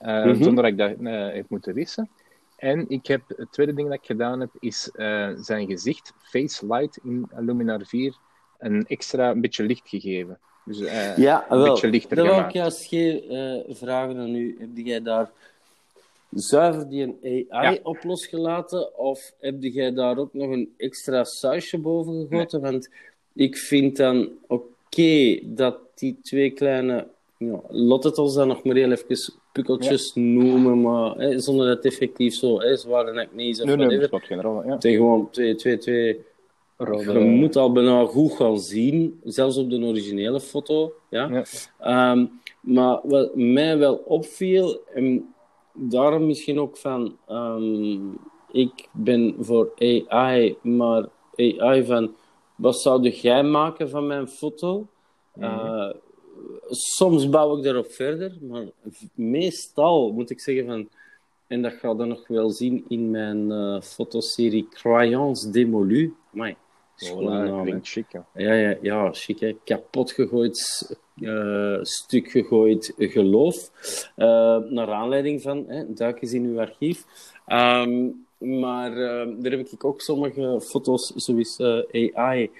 Eh, 0.00 0.24
Mhm. 0.24 0.42
Zonder 0.42 0.62
dat 0.62 0.72
ik 0.72 0.78
dat 0.78 1.12
eh, 1.12 1.34
heb 1.34 1.44
moeten 1.48 1.74
wissen. 1.74 2.08
En 2.56 2.84
ik 2.88 3.06
heb, 3.06 3.22
het 3.36 3.52
tweede 3.52 3.74
ding 3.74 3.88
dat 3.88 3.98
ik 3.98 4.04
gedaan 4.06 4.40
heb, 4.40 4.50
is 4.58 4.90
eh, 4.94 5.30
zijn 5.36 5.66
gezicht, 5.66 6.12
Face 6.22 6.66
Light 6.66 6.98
in 7.04 7.28
Luminar 7.36 7.80
4, 7.86 8.14
een 8.58 8.86
extra 8.86 9.30
een 9.30 9.40
beetje 9.40 9.64
licht 9.64 9.88
gegeven. 9.88 10.38
Dus 10.64 10.78
Ja, 11.16 11.46
een 11.50 11.58
wel. 11.60 11.72
beetje 11.72 11.88
lichter 11.88 12.16
dat 12.16 12.26
wou 12.26 12.40
ik 12.44 12.50
gemaakt. 12.50 12.54
juist 12.54 12.84
geen 12.88 13.22
vragen 13.76 14.16
aan 14.18 14.34
u. 14.34 14.56
Heb 14.58 14.68
jij 14.74 15.02
daar 15.02 15.30
zuiver 16.30 16.88
die 16.88 17.02
een 17.02 17.46
AI 17.50 17.74
Ja. 17.74 17.78
op 17.82 18.04
losgelaten? 18.04 18.98
Of 18.98 19.32
heb 19.40 19.54
jij 19.62 19.92
daar 19.94 20.18
ook 20.18 20.34
nog 20.34 20.50
een 20.50 20.74
extra 20.76 21.24
sausje 21.24 21.78
boven 21.78 22.26
gegoten? 22.28 22.60
Want 22.60 22.88
ik 23.32 23.56
vind 23.56 23.96
dan 23.96 24.28
oké 24.46 25.38
dat 25.42 25.76
die 25.94 26.18
twee 26.22 26.50
kleine... 26.50 27.06
Ja, 27.36 27.60
laat 27.68 28.04
het 28.04 28.18
ons 28.18 28.34
dan 28.34 28.48
nog 28.48 28.64
maar 28.64 28.74
heel 28.76 28.92
even 28.92 29.16
pukkeltjes 29.52 30.14
noemen, 30.14 30.80
maar 30.80 31.14
hè, 31.16 31.38
zonder 31.38 31.66
dat 31.66 31.76
het 31.76 31.84
effectief 31.92 32.34
zo 32.34 32.58
is, 32.58 32.80
zware 32.80 33.12
neknees 33.12 33.60
of 33.60 33.66
Nee, 33.66 33.76
nee, 33.76 33.86
whatever. 33.86 34.00
dat 34.00 34.08
klopt 34.10 34.26
geen 34.26 34.40
rol. 34.42 34.64
Ja. 34.64 34.72
Het 34.72 34.82
zijn 34.82 34.94
gewoon 34.94 35.30
twee, 35.30 35.54
twee, 35.54 35.78
twee 35.78 36.20
Rode- 36.76 37.12
je 37.12 37.18
moet 37.24 37.56
al 37.56 37.72
bijna 37.72 38.04
goed 38.04 38.32
gaan 38.32 38.58
zien, 38.60 39.20
zelfs 39.24 39.56
op 39.56 39.70
de 39.70 39.84
originele 39.84 40.40
foto. 40.40 40.92
Ja? 41.10 41.28
Ja. 41.28 41.42
Ehm, 41.78 42.26
maar 42.60 43.00
wat 43.02 43.34
mij 43.34 43.78
wel 43.78 43.94
opviel, 43.94 44.80
en 44.94 45.34
daarom 45.74 46.26
misschien 46.26 46.60
ook 46.60 46.76
van, 46.76 47.16
ehm, 47.28 47.98
ik 48.52 48.88
ben 48.92 49.34
voor 49.40 49.72
AI, 49.78 50.56
maar 50.62 51.08
AI 51.36 51.84
van, 51.84 52.14
wat 52.56 52.80
zou 52.80 53.08
jij 53.08 53.42
maken 53.42 53.88
van 53.90 54.06
mijn 54.06 54.28
foto? 54.28 54.86
Eh, 55.32 55.90
soms 56.70 57.28
bouw 57.28 57.56
ik 57.56 57.62
daarop 57.64 57.90
verder, 57.92 58.36
maar 58.40 58.64
meestal 59.14 60.12
moet 60.12 60.30
ik 60.30 60.40
zeggen 60.40 60.66
van, 60.66 60.88
en 61.46 61.62
dat 61.62 61.72
ga 61.72 61.88
je 61.90 61.96
dan 61.96 62.08
nog 62.08 62.28
wel 62.28 62.50
zien 62.50 62.84
in 62.88 63.10
mijn 63.10 63.52
eh, 63.52 63.80
fotoserie 63.80 64.68
Crayons 64.70 65.50
Démolus. 65.50 66.08
Amai, 66.34 66.56
Voilà, 66.96 67.24
naam, 67.24 67.78
chic. 67.82 68.06
hè. 68.12 68.42
Ja, 68.42 68.52
ja, 68.54 68.76
ja, 68.82 69.12
chic, 69.12 69.40
hè. 69.40 69.56
Kapot 69.64 70.12
gegooid, 70.12 70.58
eh, 71.20 71.78
stuk 71.82 72.30
gegooid 72.30 72.92
geloof. 72.98 73.70
Eh, 74.16 74.56
naar 74.68 74.90
aanleiding 74.92 75.42
van, 75.42 75.64
hè, 75.68 75.92
duik 75.92 76.22
eens 76.22 76.32
in 76.32 76.44
uw 76.44 76.60
archief. 76.60 77.04
Ehm, 77.46 78.08
maar 78.38 78.90
eh, 78.92 79.28
daar 79.38 79.50
heb 79.52 79.66
ik 79.68 79.84
ook 79.84 80.00
sommige 80.00 80.60
foto's, 80.60 81.12
zoals 81.16 81.60
AI. 82.14 82.50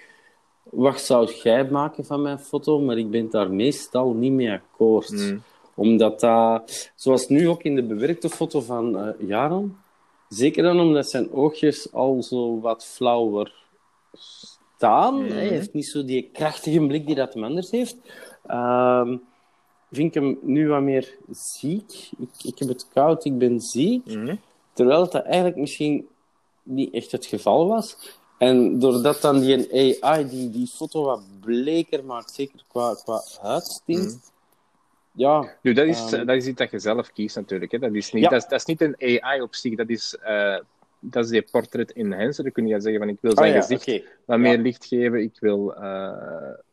Wat 0.71 1.01
zou 1.01 1.33
jij 1.43 1.71
maken 1.71 2.05
van 2.05 2.23
mijn 2.23 2.39
foto? 2.39 2.81
Maar 2.81 2.99
ik 2.99 3.11
ben 3.11 3.31
daar 3.31 3.51
meestal 3.51 4.13
niet 4.13 4.33
mee 4.33 4.51
akkoord. 4.51 5.11
Mm. 5.11 5.43
Omdat 5.75 6.21
dat, 6.21 6.93
zoals 6.97 7.29
nu 7.29 7.49
ook 7.49 7.63
in 7.63 7.75
de 7.75 7.83
bewerkte 7.83 8.29
foto 8.29 8.61
van 8.61 8.99
eh 8.99 9.29
Jaron, 9.29 9.77
zeker 10.29 10.63
dan 10.63 10.81
omdat 10.81 11.11
zijn 11.11 11.33
oogjes 11.33 11.93
al 11.93 12.23
zo 12.23 12.61
wat 12.61 12.85
flauwer 12.85 13.53
staan. 14.13 15.23
Mhm. 15.23 15.33
Hij 15.33 15.49
heeft 15.49 15.73
niet 15.73 15.87
zo 15.87 16.05
die 16.05 16.29
krachtige 16.33 16.87
blik 16.87 17.07
die 17.07 17.15
dat 17.15 17.35
hem 17.35 17.45
anders 17.45 17.71
heeft. 17.71 17.97
Ehm, 18.47 19.17
vind 19.91 20.17
ik 20.17 20.23
hem 20.23 20.39
nu 20.43 20.69
wat 20.69 20.83
meer 20.83 21.17
ziek. 21.31 22.11
Ik, 22.19 22.31
ik 22.43 22.59
heb 22.59 22.69
het 22.69 22.89
koud, 22.93 23.25
ik 23.25 23.39
ben 23.39 23.61
ziek. 23.61 24.07
Mhm. 24.07 24.37
Terwijl 24.73 25.11
dat 25.11 25.23
eigenlijk 25.23 25.57
misschien 25.57 26.09
niet 26.63 26.95
echt 26.95 27.13
het 27.13 27.27
geval 27.27 27.67
was. 27.67 28.19
En 28.41 28.79
doordat 28.79 29.21
dan 29.21 29.41
die 29.41 29.99
AI 30.05 30.29
die, 30.29 30.51
die 30.51 30.67
foto 30.67 31.05
wat 31.05 31.23
bleker 31.41 32.05
maakt, 32.05 32.31
zeker 32.31 32.61
qua, 32.69 32.95
qua 33.05 33.21
huidstint, 33.43 34.05
Mhm. 34.07 34.17
ja, 35.13 35.51
Nu, 35.63 35.73
dat 35.73 35.87
is, 35.87 36.13
Ehm. 36.13 36.27
dat 36.27 36.37
is 36.37 36.47
iets 36.47 36.59
dat 36.59 36.71
je 36.71 36.79
zelf 36.79 37.13
kiest 37.13 37.37
natuurlijk. 37.37 37.73
Hè. 37.73 37.79
Dat, 37.79 37.95
is 37.95 38.13
niet, 38.13 38.23
Ja. 38.23 38.29
dat, 38.29 38.43
is, 38.43 38.49
dat 38.49 38.59
is 38.59 38.65
niet 38.65 38.81
een 38.81 39.21
AI 39.23 39.41
op 39.41 39.55
zich, 39.55 39.75
dat 39.77 39.89
is, 39.89 40.17
eh, 40.23 40.57
dat 41.01 41.25
is 41.25 41.31
die 41.31 41.43
portret 41.51 41.93
enhancer. 41.93 42.45
Dan 42.45 42.53
kun 42.53 42.67
je 42.67 42.81
zeggen 42.81 43.01
van 43.01 43.09
ik 43.09 43.19
wil 43.21 43.31
Ah 43.31 43.37
zijn 43.39 43.53
ja, 43.53 43.61
gezicht 43.61 43.87
wat 44.25 44.37
Ja. 44.37 44.37
meer 44.37 44.59
licht 44.59 44.85
geven. 44.87 45.23
Ik 45.23 45.37
wil 45.41 45.75
eh, 45.75 46.13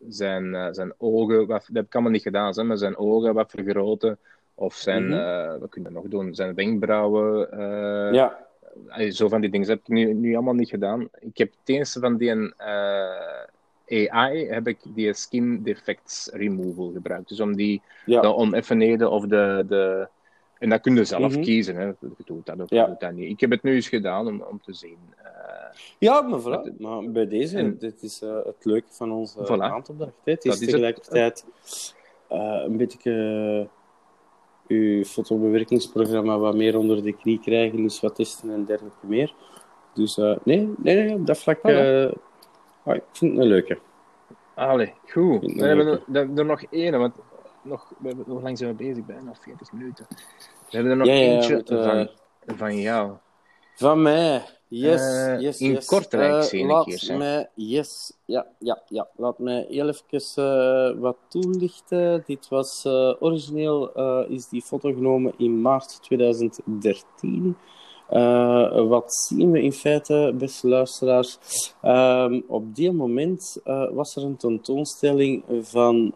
zijn, 0.09 0.55
eh, 0.55 0.67
zijn 0.71 0.93
ogen, 0.97 1.37
wat, 1.37 1.47
dat 1.47 1.75
heb 1.75 1.85
ik 1.85 1.93
allemaal 1.93 2.11
niet 2.11 2.21
gedaan, 2.21 2.53
hè, 2.55 2.63
maar 2.63 2.77
zijn 2.77 2.97
ogen 2.97 3.33
wat 3.33 3.51
vergroten. 3.51 4.17
Of 4.55 4.75
zijn, 4.75 5.05
Mhm. 5.07 5.13
eh, 5.19 5.59
wat 5.59 5.69
kun 5.69 5.83
je 5.83 5.89
nog 5.89 6.03
doen? 6.07 6.35
Zijn 6.35 6.53
wenkbrauwen. 6.55 7.51
Zo 9.09 9.27
van 9.27 9.41
die 9.41 9.49
dingen 9.49 9.67
heb 9.67 9.79
ik 9.79 9.87
nu, 9.87 10.13
nu 10.13 10.33
allemaal 10.35 10.53
niet 10.53 10.69
gedaan. 10.69 11.09
Ik 11.19 11.37
heb 11.37 11.49
het 11.59 11.69
eerste 11.75 11.99
van 11.99 12.17
die 12.17 12.53
eh, 12.55 14.07
AI 14.09 14.47
heb 14.47 14.67
ik 14.67 14.77
die 14.95 15.13
skin 15.13 15.63
defects 15.63 16.29
removal 16.33 16.91
gebruikt. 16.93 17.29
Dus 17.29 17.39
om 17.39 17.55
die 17.55 17.81
Ja. 18.05 18.21
de 18.21 18.33
oneffenheden 18.33 19.11
of 19.11 19.25
de, 19.25 19.65
de... 19.67 20.07
En 20.59 20.69
dat 20.69 20.81
kun 20.81 20.95
je 20.95 21.03
zelf 21.03 21.33
Mhm. 21.33 21.41
kiezen. 21.41 21.75
Hè. 21.75 21.85
Je 21.85 21.95
doet 22.25 22.45
dat 22.45 22.61
ook, 22.61 22.69
Ja. 22.69 22.81
je 22.81 22.87
doet 22.89 22.99
dat 22.99 23.11
niet. 23.13 23.29
Ik 23.31 23.39
heb 23.39 23.49
het 23.49 23.63
nu 23.63 23.73
eens 23.75 23.87
gedaan 23.89 24.27
om, 24.27 24.41
om 24.41 24.61
te 24.61 24.73
zien. 24.73 24.97
eh, 25.23 25.31
Ja, 25.99 26.21
maar, 26.21 26.39
voilà. 26.41 26.77
maar 26.77 27.11
bij 27.11 27.27
deze, 27.27 27.57
En- 27.57 27.77
dit 27.77 28.03
is 28.03 28.21
eh, 28.21 28.35
het 28.45 28.65
leuke 28.65 28.87
van 28.89 29.11
onze 29.11 29.45
Voilà. 29.45 29.57
maandopdracht. 29.57 30.11
hè. 30.23 30.31
Het 30.31 30.45
is 30.45 30.59
het. 30.59 30.69
tegelijkertijd 30.69 31.45
eh, 32.27 32.61
een 32.65 32.77
beetje 32.77 33.67
uw 34.67 35.03
fotobewerkingsprogramma 35.03 36.37
wat 36.37 36.55
meer 36.55 36.77
onder 36.77 37.03
de 37.03 37.13
knie 37.13 37.39
krijgen, 37.39 37.81
dus 37.81 37.99
wat 37.99 38.15
testen 38.15 38.53
en 38.53 38.65
dergelijke 38.65 39.07
meer. 39.07 39.33
Dus 39.93 40.17
uh, 40.17 40.35
nee, 40.43 40.73
nee, 40.77 40.95
nee, 40.95 41.13
op 41.13 41.25
dat 41.25 41.37
vlak, 41.37 41.63
uh, 41.63 42.03
ik 42.03 43.03
vind 43.11 43.31
het 43.31 43.41
een 43.41 43.47
leuke. 43.47 43.77
Allee, 44.55 44.93
goed. 45.07 45.53
We 45.53 45.65
hebben 45.65 46.01
er, 46.13 46.29
er 46.35 46.45
nog 46.45 46.63
één, 46.69 46.99
want 46.99 47.15
nog, 47.61 47.93
we 47.99 48.07
hebben, 48.07 48.25
hoe 48.27 48.41
lang 48.41 48.57
zijn 48.57 48.69
we 48.69 48.75
bezig? 48.75 49.05
Bijna 49.05 49.33
40 49.41 49.71
minuten. 49.71 50.05
We 50.09 50.15
hebben 50.69 50.91
er 50.91 50.97
nog 50.97 51.07
ja, 51.07 51.13
eentje 51.13 51.61
ja, 51.65 51.83
van, 51.83 52.09
van 52.57 52.77
jou. 52.77 53.11
Van 53.75 54.01
mij. 54.01 54.56
Yes, 54.69 55.01
uh, 55.01 55.39
yes, 55.39 55.59
in 55.59 55.71
yes. 55.71 55.85
Kortrijk, 55.85 56.43
zie 56.43 56.65
Laat 56.65 57.07
mij, 57.17 57.49
yes, 57.55 58.13
ja, 58.25 58.45
ja, 58.59 58.81
ja. 58.87 59.07
Laat 59.15 59.39
mij 59.39 59.65
heel 59.69 59.87
even 59.87 60.21
uh, 60.43 61.01
wat 61.01 61.17
toelichten. 61.27 62.23
Dit 62.25 62.47
was 62.49 62.85
origineel, 63.19 63.91
is 64.29 64.47
die 64.47 64.61
foto 64.61 64.93
genomen 64.93 65.33
in 65.37 65.61
maart 65.61 65.99
2013. 66.01 67.55
wat 68.87 69.13
zien 69.13 69.51
we 69.51 69.61
in 69.61 69.73
feite, 69.73 70.33
beste 70.37 70.67
luisteraars? 70.67 71.39
Um, 71.83 72.43
op 72.47 72.75
die 72.75 72.91
moment 72.91 73.59
was 73.91 74.15
er 74.15 74.23
een 74.23 74.37
tentoonstelling 74.37 75.43
van 75.61 76.13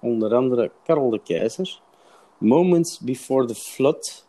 onder 0.00 0.34
andere 0.34 0.70
Karel 0.84 1.10
de 1.10 1.20
Keizer. 1.22 1.80
Moments 2.38 3.00
Before 3.00 3.46
the 3.46 3.54
Flood 3.54 4.26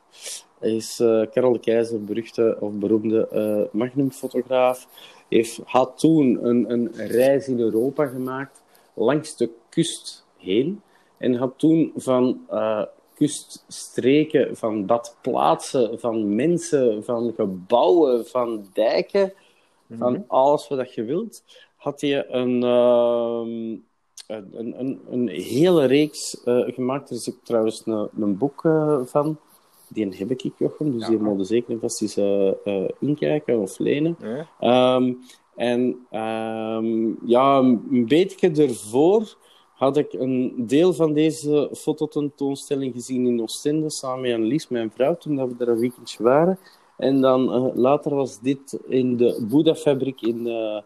is 0.62 1.00
uh, 1.00 1.26
Karel 1.32 1.54
de 1.54 1.60
Keizer, 1.60 2.04
beruchte 2.04 2.58
of 2.60 2.74
beroemde 2.74 3.30
uh, 3.34 3.80
magnumfotograaf. 3.80 4.88
Heeft, 5.30 5.60
had 5.66 6.00
toen 6.00 6.46
een, 6.46 6.72
een 6.72 6.92
reis 6.94 7.48
in 7.48 7.60
Europa 7.60 8.06
gemaakt, 8.06 8.62
langs 8.94 9.38
de 9.38 9.50
kust 9.70 10.26
heen. 10.38 10.82
En 11.18 11.36
had 11.36 11.54
toen 11.58 11.92
van 11.96 12.46
uh, 12.52 12.84
kuststreken, 13.14 14.58
van 14.58 14.86
badplaatsen, 14.86 16.00
van 16.00 16.36
mensen, 16.36 17.04
van 17.04 17.34
gebouwen, 17.36 18.26
van 18.26 18.68
dijken, 18.74 19.34
van 19.98 20.14
mhm. 20.14 20.22
alles 20.28 20.68
wat 20.68 20.94
je 20.94 21.04
wilt, 21.04 21.44
had 21.76 22.02
hij 22.02 22.30
een, 22.30 22.64
uh, 22.64 23.42
een, 24.28 24.80
een, 24.80 25.00
een, 25.10 25.28
hele 25.28 25.86
reeks 25.86 26.42
gemaakt. 26.46 27.10
Er 27.10 27.16
is 27.16 27.30
ook 27.30 27.40
trouwens 27.44 27.86
een, 27.86 28.10
een 28.20 28.38
boek 28.38 28.62
van 29.06 29.40
die 29.90 30.16
heb 30.18 30.32
ik, 30.32 30.52
Jochem. 30.58 30.92
Dus 30.92 31.02
ja. 31.02 31.08
die 31.10 31.20
moeten 31.20 31.46
zeker 31.46 31.74
en 31.74 31.80
vast 31.80 32.02
eens 32.02 32.18
uh, 32.18 32.52
inkijken 33.00 33.60
of 33.60 33.80
lenen. 33.80 34.18
Ja. 34.60 34.96
Um, 34.96 35.20
en 35.56 35.80
um, 36.12 37.18
ja, 37.26 37.58
een 37.58 38.06
beetje 38.08 38.52
ervoor 38.52 39.38
had 39.74 39.98
ik 39.98 40.14
een 40.14 40.54
deel 40.58 40.94
van 40.94 41.14
deze 41.14 41.70
fototentoonstelling 41.74 42.94
gezien 42.94 43.26
in 43.26 43.42
Oostende, 43.42 43.90
samen 43.90 44.40
met 44.40 44.50
Lies, 44.50 44.68
mijn 44.68 44.92
vrouw, 44.92 45.18
toen 45.18 45.36
we 45.36 45.56
er 45.58 45.70
een 45.70 45.80
weekendje 45.80 46.24
waren. 46.24 46.60
En 46.98 47.22
dan 47.22 47.56
uh, 47.56 47.76
later 47.76 48.16
was 48.16 48.40
dit 48.40 48.80
in 48.88 49.18
de 49.18 49.46
Boeddha-fabriek 49.50 50.22
in, 50.22 50.48
uh, 50.48 50.82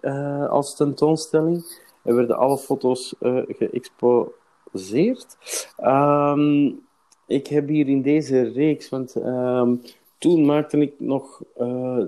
uh, 0.00 0.48
als 0.48 0.76
tentoonstelling. 0.76 1.84
Er 2.02 2.14
werden 2.14 2.36
alle 2.36 2.58
foto's 2.58 3.14
geëxposeerd. 3.48 5.36
Um, 5.84 6.84
ik 7.26 7.46
heb 7.46 7.68
hier 7.68 7.88
in 7.88 8.02
deze 8.02 8.42
reeks, 8.42 8.88
want 8.88 9.14
um, 9.16 9.82
toen 10.18 10.44
maakte 10.44 10.78
ik 10.78 10.92
nog 10.98 11.42
uh, 11.60 12.04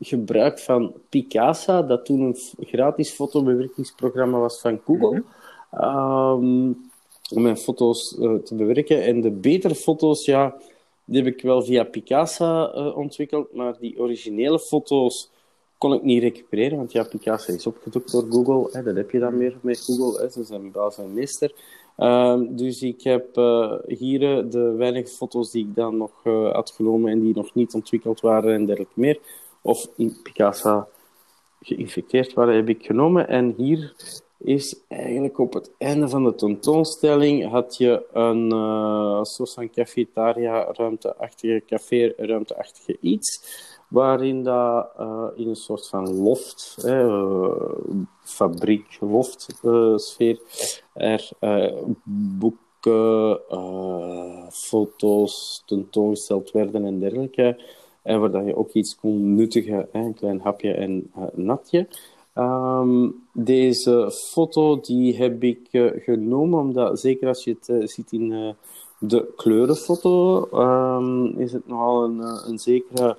gebruik 0.00 0.58
van 0.58 0.92
Picasa, 1.08 1.82
dat 1.82 2.04
toen 2.04 2.20
een 2.20 2.36
gratis 2.66 3.10
fotobewerkingsprogramma 3.10 4.38
was 4.38 4.60
van 4.60 4.80
Google. 4.84 5.22
um, 5.80 6.90
om 7.34 7.42
mijn 7.42 7.56
foto's 7.56 8.16
uh, 8.20 8.34
te 8.34 8.54
bewerken. 8.54 9.02
En 9.02 9.20
de 9.20 9.30
betere 9.30 9.74
foto's, 9.74 10.24
ja, 10.24 10.56
die 11.04 11.22
heb 11.22 11.34
ik 11.34 11.42
wel 11.42 11.62
via 11.62 11.84
Picasa 11.84 12.74
uh, 12.74 12.96
ontwikkeld, 12.96 13.54
maar 13.54 13.76
die 13.80 13.98
originele 13.98 14.58
foto's 14.58 15.30
kon 15.78 15.92
ik 15.92 16.02
niet 16.02 16.22
recupereren, 16.22 16.76
want 16.76 16.92
ja, 16.92 17.04
Picasa 17.04 17.52
is 17.52 17.66
opgedoekt 17.66 18.12
door 18.12 18.26
Google. 18.30 18.68
Hè, 18.72 18.82
dat 18.82 18.96
heb 18.96 19.10
je 19.10 19.18
dan 19.18 19.36
meer 19.36 19.56
met 19.60 19.80
Google, 19.80 20.20
hè, 20.20 20.28
ze 20.28 20.44
zijn 20.44 20.70
baas 20.70 20.98
en 20.98 21.14
meester. 21.14 21.52
Um, 21.96 22.56
dus 22.56 22.82
ik 22.82 23.02
heb 23.02 23.36
uh, 23.36 23.72
hier 23.86 24.38
eh, 24.38 24.50
de 24.50 24.72
weinige 24.72 25.08
foto's 25.08 25.50
die 25.50 25.66
ik 25.66 25.74
dan 25.74 25.96
nog 25.96 26.10
uh, 26.24 26.52
had 26.52 26.70
genomen 26.70 27.10
en 27.10 27.20
die 27.20 27.34
nog 27.34 27.54
niet 27.54 27.74
ontwikkeld 27.74 28.20
waren 28.20 28.54
en 28.54 28.66
dergelijke 28.66 29.00
meer, 29.00 29.18
of 29.62 29.88
in 29.96 30.16
Picasa 30.22 30.88
geïnfecteerd 31.60 32.32
waren, 32.32 32.54
heb 32.54 32.68
ik 32.68 32.86
genomen. 32.86 33.28
En 33.28 33.54
hier 33.56 33.94
is 34.38 34.80
eigenlijk 34.88 35.38
op 35.38 35.52
het 35.52 35.70
einde 35.78 36.08
van 36.08 36.24
de 36.24 36.34
tentoonstelling 36.34 37.50
had 37.50 37.76
je 37.76 38.04
een 38.12 38.52
uh, 38.52 39.22
soort 39.22 39.52
van 39.52 39.70
cafetaria, 39.70 40.72
ruimteachtige, 40.72 41.62
café-ruimteachtige 41.66 42.96
iets 43.00 43.40
waarin 43.92 44.42
dat, 44.42 44.86
uh, 45.00 45.24
in 45.34 45.48
een 45.48 45.56
soort 45.56 45.88
van 45.88 46.14
loft, 46.14 46.76
uh, 46.84 47.70
fabriek, 48.22 48.98
loft 49.00 49.60
uh, 49.62 49.96
sfeer, 49.96 50.40
er 50.94 51.32
boeken, 52.04 53.40
foto's 54.50 55.62
tentoongesteld 55.66 56.50
werden 56.50 56.84
en 56.84 57.00
dergelijke. 57.00 57.60
En 58.02 58.20
waar 58.20 58.30
dat 58.30 58.46
je 58.46 58.56
ook 58.56 58.70
iets 58.70 58.96
kon 58.96 59.34
nuttigen, 59.34 59.88
een 59.92 60.14
klein 60.14 60.40
hapje 60.40 60.72
en 60.72 61.12
natje. 61.34 61.86
Um, 62.34 63.24
deze 63.32 64.10
foto 64.10 64.80
die 64.80 65.16
heb 65.16 65.42
ik 65.42 65.68
genomen, 66.04 66.58
omdat 66.58 67.00
zeker 67.00 67.28
als 67.28 67.44
je 67.44 67.56
het 67.60 67.90
ziet 67.90 68.12
in 68.12 68.54
de 68.98 69.32
kleurenfoto, 69.36 70.48
um, 70.52 71.38
is 71.38 71.52
het 71.52 71.66
nogal 71.68 72.04
een, 72.04 72.18
een 72.48 72.58
zekere 72.58 73.16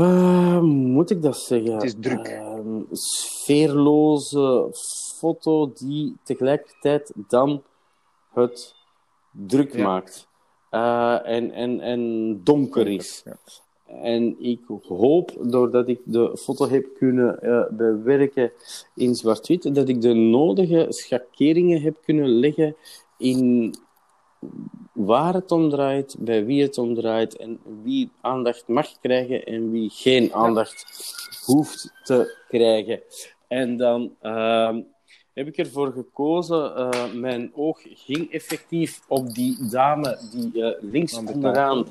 uh, 0.00 0.60
moet 0.60 1.10
ik 1.10 1.22
dat 1.22 1.36
zeggen? 1.36 1.72
Het 1.72 1.82
is 1.82 1.94
druk. 2.00 2.28
Uh, 2.28 2.80
sfeerloze 2.90 4.68
foto 5.18 5.72
die 5.74 6.16
tegelijkertijd 6.22 7.12
dan 7.28 7.62
het 8.32 8.74
druk 9.30 9.78
maakt. 9.78 10.28
Uh, 10.70 11.26
en, 11.26 11.50
en, 11.50 11.80
en 11.80 12.40
donker 12.44 12.86
is. 12.86 13.22
Ja. 13.24 13.36
En 14.02 14.36
ik 14.38 14.60
hoop, 14.82 15.36
doordat 15.40 15.88
ik 15.88 16.00
de 16.04 16.36
foto 16.36 16.68
heb 16.68 16.86
kunnen 16.94 17.38
uh, 17.42 17.68
bewerken 17.70 18.52
in 18.94 19.14
zwart-wit, 19.14 19.74
dat 19.74 19.88
ik 19.88 20.00
de 20.00 20.14
nodige 20.14 20.86
schakeringen 20.88 21.80
heb 21.80 21.96
kunnen 22.04 22.28
leggen 22.28 22.76
in 23.16 23.74
waar 24.98 25.34
het 25.34 25.50
om 25.50 25.70
draait, 25.70 26.16
bij 26.18 26.44
wie 26.44 26.62
het 26.62 26.78
om 26.78 26.94
draait 26.94 27.36
en 27.36 27.58
wie 27.82 28.10
aandacht 28.20 28.68
mag 28.68 29.00
krijgen 29.00 29.44
en 29.44 29.70
wie 29.70 29.90
geen 29.90 30.34
aandacht 30.34 30.84
hoeft 31.44 31.92
te 32.04 32.36
krijgen. 32.48 33.00
En 33.48 33.76
dan 33.76 34.14
uh, 34.22 34.76
heb 35.32 35.46
ik 35.46 35.56
ervoor 35.56 35.92
gekozen, 35.92 36.72
uh, 36.76 37.12
mijn 37.12 37.50
oog 37.54 37.80
ging 37.82 38.32
effectief 38.32 39.00
op 39.08 39.34
die 39.34 39.68
dame 39.70 40.18
die 40.32 40.50
uh, 40.54 40.72
links 40.80 41.14
onderaan 41.14 41.86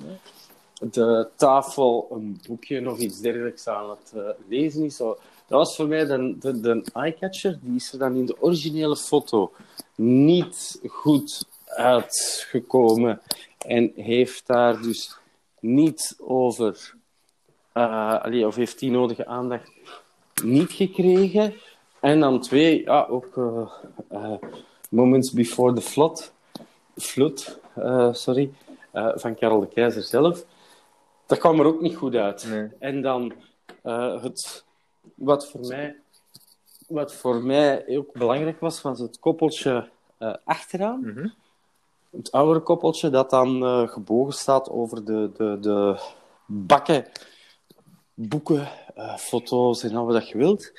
de 0.80 1.30
tafel 1.36 2.08
een 2.12 2.41
boekje 2.47 2.80
nog 2.80 2.97
iets 2.97 3.20
dergelijks 3.20 3.68
aan 3.68 3.89
het 3.89 4.12
uh, 4.16 4.30
lezen 4.47 4.84
is. 4.84 4.95
Zo, 4.95 5.18
dat 5.47 5.58
was 5.60 5.76
voor 5.76 5.88
mij 5.88 6.05
de, 6.05 6.36
de, 6.39 6.60
de 6.60 6.84
eyecatcher. 6.93 7.60
Die 7.62 7.76
is 7.76 7.91
er 7.91 7.99
dan 7.99 8.16
in 8.16 8.26
de 8.26 8.41
originele 8.41 8.97
foto 8.97 9.51
niet 9.95 10.80
goed 10.88 11.45
uitgekomen 11.68 13.22
en 13.65 13.91
heeft 13.95 14.47
daar 14.47 14.82
dus 14.82 15.18
niet 15.59 16.15
over, 16.20 16.93
uh, 17.74 18.45
of 18.45 18.55
heeft 18.55 18.80
die 18.80 18.91
nodige 18.91 19.26
aandacht 19.26 19.72
niet 20.43 20.72
gekregen. 20.72 21.53
En 21.99 22.20
dan 22.20 22.41
twee, 22.41 22.84
ja, 22.84 23.05
ook 23.05 23.36
uh, 23.36 23.72
uh, 24.11 24.34
Moments 24.89 25.32
Before 25.32 25.74
the 25.74 25.82
Flood, 25.82 26.34
flood 26.95 27.59
sorry, 28.11 28.51
van 28.93 29.36
Karel 29.36 29.59
de 29.59 29.68
Keizer 29.68 30.03
zelf. 30.03 30.45
Dat 31.26 31.38
kwam 31.38 31.59
er 31.59 31.65
ook 31.65 31.82
niet 31.82 31.95
goed 31.95 32.15
uit. 32.15 32.47
Nee. 32.49 32.68
En 32.80 33.01
dan 33.01 33.34
het, 34.22 34.65
wat 35.15 35.49
voor 35.49 35.68
mij 35.68 35.95
wat 36.88 37.13
voor 37.13 37.43
mij 37.43 37.86
ook 37.88 38.13
belangrijk 38.13 38.59
was, 38.59 38.82
was 38.82 38.99
het 38.99 39.20
koppeltje 39.20 39.89
achteraan. 40.43 40.99
Mm 40.99 41.13
-hmm 41.15 41.34
het 42.12 42.32
oudere 42.32 42.60
koppeltje 42.60 43.10
dat 43.10 43.30
dan 43.30 43.64
uh, 43.64 43.88
gebogen 43.88 44.34
staat 44.34 44.70
over 44.70 45.05
de, 45.05 45.32
de, 45.38 45.58
de 45.62 45.99
bakken 46.45 47.05
boeken, 48.14 48.68
uh, 48.97 49.18
foto's 49.18 49.84
en 49.84 49.95
al 49.95 50.05
wat 50.05 50.30
je 50.30 50.38
wilt. 50.38 50.72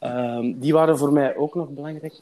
Uh, 0.00 0.52
die 0.54 0.72
waren 0.72 0.98
voor 0.98 1.12
mij 1.12 1.36
ook 1.36 1.54
nog 1.54 1.68
belangrijk. 1.68 2.20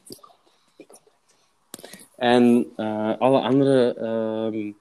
En 2.16 2.72
uh, 2.76 3.18
alle 3.18 3.40
andere 3.40 3.94
ehm, 3.94 4.72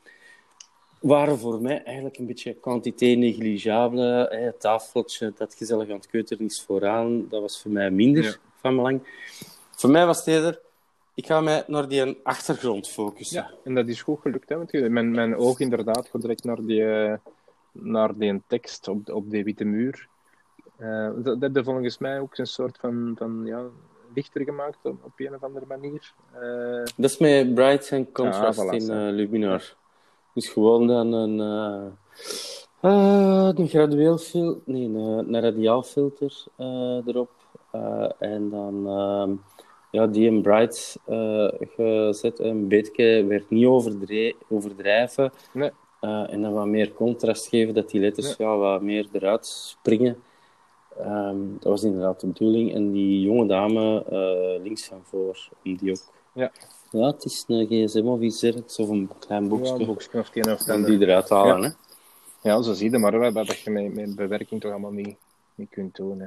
waren 1.00 1.40
voor 1.40 1.62
mij 1.62 1.84
eigenlijk 1.84 2.18
een 2.18 2.26
beetje 2.26 2.54
quantité 2.54 3.06
negligible. 3.06 4.28
Het 4.30 4.60
tafeltje 4.60 5.34
dat 5.38 5.54
gezellig 5.54 5.90
aan 5.90 5.96
het 5.96 6.08
keuteren 6.08 6.46
is 6.46 6.62
vooraan, 6.62 7.28
dat 7.30 7.42
was 7.42 7.62
voor 7.62 7.72
mij 7.72 7.92
minder 7.92 8.24
ja. 8.24 8.36
van 8.62 8.76
belang. 8.76 9.02
Voor 9.72 9.90
mij 9.90 10.06
was 10.06 10.18
het 10.18 10.28
eerder 10.28 10.60
Ik 11.20 11.26
ga 11.28 11.42
mij 11.42 11.64
naar 11.68 11.88
die 11.88 12.20
achtergrond 12.24 12.88
focussen. 12.88 13.42
Ja, 13.42 13.52
en 13.64 13.76
dat 13.76 13.88
is 13.88 14.02
goed 14.02 14.20
gelukt. 14.22 14.50
Hè? 14.50 14.58
Want 14.58 14.72
je- 14.72 14.90
mijn, 14.90 15.12
mijn 15.12 15.36
oog 15.36 15.60
inderdaad 15.60 16.08
gaat 16.10 16.22
direct 16.22 16.44
naar 16.44 16.66
die, 16.66 16.84
eh, 16.86 17.14
naar 17.72 18.18
die 18.18 18.42
tekst 18.48 18.88
op, 18.88 19.06
de- 19.06 19.16
op 19.16 19.30
die 19.30 19.44
witte 19.44 19.64
muur. 19.64 20.08
Eh, 20.78 21.10
dat, 21.16 21.24
dat 21.26 21.42
heb 21.42 21.56
je 21.56 21.64
volgens 21.64 21.98
mij 21.98 22.20
ook 22.20 22.38
een 22.38 22.48
soort 22.48 22.78
van, 22.78 23.14
van 23.18 23.42
ja, 23.46 23.62
lichter 24.14 24.44
gemaakt 24.44 24.78
op, 24.84 24.98
op 25.04 25.12
een 25.16 25.36
of 25.36 25.44
andere 25.44 25.66
manier. 25.66 26.14
Eh, 26.34 26.84
Dat 26.98 27.10
is 27.10 27.18
met 27.18 27.54
Bright 27.54 27.90
en 27.92 28.12
Contrast 28.12 28.60
Ah, 28.60 28.66
voilà, 28.66 28.76
in 28.76 29.10
Luminar. 29.12 29.76
Dus 30.34 30.50
gewoon 30.50 30.88
dan 30.88 31.14
een, 31.14 31.40
een 33.60 33.68
gradueel 33.68 34.18
filter, 34.18 34.62
nee, 34.66 34.84
een, 34.86 34.96
een 35.34 35.42
radiaalfilter 35.42 36.44
eh, 36.56 37.08
erop. 37.08 37.32
En 38.20 38.50
dan 38.50 38.88
ehm, 38.88 39.32
ja, 39.92 40.08
die 40.08 40.26
in 40.26 40.42
Bright 40.42 40.98
eh, 41.06 41.48
gezet. 41.76 42.40
Een 42.40 42.68
beetje 42.68 43.26
werd 43.26 43.50
niet 43.50 43.66
overdre- 43.66 44.36
overdrijven. 44.50 45.32
Nee. 45.54 45.72
Eh, 46.00 46.34
en 46.34 46.42
dan 46.42 46.54
wat 46.54 46.66
meer 46.66 46.94
contrast 46.94 47.48
geven, 47.48 47.74
dat 47.74 47.90
die 47.90 48.02
letters 48.02 48.36
ja. 48.38 48.58
wat 48.58 48.82
meer 48.82 49.08
eruit 49.12 49.46
springen. 49.46 50.24
Ehm, 51.00 51.38
dat 51.60 51.64
was 51.64 51.84
inderdaad 51.84 52.20
de 52.20 52.28
bedoeling. 52.28 52.74
En 52.74 52.92
die 52.92 53.22
jonge 53.22 53.46
dame 53.46 54.04
eh, 54.04 54.64
links 54.64 54.86
van 54.86 55.00
voor, 55.04 55.50
om 55.64 55.78
die 55.78 55.92
ook... 55.92 56.02
Ja. 56.34 56.52
Ja, 56.92 57.06
het 57.06 57.26
is 57.26 57.44
een 57.48 57.66
gsm 57.66 58.08
of 58.08 58.20
iets 58.20 58.40
dergelijks, 58.40 58.80
of 58.80 58.90
een 58.90 59.10
klein 59.20 59.44
ja, 59.44 59.50
boekje. 59.50 59.74
een 59.74 59.86
boekje 59.86 60.20
of 60.20 60.30
die 60.30 61.02
eruit 61.02 61.30
halen, 61.30 61.62
Ja. 61.62 61.68
hè. 61.68 62.50
Ja, 62.50 62.62
zo 62.62 62.74
zie 62.74 62.92
je 62.92 62.98
maar 62.98 63.34
dat 63.34 63.60
je 63.60 63.70
met, 63.70 63.94
met 63.94 64.16
bewerking 64.16 64.62
toch 64.62 64.72
allemaal 64.72 64.92
niet, 64.92 65.18
niet 65.60 65.70
kunt 65.70 65.96
doen. 65.96 66.20
Hè. 66.20 66.26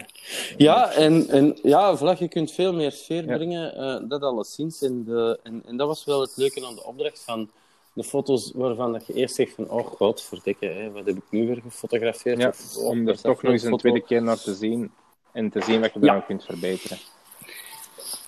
Ja, 0.56 0.92
en, 0.92 1.28
en 1.28 1.58
ja, 1.62 1.98
voilà, 1.98 2.18
je 2.18 2.28
kunt 2.28 2.52
veel 2.52 2.72
meer 2.72 2.92
sfeer 2.92 3.28
Ja. 3.28 3.36
brengen, 3.36 3.74
eh, 3.74 4.08
dat 4.08 4.22
alleszins. 4.22 4.82
En, 4.82 5.04
de, 5.04 5.38
en, 5.42 5.62
en 5.66 5.76
dat 5.76 5.86
was 5.86 6.04
wel 6.04 6.20
het 6.20 6.32
leuke 6.36 6.66
aan 6.66 6.74
de 6.74 6.84
opdracht 6.84 7.20
van 7.24 7.50
de 7.92 8.04
foto's 8.04 8.52
waarvan 8.54 8.92
dat 8.92 9.06
je 9.06 9.12
eerst 9.12 9.34
zegt 9.34 9.54
van, 9.54 9.70
oh 9.70 9.86
god, 9.86 10.22
verdikke, 10.22 10.66
hè, 10.66 10.90
wat 10.90 11.06
heb 11.06 11.16
ik 11.16 11.22
nu 11.30 11.46
weer 11.46 11.60
gefotografeerd? 11.62 12.38
Ja, 12.38 12.48
Of, 12.48 12.76
oh, 12.76 12.86
om 12.88 13.08
er 13.08 13.20
toch 13.20 13.42
nog 13.42 13.52
eens 13.52 13.62
een 13.62 13.68
foto? 13.70 13.80
tweede 13.88 14.00
keer 14.06 14.22
naar 14.22 14.40
te 14.40 14.54
zien 14.54 14.90
en 15.32 15.50
te 15.50 15.62
zien 15.62 15.80
wat 15.80 15.92
je 15.92 16.00
Ja. 16.00 16.12
dan 16.12 16.26
kunt 16.26 16.44
verbeteren. 16.44 16.98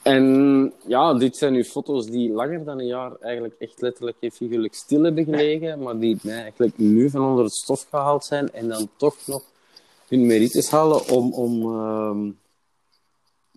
En 0.03 0.73
ja, 0.87 1.15
dit 1.15 1.37
zijn 1.37 1.53
nu 1.53 1.65
foto's 1.65 2.07
die 2.07 2.33
langer 2.33 2.65
dan 2.65 2.79
een 2.79 2.87
jaar 2.87 3.13
eigenlijk 3.21 3.55
echt 3.59 3.81
letterlijk 3.81 4.17
en 4.21 4.31
figuurlijk 4.31 4.75
stil 4.75 5.03
hebben 5.03 5.25
gelegen, 5.25 5.83
maar 5.83 5.99
die 5.99 6.19
eigenlijk 6.25 6.79
nu 6.79 7.11
van 7.11 7.23
onder 7.29 7.45
het 7.45 7.55
stof 7.55 7.87
gehaald 7.91 8.25
zijn 8.25 8.53
en 8.53 8.69
dan 8.69 8.89
toch 8.97 9.17
nog 9.27 9.43
hun 10.15 10.27
merites 10.27 10.71
halen 10.71 11.09
om, 11.09 11.33
om 11.33 11.63
ehm, 11.63 12.31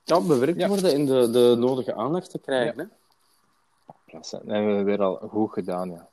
ja, 0.03 0.21
bewerkt 0.21 0.59
Ja. 0.59 0.67
worden 0.67 0.93
en 0.93 1.05
de, 1.05 1.29
de 1.31 1.55
nodige 1.57 1.93
aandacht 1.95 2.29
te 2.31 2.39
krijgen. 2.39 2.79
Hè? 2.79 2.85
Klasse. 4.07 4.39
Dat 4.43 4.55
hebben 4.55 4.77
we 4.77 4.83
weer 4.83 5.01
al 5.01 5.15
goed 5.31 5.51
gedaan, 5.51 5.89
ja. 5.89 6.07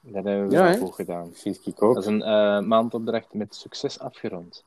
Dat 0.00 0.24
hebben 0.24 0.42
we 0.42 0.48
weer 0.48 0.58
Ja, 0.58 0.70
al 0.72 0.78
goed 0.86 0.94
gedaan. 0.94 1.30
Vind 1.34 1.66
ik 1.66 1.82
ook. 1.82 1.94
Dat 1.94 2.02
is 2.02 2.08
een 2.10 2.22
eh, 2.22 2.60
maandopdracht 2.60 3.32
met 3.34 3.54
succes 3.54 3.98
afgerond. 3.98 4.64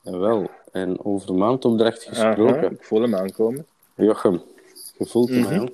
Jawel. 0.00 0.50
En 0.72 1.04
over 1.04 1.34
maandopdracht 1.34 2.02
gesproken. 2.02 2.56
Aha, 2.58 2.70
ik 2.70 2.84
voel 2.84 3.00
hem 3.00 3.14
aankomen. 3.14 3.66
Jochem, 3.94 4.42
je 4.98 5.06
voelt 5.06 5.28
hem, 5.28 5.40
Mhm. 5.40 5.66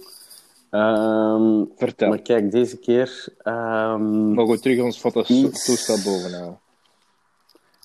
Ehm, 0.70 1.64
Vertel. 1.76 2.09
maar 2.09 2.18
kijk, 2.22 2.50
deze 2.50 2.76
keer... 2.76 3.24
ehm, 3.42 4.03
Mogen 4.32 4.55
we 4.55 4.61
terug 4.61 4.80
ons 4.82 4.98
foto's 4.98 5.26
toestel 5.64 5.96
bovenhouden? 6.05 6.59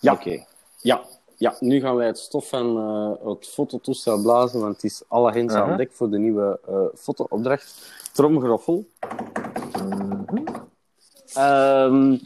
Ja. 0.08 0.14
Oké. 0.14 0.46
Ja, 0.82 1.02
ja, 1.38 1.56
nu 1.60 1.80
gaan 1.80 1.96
wij 1.96 2.08
het 2.08 2.18
stof 2.18 2.50
van 2.50 2.78
eh, 2.78 3.28
het 3.30 3.48
fototoestel 3.48 4.22
blazen, 4.22 4.60
want 4.60 4.74
het 4.74 4.84
is 4.84 5.04
alle 5.08 5.32
Aha. 5.32 5.62
aan 5.62 5.78
dek 5.78 5.92
voor 5.92 6.10
de 6.10 6.18
nieuwe 6.18 6.60
eh 6.68 7.00
fotoopdracht. 7.00 7.92
Tromgeroffel. 8.14 8.88
Ehm, 11.34 12.18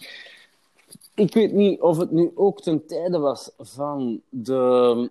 ik 1.16 1.34
weet 1.34 1.52
niet 1.52 1.82
of 1.82 1.98
het 1.98 2.12
nu 2.12 2.32
ook 2.36 2.62
ten 2.62 2.86
tijde 2.86 3.20
was 3.20 3.52
van 3.58 4.22
de 4.30 5.10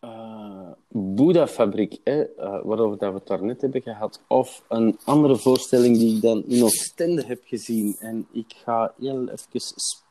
eh 0.00 0.70
Boeddha-fabriek, 0.88 2.00
eh, 2.04 2.24
waarover 2.36 2.98
dat 2.98 3.12
we 3.12 3.18
het 3.18 3.26
daarnet 3.26 3.60
hebben 3.60 3.82
gehad, 3.82 4.20
of 4.28 4.62
een 4.68 4.98
andere 5.04 5.36
voorstelling 5.36 5.96
die 5.96 6.16
ik 6.16 6.22
dan 6.22 6.44
in 6.46 6.64
Oostende 6.64 7.24
heb 7.24 7.42
gezien. 7.44 7.96
En 7.98 8.26
ik 8.32 8.54
ga 8.64 8.92
heel 8.98 9.28
even 9.28 9.60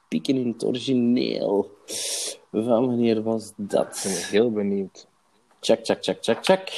spieken 0.06 0.36
in 0.36 0.48
het 0.48 0.66
origineel. 0.66 1.72
Van 2.52 2.86
wanneer 2.88 3.24
was 3.24 3.54
dat? 3.58 4.04
Ik 4.06 4.12
ben 4.12 4.24
heel 4.30 4.52
benieuwd. 4.52 5.08
Check, 5.60 5.86
check, 5.86 6.04
check, 6.04 6.18
check, 6.24 6.38
check. 6.46 6.70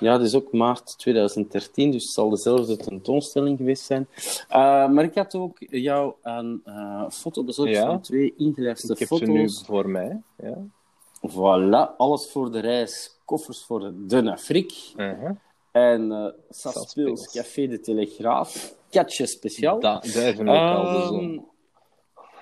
Ja, 0.00 0.16
dat 0.18 0.26
is 0.26 0.34
ook 0.34 0.52
maart 0.52 0.98
2013, 0.98 1.90
dus 1.90 2.02
het 2.02 2.12
zal 2.12 2.28
dezelfde 2.30 2.76
tentoonstelling 2.76 3.56
geweest 3.58 3.84
zijn. 3.84 4.08
Eh, 4.48 4.88
maar 4.88 5.04
ik 5.04 5.14
had 5.14 5.34
ook 5.34 5.56
jou 5.58 6.14
een 6.22 6.60
eh, 6.64 7.04
foto 7.10 7.44
bezorgd 7.44 7.72
Ja. 7.72 7.86
van 7.86 8.00
twee 8.00 8.34
Ik 8.36 8.56
heb 8.56 8.76
foto's. 8.78 9.18
ze 9.18 9.24
nu 9.24 9.50
voor 9.64 9.88
mij. 9.88 10.22
Ja. 10.42 10.56
Voilà, 11.30 11.96
alles 11.96 12.30
voor 12.30 12.52
de 12.52 12.60
reis, 12.60 13.18
koffers 13.24 13.64
voor 13.64 13.92
de 14.06 14.30
Afrique. 14.32 14.74
Uh-huh. 14.96 15.30
En 15.76 16.34
Saspils. 16.50 16.84
Saspils 16.84 17.32
Café 17.32 17.66
de 17.66 17.80
Telegraaf, 17.80 18.74
Katje 18.90 19.26
speciaal. 19.26 19.80
Da- 19.80 19.98
daar 20.00 20.22
hebben 20.22 20.44
we 20.44 20.50
ook 20.50 20.70
al 20.76 20.92
de 20.92 21.06
zon. 21.06 21.48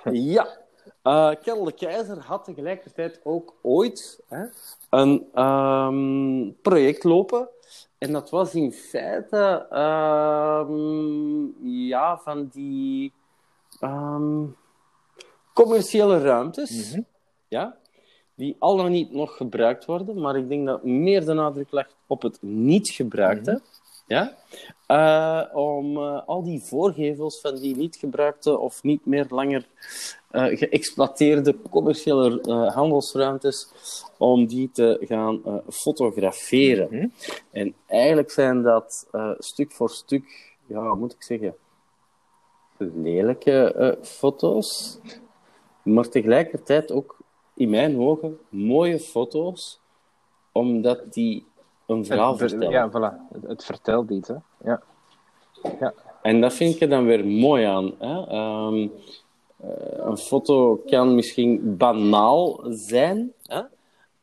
Ehm, 0.05 0.15
ja. 0.15 0.63
Eh 1.03 1.31
Karel 1.43 1.65
de 1.65 1.73
Keizer 1.73 2.19
had 2.19 2.45
tegelijkertijd 2.45 3.21
ook 3.25 3.55
ooit 3.63 4.21
hè, 4.29 4.45
een 4.91 5.29
ehm, 5.35 6.51
project 6.63 7.05
lopen. 7.05 7.49
En 7.99 8.13
dat 8.13 8.31
was 8.31 8.55
in 8.55 8.73
feite 8.73 9.67
ehm, 9.71 11.47
ja, 11.69 12.19
van 12.19 12.49
die 12.53 13.13
ehm, 13.81 14.45
commerciële 15.55 16.19
ruimtes. 16.19 16.91
Mhm. 16.93 17.01
ja, 17.49 17.77
die 18.35 18.57
al 18.59 18.77
dan 18.77 18.91
niet 18.91 19.13
nog 19.13 19.37
gebruikt 19.37 19.85
worden. 19.85 20.21
Maar 20.21 20.37
ik 20.37 20.49
denk 20.49 20.67
dat 20.67 20.85
meer 20.85 21.25
de 21.25 21.33
nadruk 21.33 21.73
ligt 21.73 21.97
op 22.07 22.23
het 22.23 22.39
niet 22.43 22.89
gebruikte. 22.89 23.61
Ja? 24.07 24.37
Eh, 24.87 25.57
om 25.57 25.97
eh, 25.97 26.21
al 26.27 26.43
die 26.43 26.63
voorgevels 26.63 27.41
van 27.41 27.57
die 27.57 27.77
niet 27.77 27.97
gebruikte 27.97 28.59
of 28.59 28.83
niet 28.83 29.07
meer 29.07 29.27
langer 29.29 29.67
eh, 30.31 30.45
geëxploiteerde 30.59 31.57
commerciële 31.71 32.41
handelsruimtes, 32.75 33.69
om 34.19 34.47
die 34.47 34.71
te 34.73 34.99
gaan 35.01 35.63
fotograferen. 35.69 36.89
Mhm. 36.91 37.07
En 37.51 37.75
eigenlijk 37.87 38.31
zijn 38.31 38.63
dat 38.63 39.07
stuk 39.39 39.73
voor 39.73 39.91
stuk, 39.91 40.57
ja, 40.67 40.95
moet 40.95 41.13
ik 41.13 41.23
zeggen, 41.23 41.55
lelijke 42.77 43.99
foto's, 44.03 44.99
maar 45.83 46.09
tegelijkertijd 46.09 46.93
ook 46.93 47.14
in 47.55 47.71
mijn 47.71 47.99
ogen 47.99 48.39
mooie 48.49 48.99
foto's, 48.99 49.81
omdat 50.53 51.13
die 51.13 51.47
een 51.87 52.05
verhaal 52.05 52.31
Het 52.31 52.39
vertellen. 52.39 52.71
Ja, 52.71 52.91
voilà. 52.91 53.33
Het, 53.33 53.43
het 53.43 53.65
vertelt 53.65 54.11
iets, 54.11 54.29
hè. 54.29 54.37
Ja. 54.65 54.83
En 56.23 56.41
dat 56.41 56.53
vind 56.53 56.75
ik 56.75 56.81
er 56.81 56.89
dan 56.89 57.05
weer 57.05 57.27
mooi 57.27 57.65
aan. 57.65 57.95
Hè? 57.99 58.27
Ehm, 58.27 58.89
eh, 59.57 60.05
een 60.07 60.17
foto 60.17 60.83
kan 60.87 61.15
misschien 61.15 61.77
banaal 61.77 62.61
zijn, 62.69 63.33
hè? 63.43 63.63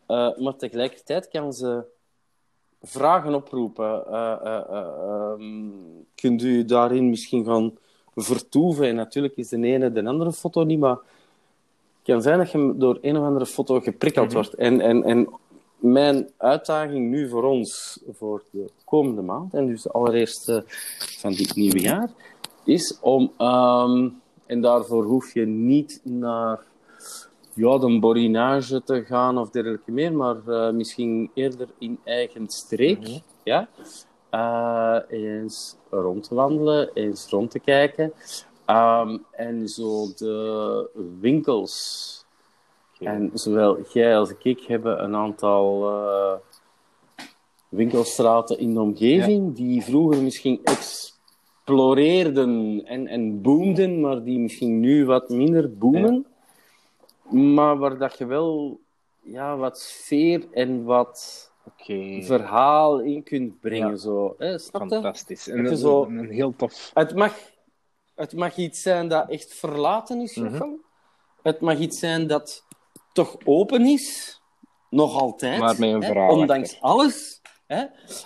Eh, 0.06 0.38
maar 0.38 0.56
tegelijkertijd 0.56 1.28
kan 1.28 1.54
ze 1.54 1.84
vragen 2.82 3.34
oproepen. 3.34 4.08
Eh, 4.08 4.64
ehm, 4.70 5.70
kunt 6.16 6.42
u 6.42 6.66
daarin 6.66 7.10
misschien 7.10 7.46
gaan 7.46 7.78
vertoeven? 8.16 8.88
En 8.88 8.96
natuurlijk 8.96 9.36
is 9.36 9.50
de 9.50 9.58
ene 9.58 9.92
de 9.92 10.06
andere 10.06 10.32
foto 10.32 10.64
niet, 10.64 10.80
maar 10.80 10.98
kan 12.04 12.22
zijn 12.22 12.38
dat 12.38 12.52
je 12.52 12.74
door 12.78 12.97
een 13.02 13.18
of 13.18 13.24
andere 13.26 13.45
foto 13.45 13.80
geprikkeld 13.80 14.26
Mhm. 14.28 14.36
wordt. 14.36 14.54
En, 14.54 14.82
en, 14.82 15.04
en 15.04 15.30
mijn 15.78 16.30
uitdaging 16.38 17.10
nu 17.10 17.30
voor 17.30 17.43
ons, 17.43 17.99
voor 18.12 18.43
de 18.52 18.70
komende 18.86 19.22
maand, 19.22 19.54
en 19.54 19.68
dus 19.68 19.82
de 19.82 19.91
allereerste 19.91 20.64
van 21.20 21.32
dit 21.34 21.56
nieuwe 21.56 21.80
jaar, 21.80 22.10
is 22.64 22.97
om, 23.02 23.32
ehm, 23.38 24.10
en 24.45 24.62
daarvoor 24.62 25.04
hoef 25.04 25.34
je 25.34 25.45
niet 25.45 26.02
naar 26.04 26.60
ja, 27.54 27.78
de 27.78 27.99
borinage 27.99 28.84
te 28.84 29.04
gaan 29.06 29.38
of 29.38 29.49
dergelijke 29.49 29.91
meer, 29.91 30.14
maar 30.14 30.36
eh, 30.47 30.72
misschien 30.72 31.32
eerder 31.34 31.68
in 31.78 31.99
eigen 32.04 32.49
streek, 32.49 32.99
Mhm. 32.99 33.18
ja, 33.43 33.68
Eh, 34.30 34.97
eens 35.10 35.76
rond 35.89 36.24
te 36.24 36.36
wandelen, 36.36 36.89
eens 36.93 37.28
rond 37.30 37.52
te 37.52 37.60
kijken, 37.60 38.14
Ehm, 38.72 39.17
en 39.32 39.67
zo 39.67 40.07
de 40.15 40.89
winkels 41.19 42.26
en 42.99 43.32
zowel 43.34 43.82
jij 43.93 44.17
als 44.17 44.34
ik 44.43 44.59
hebben 44.59 45.03
een 45.03 45.15
aantal 45.15 45.89
eh, 45.89 46.34
winkelstraten 47.69 48.59
in 48.59 48.74
de 48.74 48.80
omgeving 48.80 49.55
die 49.55 49.84
vroeger 49.84 50.24
misschien 50.24 50.59
exploreerden 50.63 52.82
en, 52.86 53.07
en 53.07 53.41
boomden, 53.41 53.99
maar 53.99 54.24
die 54.24 54.39
misschien 54.39 54.80
nu 54.80 55.05
wat 55.05 55.30
minder 55.30 55.78
boomen. 55.78 56.26
Maar 57.30 57.78
waar 57.78 57.97
dat 57.97 58.17
je 58.17 58.26
wel 58.26 58.80
ja, 59.22 59.57
wat 59.57 59.80
sfeer 59.80 60.47
en 60.51 60.84
wat 60.84 61.49
verhaal 62.22 62.99
in 62.99 63.24
kunt 63.24 63.59
brengen. 63.59 63.89
Ja. 63.89 63.95
Zo. 63.95 64.36
Hè, 64.38 64.57
snap 64.57 64.82
je? 64.82 64.88
Fantastisch. 64.89 65.47
En 65.47 65.63
Dat 65.63 65.80
zo- 65.80 66.05
een 66.05 66.30
heel 66.30 66.55
tof. 66.55 66.91
Het 66.93 67.15
mag, 67.15 67.34
het 68.22 68.34
mag 68.34 68.55
iets 68.57 68.82
zijn 68.82 69.07
dat 69.07 69.30
echt 69.30 69.53
verlaten 69.53 70.22
is, 70.22 70.36
Mhm. 70.36 70.51
Jochem. 70.53 70.82
Het 71.43 71.59
mag 71.59 71.78
iets 71.80 71.99
zijn 71.99 72.28
dat 72.28 72.63
toch 73.13 73.38
open 73.43 73.86
is. 73.86 74.39
Nog 74.89 75.19
altijd. 75.22 75.59
Maar 75.59 75.76
met 75.80 75.89
een 75.89 76.01
hè, 76.01 76.07
verhaal 76.07 76.38
Ondanks 76.38 76.69
achter. 76.74 76.89
alles. 76.89 77.41
Hè. 77.67 77.84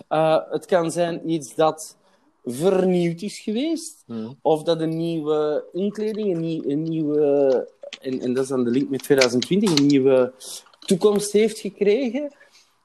Uh, 0.10 0.38
het 0.50 0.66
kan 0.66 0.92
zijn 0.92 1.30
iets 1.30 1.56
dat 1.56 1.98
vernieuwd 2.46 3.22
is 3.22 3.40
geweest. 3.40 4.04
Mhm. 4.08 4.32
Of 4.42 4.64
dat 4.64 4.80
een 4.82 4.98
nieuwe 4.98 5.66
inkleding, 5.74 6.36
een, 6.36 6.72
een 6.72 6.84
nieuwe... 6.84 7.74
En, 8.02 8.20
en 8.20 8.34
dat 8.34 8.44
is 8.44 8.50
dan 8.50 8.64
de 8.64 8.70
link 8.70 8.90
met 8.90 9.04
2020. 9.04 9.80
Een 9.80 9.86
nieuwe 9.86 10.34
toekomst 10.80 11.32
heeft 11.32 11.60
gekregen. 11.60 12.34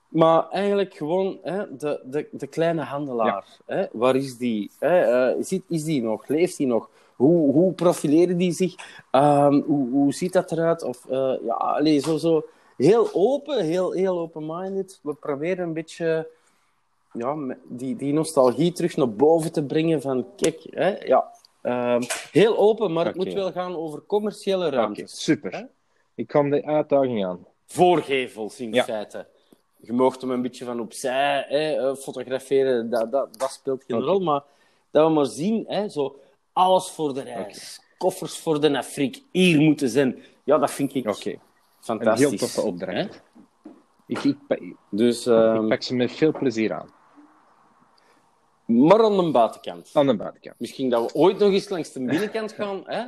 Maar 0.09 0.49
eigenlijk 0.49 0.95
gewoon 0.95 1.39
hè, 1.43 1.77
de, 1.77 2.01
de, 2.05 2.29
de 2.31 2.47
kleine 2.47 2.83
handelaar. 2.83 3.47
Hè, 3.67 3.87
waar 3.93 4.17
is 4.17 4.37
die? 4.37 4.71
Hè, 4.79 5.01
eh, 5.01 5.37
zit, 5.43 5.63
is 5.69 5.85
die 5.85 6.03
nog? 6.03 6.29
Leeft 6.29 6.57
die 6.57 6.67
nog? 6.67 6.89
Hoe, 7.21 7.53
hoe 7.53 7.73
profileren 7.73 8.37
die 8.37 8.53
zich? 8.53 8.75
Ehm, 9.11 9.61
hoe, 9.61 9.91
hoe 9.91 10.13
ziet 10.13 10.33
dat 10.33 10.53
eruit? 10.53 10.83
Of, 10.83 11.07
eh, 11.09 11.35
ja, 11.45 11.53
allee, 11.55 11.99
zo, 11.99 12.17
zo 12.17 12.45
heel 12.77 13.09
open, 13.13 13.65
heel, 13.65 13.93
heel 13.93 14.19
open-minded. 14.19 15.01
We 15.03 15.15
proberen 15.15 15.65
een 15.67 15.73
beetje 15.73 16.29
ja, 17.13 17.37
die, 17.69 17.97
die 17.97 18.13
nostalgie 18.13 18.73
terug 18.73 18.97
naar 18.97 19.11
boven 19.13 19.53
te 19.53 19.65
brengen. 19.65 20.01
Van 20.01 20.27
kijk, 20.37 20.67
hè, 20.71 20.99
ja, 21.05 21.31
ehm, 21.63 22.03
heel 22.33 22.57
open, 22.59 22.93
maar 22.93 23.07
het 23.07 23.17
moet 23.17 23.33
wel 23.33 23.53
gaan 23.53 23.77
over 23.77 24.03
commerciële 24.07 24.67
Oké, 24.67 24.77
ruimtes. 24.77 25.23
super. 25.25 25.53
Hè? 25.53 25.63
Ik 26.15 26.27
kan 26.27 26.51
de 26.51 26.65
uitdaging 26.65 27.27
aan. 27.27 27.47
voorgevels 27.67 28.61
in 28.61 28.73
Ja. 28.73 28.85
feite. 28.85 29.27
Je 29.77 29.93
mocht 29.93 30.21
hem 30.21 30.31
een 30.31 30.43
beetje 30.43 30.65
van 30.65 30.81
opzij 30.81 31.45
hè, 31.49 31.89
eh, 31.89 31.95
fotograferen, 31.97 32.91
dat, 32.91 33.13
dat, 33.13 33.39
dat 33.39 33.51
speelt 33.51 33.85
geen 33.87 34.01
rol. 34.01 34.21
Maar 34.21 34.43
dat 34.91 35.07
we 35.07 35.13
maar 35.13 35.27
zien, 35.27 35.65
hè, 35.69 35.89
zo, 35.89 36.17
alles 36.61 36.91
voor 36.91 37.15
de 37.15 37.23
reis, 37.23 37.81
koffers 37.99 38.39
voor 38.39 38.61
de 38.61 38.77
Afriek, 38.79 39.23
hier 39.33 39.61
moeten 39.61 39.89
zijn. 39.89 40.23
Ja, 40.45 40.59
dat 40.59 40.71
vind 40.71 40.95
ik 40.95 41.09
Oké, 41.09 41.31
een 41.31 41.41
fantastisch. 41.81 42.29
heel 42.29 42.39
toffe 42.39 42.61
opdracht. 42.63 42.97
hè. 42.97 43.07
Ik, 44.07 44.25
ik, 44.25 44.37
pak- 44.49 44.63
Dus, 44.91 45.27
ik 45.27 45.33
ehm, 45.33 45.69
pak 45.69 45.83
ze 45.83 45.95
met 45.95 46.13
veel 46.13 46.33
plezier 46.33 46.73
aan. 46.73 46.91
maar 48.67 49.05
aan 49.05 49.17
de 49.17 49.31
buitenkant. 49.31 49.91
Aan 49.93 50.07
de 50.07 50.17
buitenkant. 50.17 50.55
Misschien 50.59 50.91
dat 50.91 51.13
we 51.13 51.19
ooit 51.19 51.39
nog 51.39 51.53
eens 51.53 51.69
langs 51.69 51.93
de 51.93 52.05
binnenkant 52.05 52.53
gaan, 52.53 52.83
hè? 52.95 53.05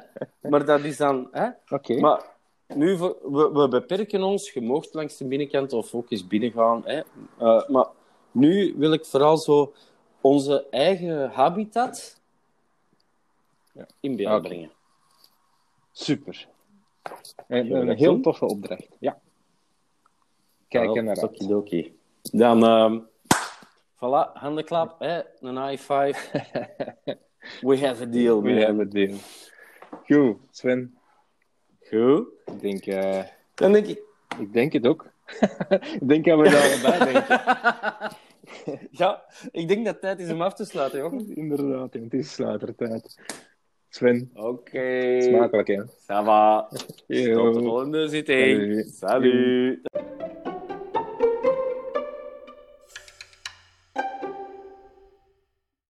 maar 0.49 0.65
dat 0.65 0.81
is 0.81 0.97
dan... 0.97 1.29
Hè? 1.33 1.49
Oké. 1.69 2.01
Maar 2.01 2.23
nu, 2.67 2.97
we, 2.99 3.51
we 3.53 3.69
beperken 3.69 4.23
ons. 4.23 4.51
Je 4.53 4.61
moogt 4.61 4.95
langs 4.95 5.17
de 5.17 5.27
binnenkant 5.27 5.73
of 5.73 5.95
ook 5.95 6.11
eens 6.11 6.27
binnen 6.27 6.53
gaan. 6.53 6.83
Hè. 6.85 7.01
Eh, 7.39 7.69
maar 7.69 7.87
nu 8.31 8.75
wil 8.77 8.93
ik 8.93 9.05
vooral 9.05 9.37
zo 9.39 9.73
onze 10.21 10.67
eigen 10.71 11.31
habitat. 11.31 12.21
In 14.01 14.17
beeld 14.17 14.43
brengen. 14.43 14.71
Super. 15.93 16.49
En, 17.47 17.69
we 17.69 17.75
een 17.75 17.97
heel 17.97 18.13
doen? 18.13 18.23
toffe 18.23 18.45
opdracht. 18.45 18.97
Ja. 19.01 19.21
Kijk 20.69 20.97
er 20.97 21.03
naar 21.03 21.17
uit. 21.17 21.25
Okidoki. 21.25 21.99
Dan, 22.23 22.65
ehm 22.65 22.99
voilà, 23.97 24.33
handenklap, 24.33 25.01
hè, 25.01 25.21
een 25.41 25.69
high 25.69 25.83
five. 25.83 26.17
We 27.61 27.87
have 27.87 28.03
a 28.03 28.07
deal, 28.07 28.43
We 28.43 28.49
man. 28.49 28.59
hebben 28.59 28.79
het 28.79 28.91
deal. 28.91 29.17
Goed, 30.07 30.37
Sven. 30.51 30.99
Goed. 31.89 32.27
Ik 32.45 32.61
denk, 32.61 32.87
eh, 32.87 33.23
Dan 33.55 33.73
denk 33.73 33.87
ik, 33.87 34.03
ik 34.39 34.53
denk 34.53 34.73
het 34.73 34.87
ook. 34.87 35.11
ik 36.01 36.09
denk 36.09 36.25
dat 36.25 36.39
we 36.41 36.51
daar 36.51 36.73
allebei 36.73 37.13
denken. 37.13 37.41
ja, 39.03 39.25
ik 39.51 39.69
denk 39.69 39.85
dat 39.85 39.93
het 39.93 40.03
tijd 40.03 40.19
is 40.21 40.31
om 40.31 40.43
af 40.43 40.55
te 40.55 40.65
sluiten, 40.65 40.99
joh. 40.99 41.37
Inderdaad, 41.37 41.93
het 41.93 42.15
is 42.15 42.33
sluitertijd. 42.33 43.17
Sven, 43.95 44.31
Oké. 44.35 45.21
smakelijk 45.23 45.69
hè. 45.69 45.83
Ça 45.99 46.23
va. 46.25 46.69
Tot 46.71 47.55
de 47.55 47.61
volgende 47.63 48.09
zitting. 48.09 48.61
Salut. 48.61 48.89
Salut. 48.95 49.81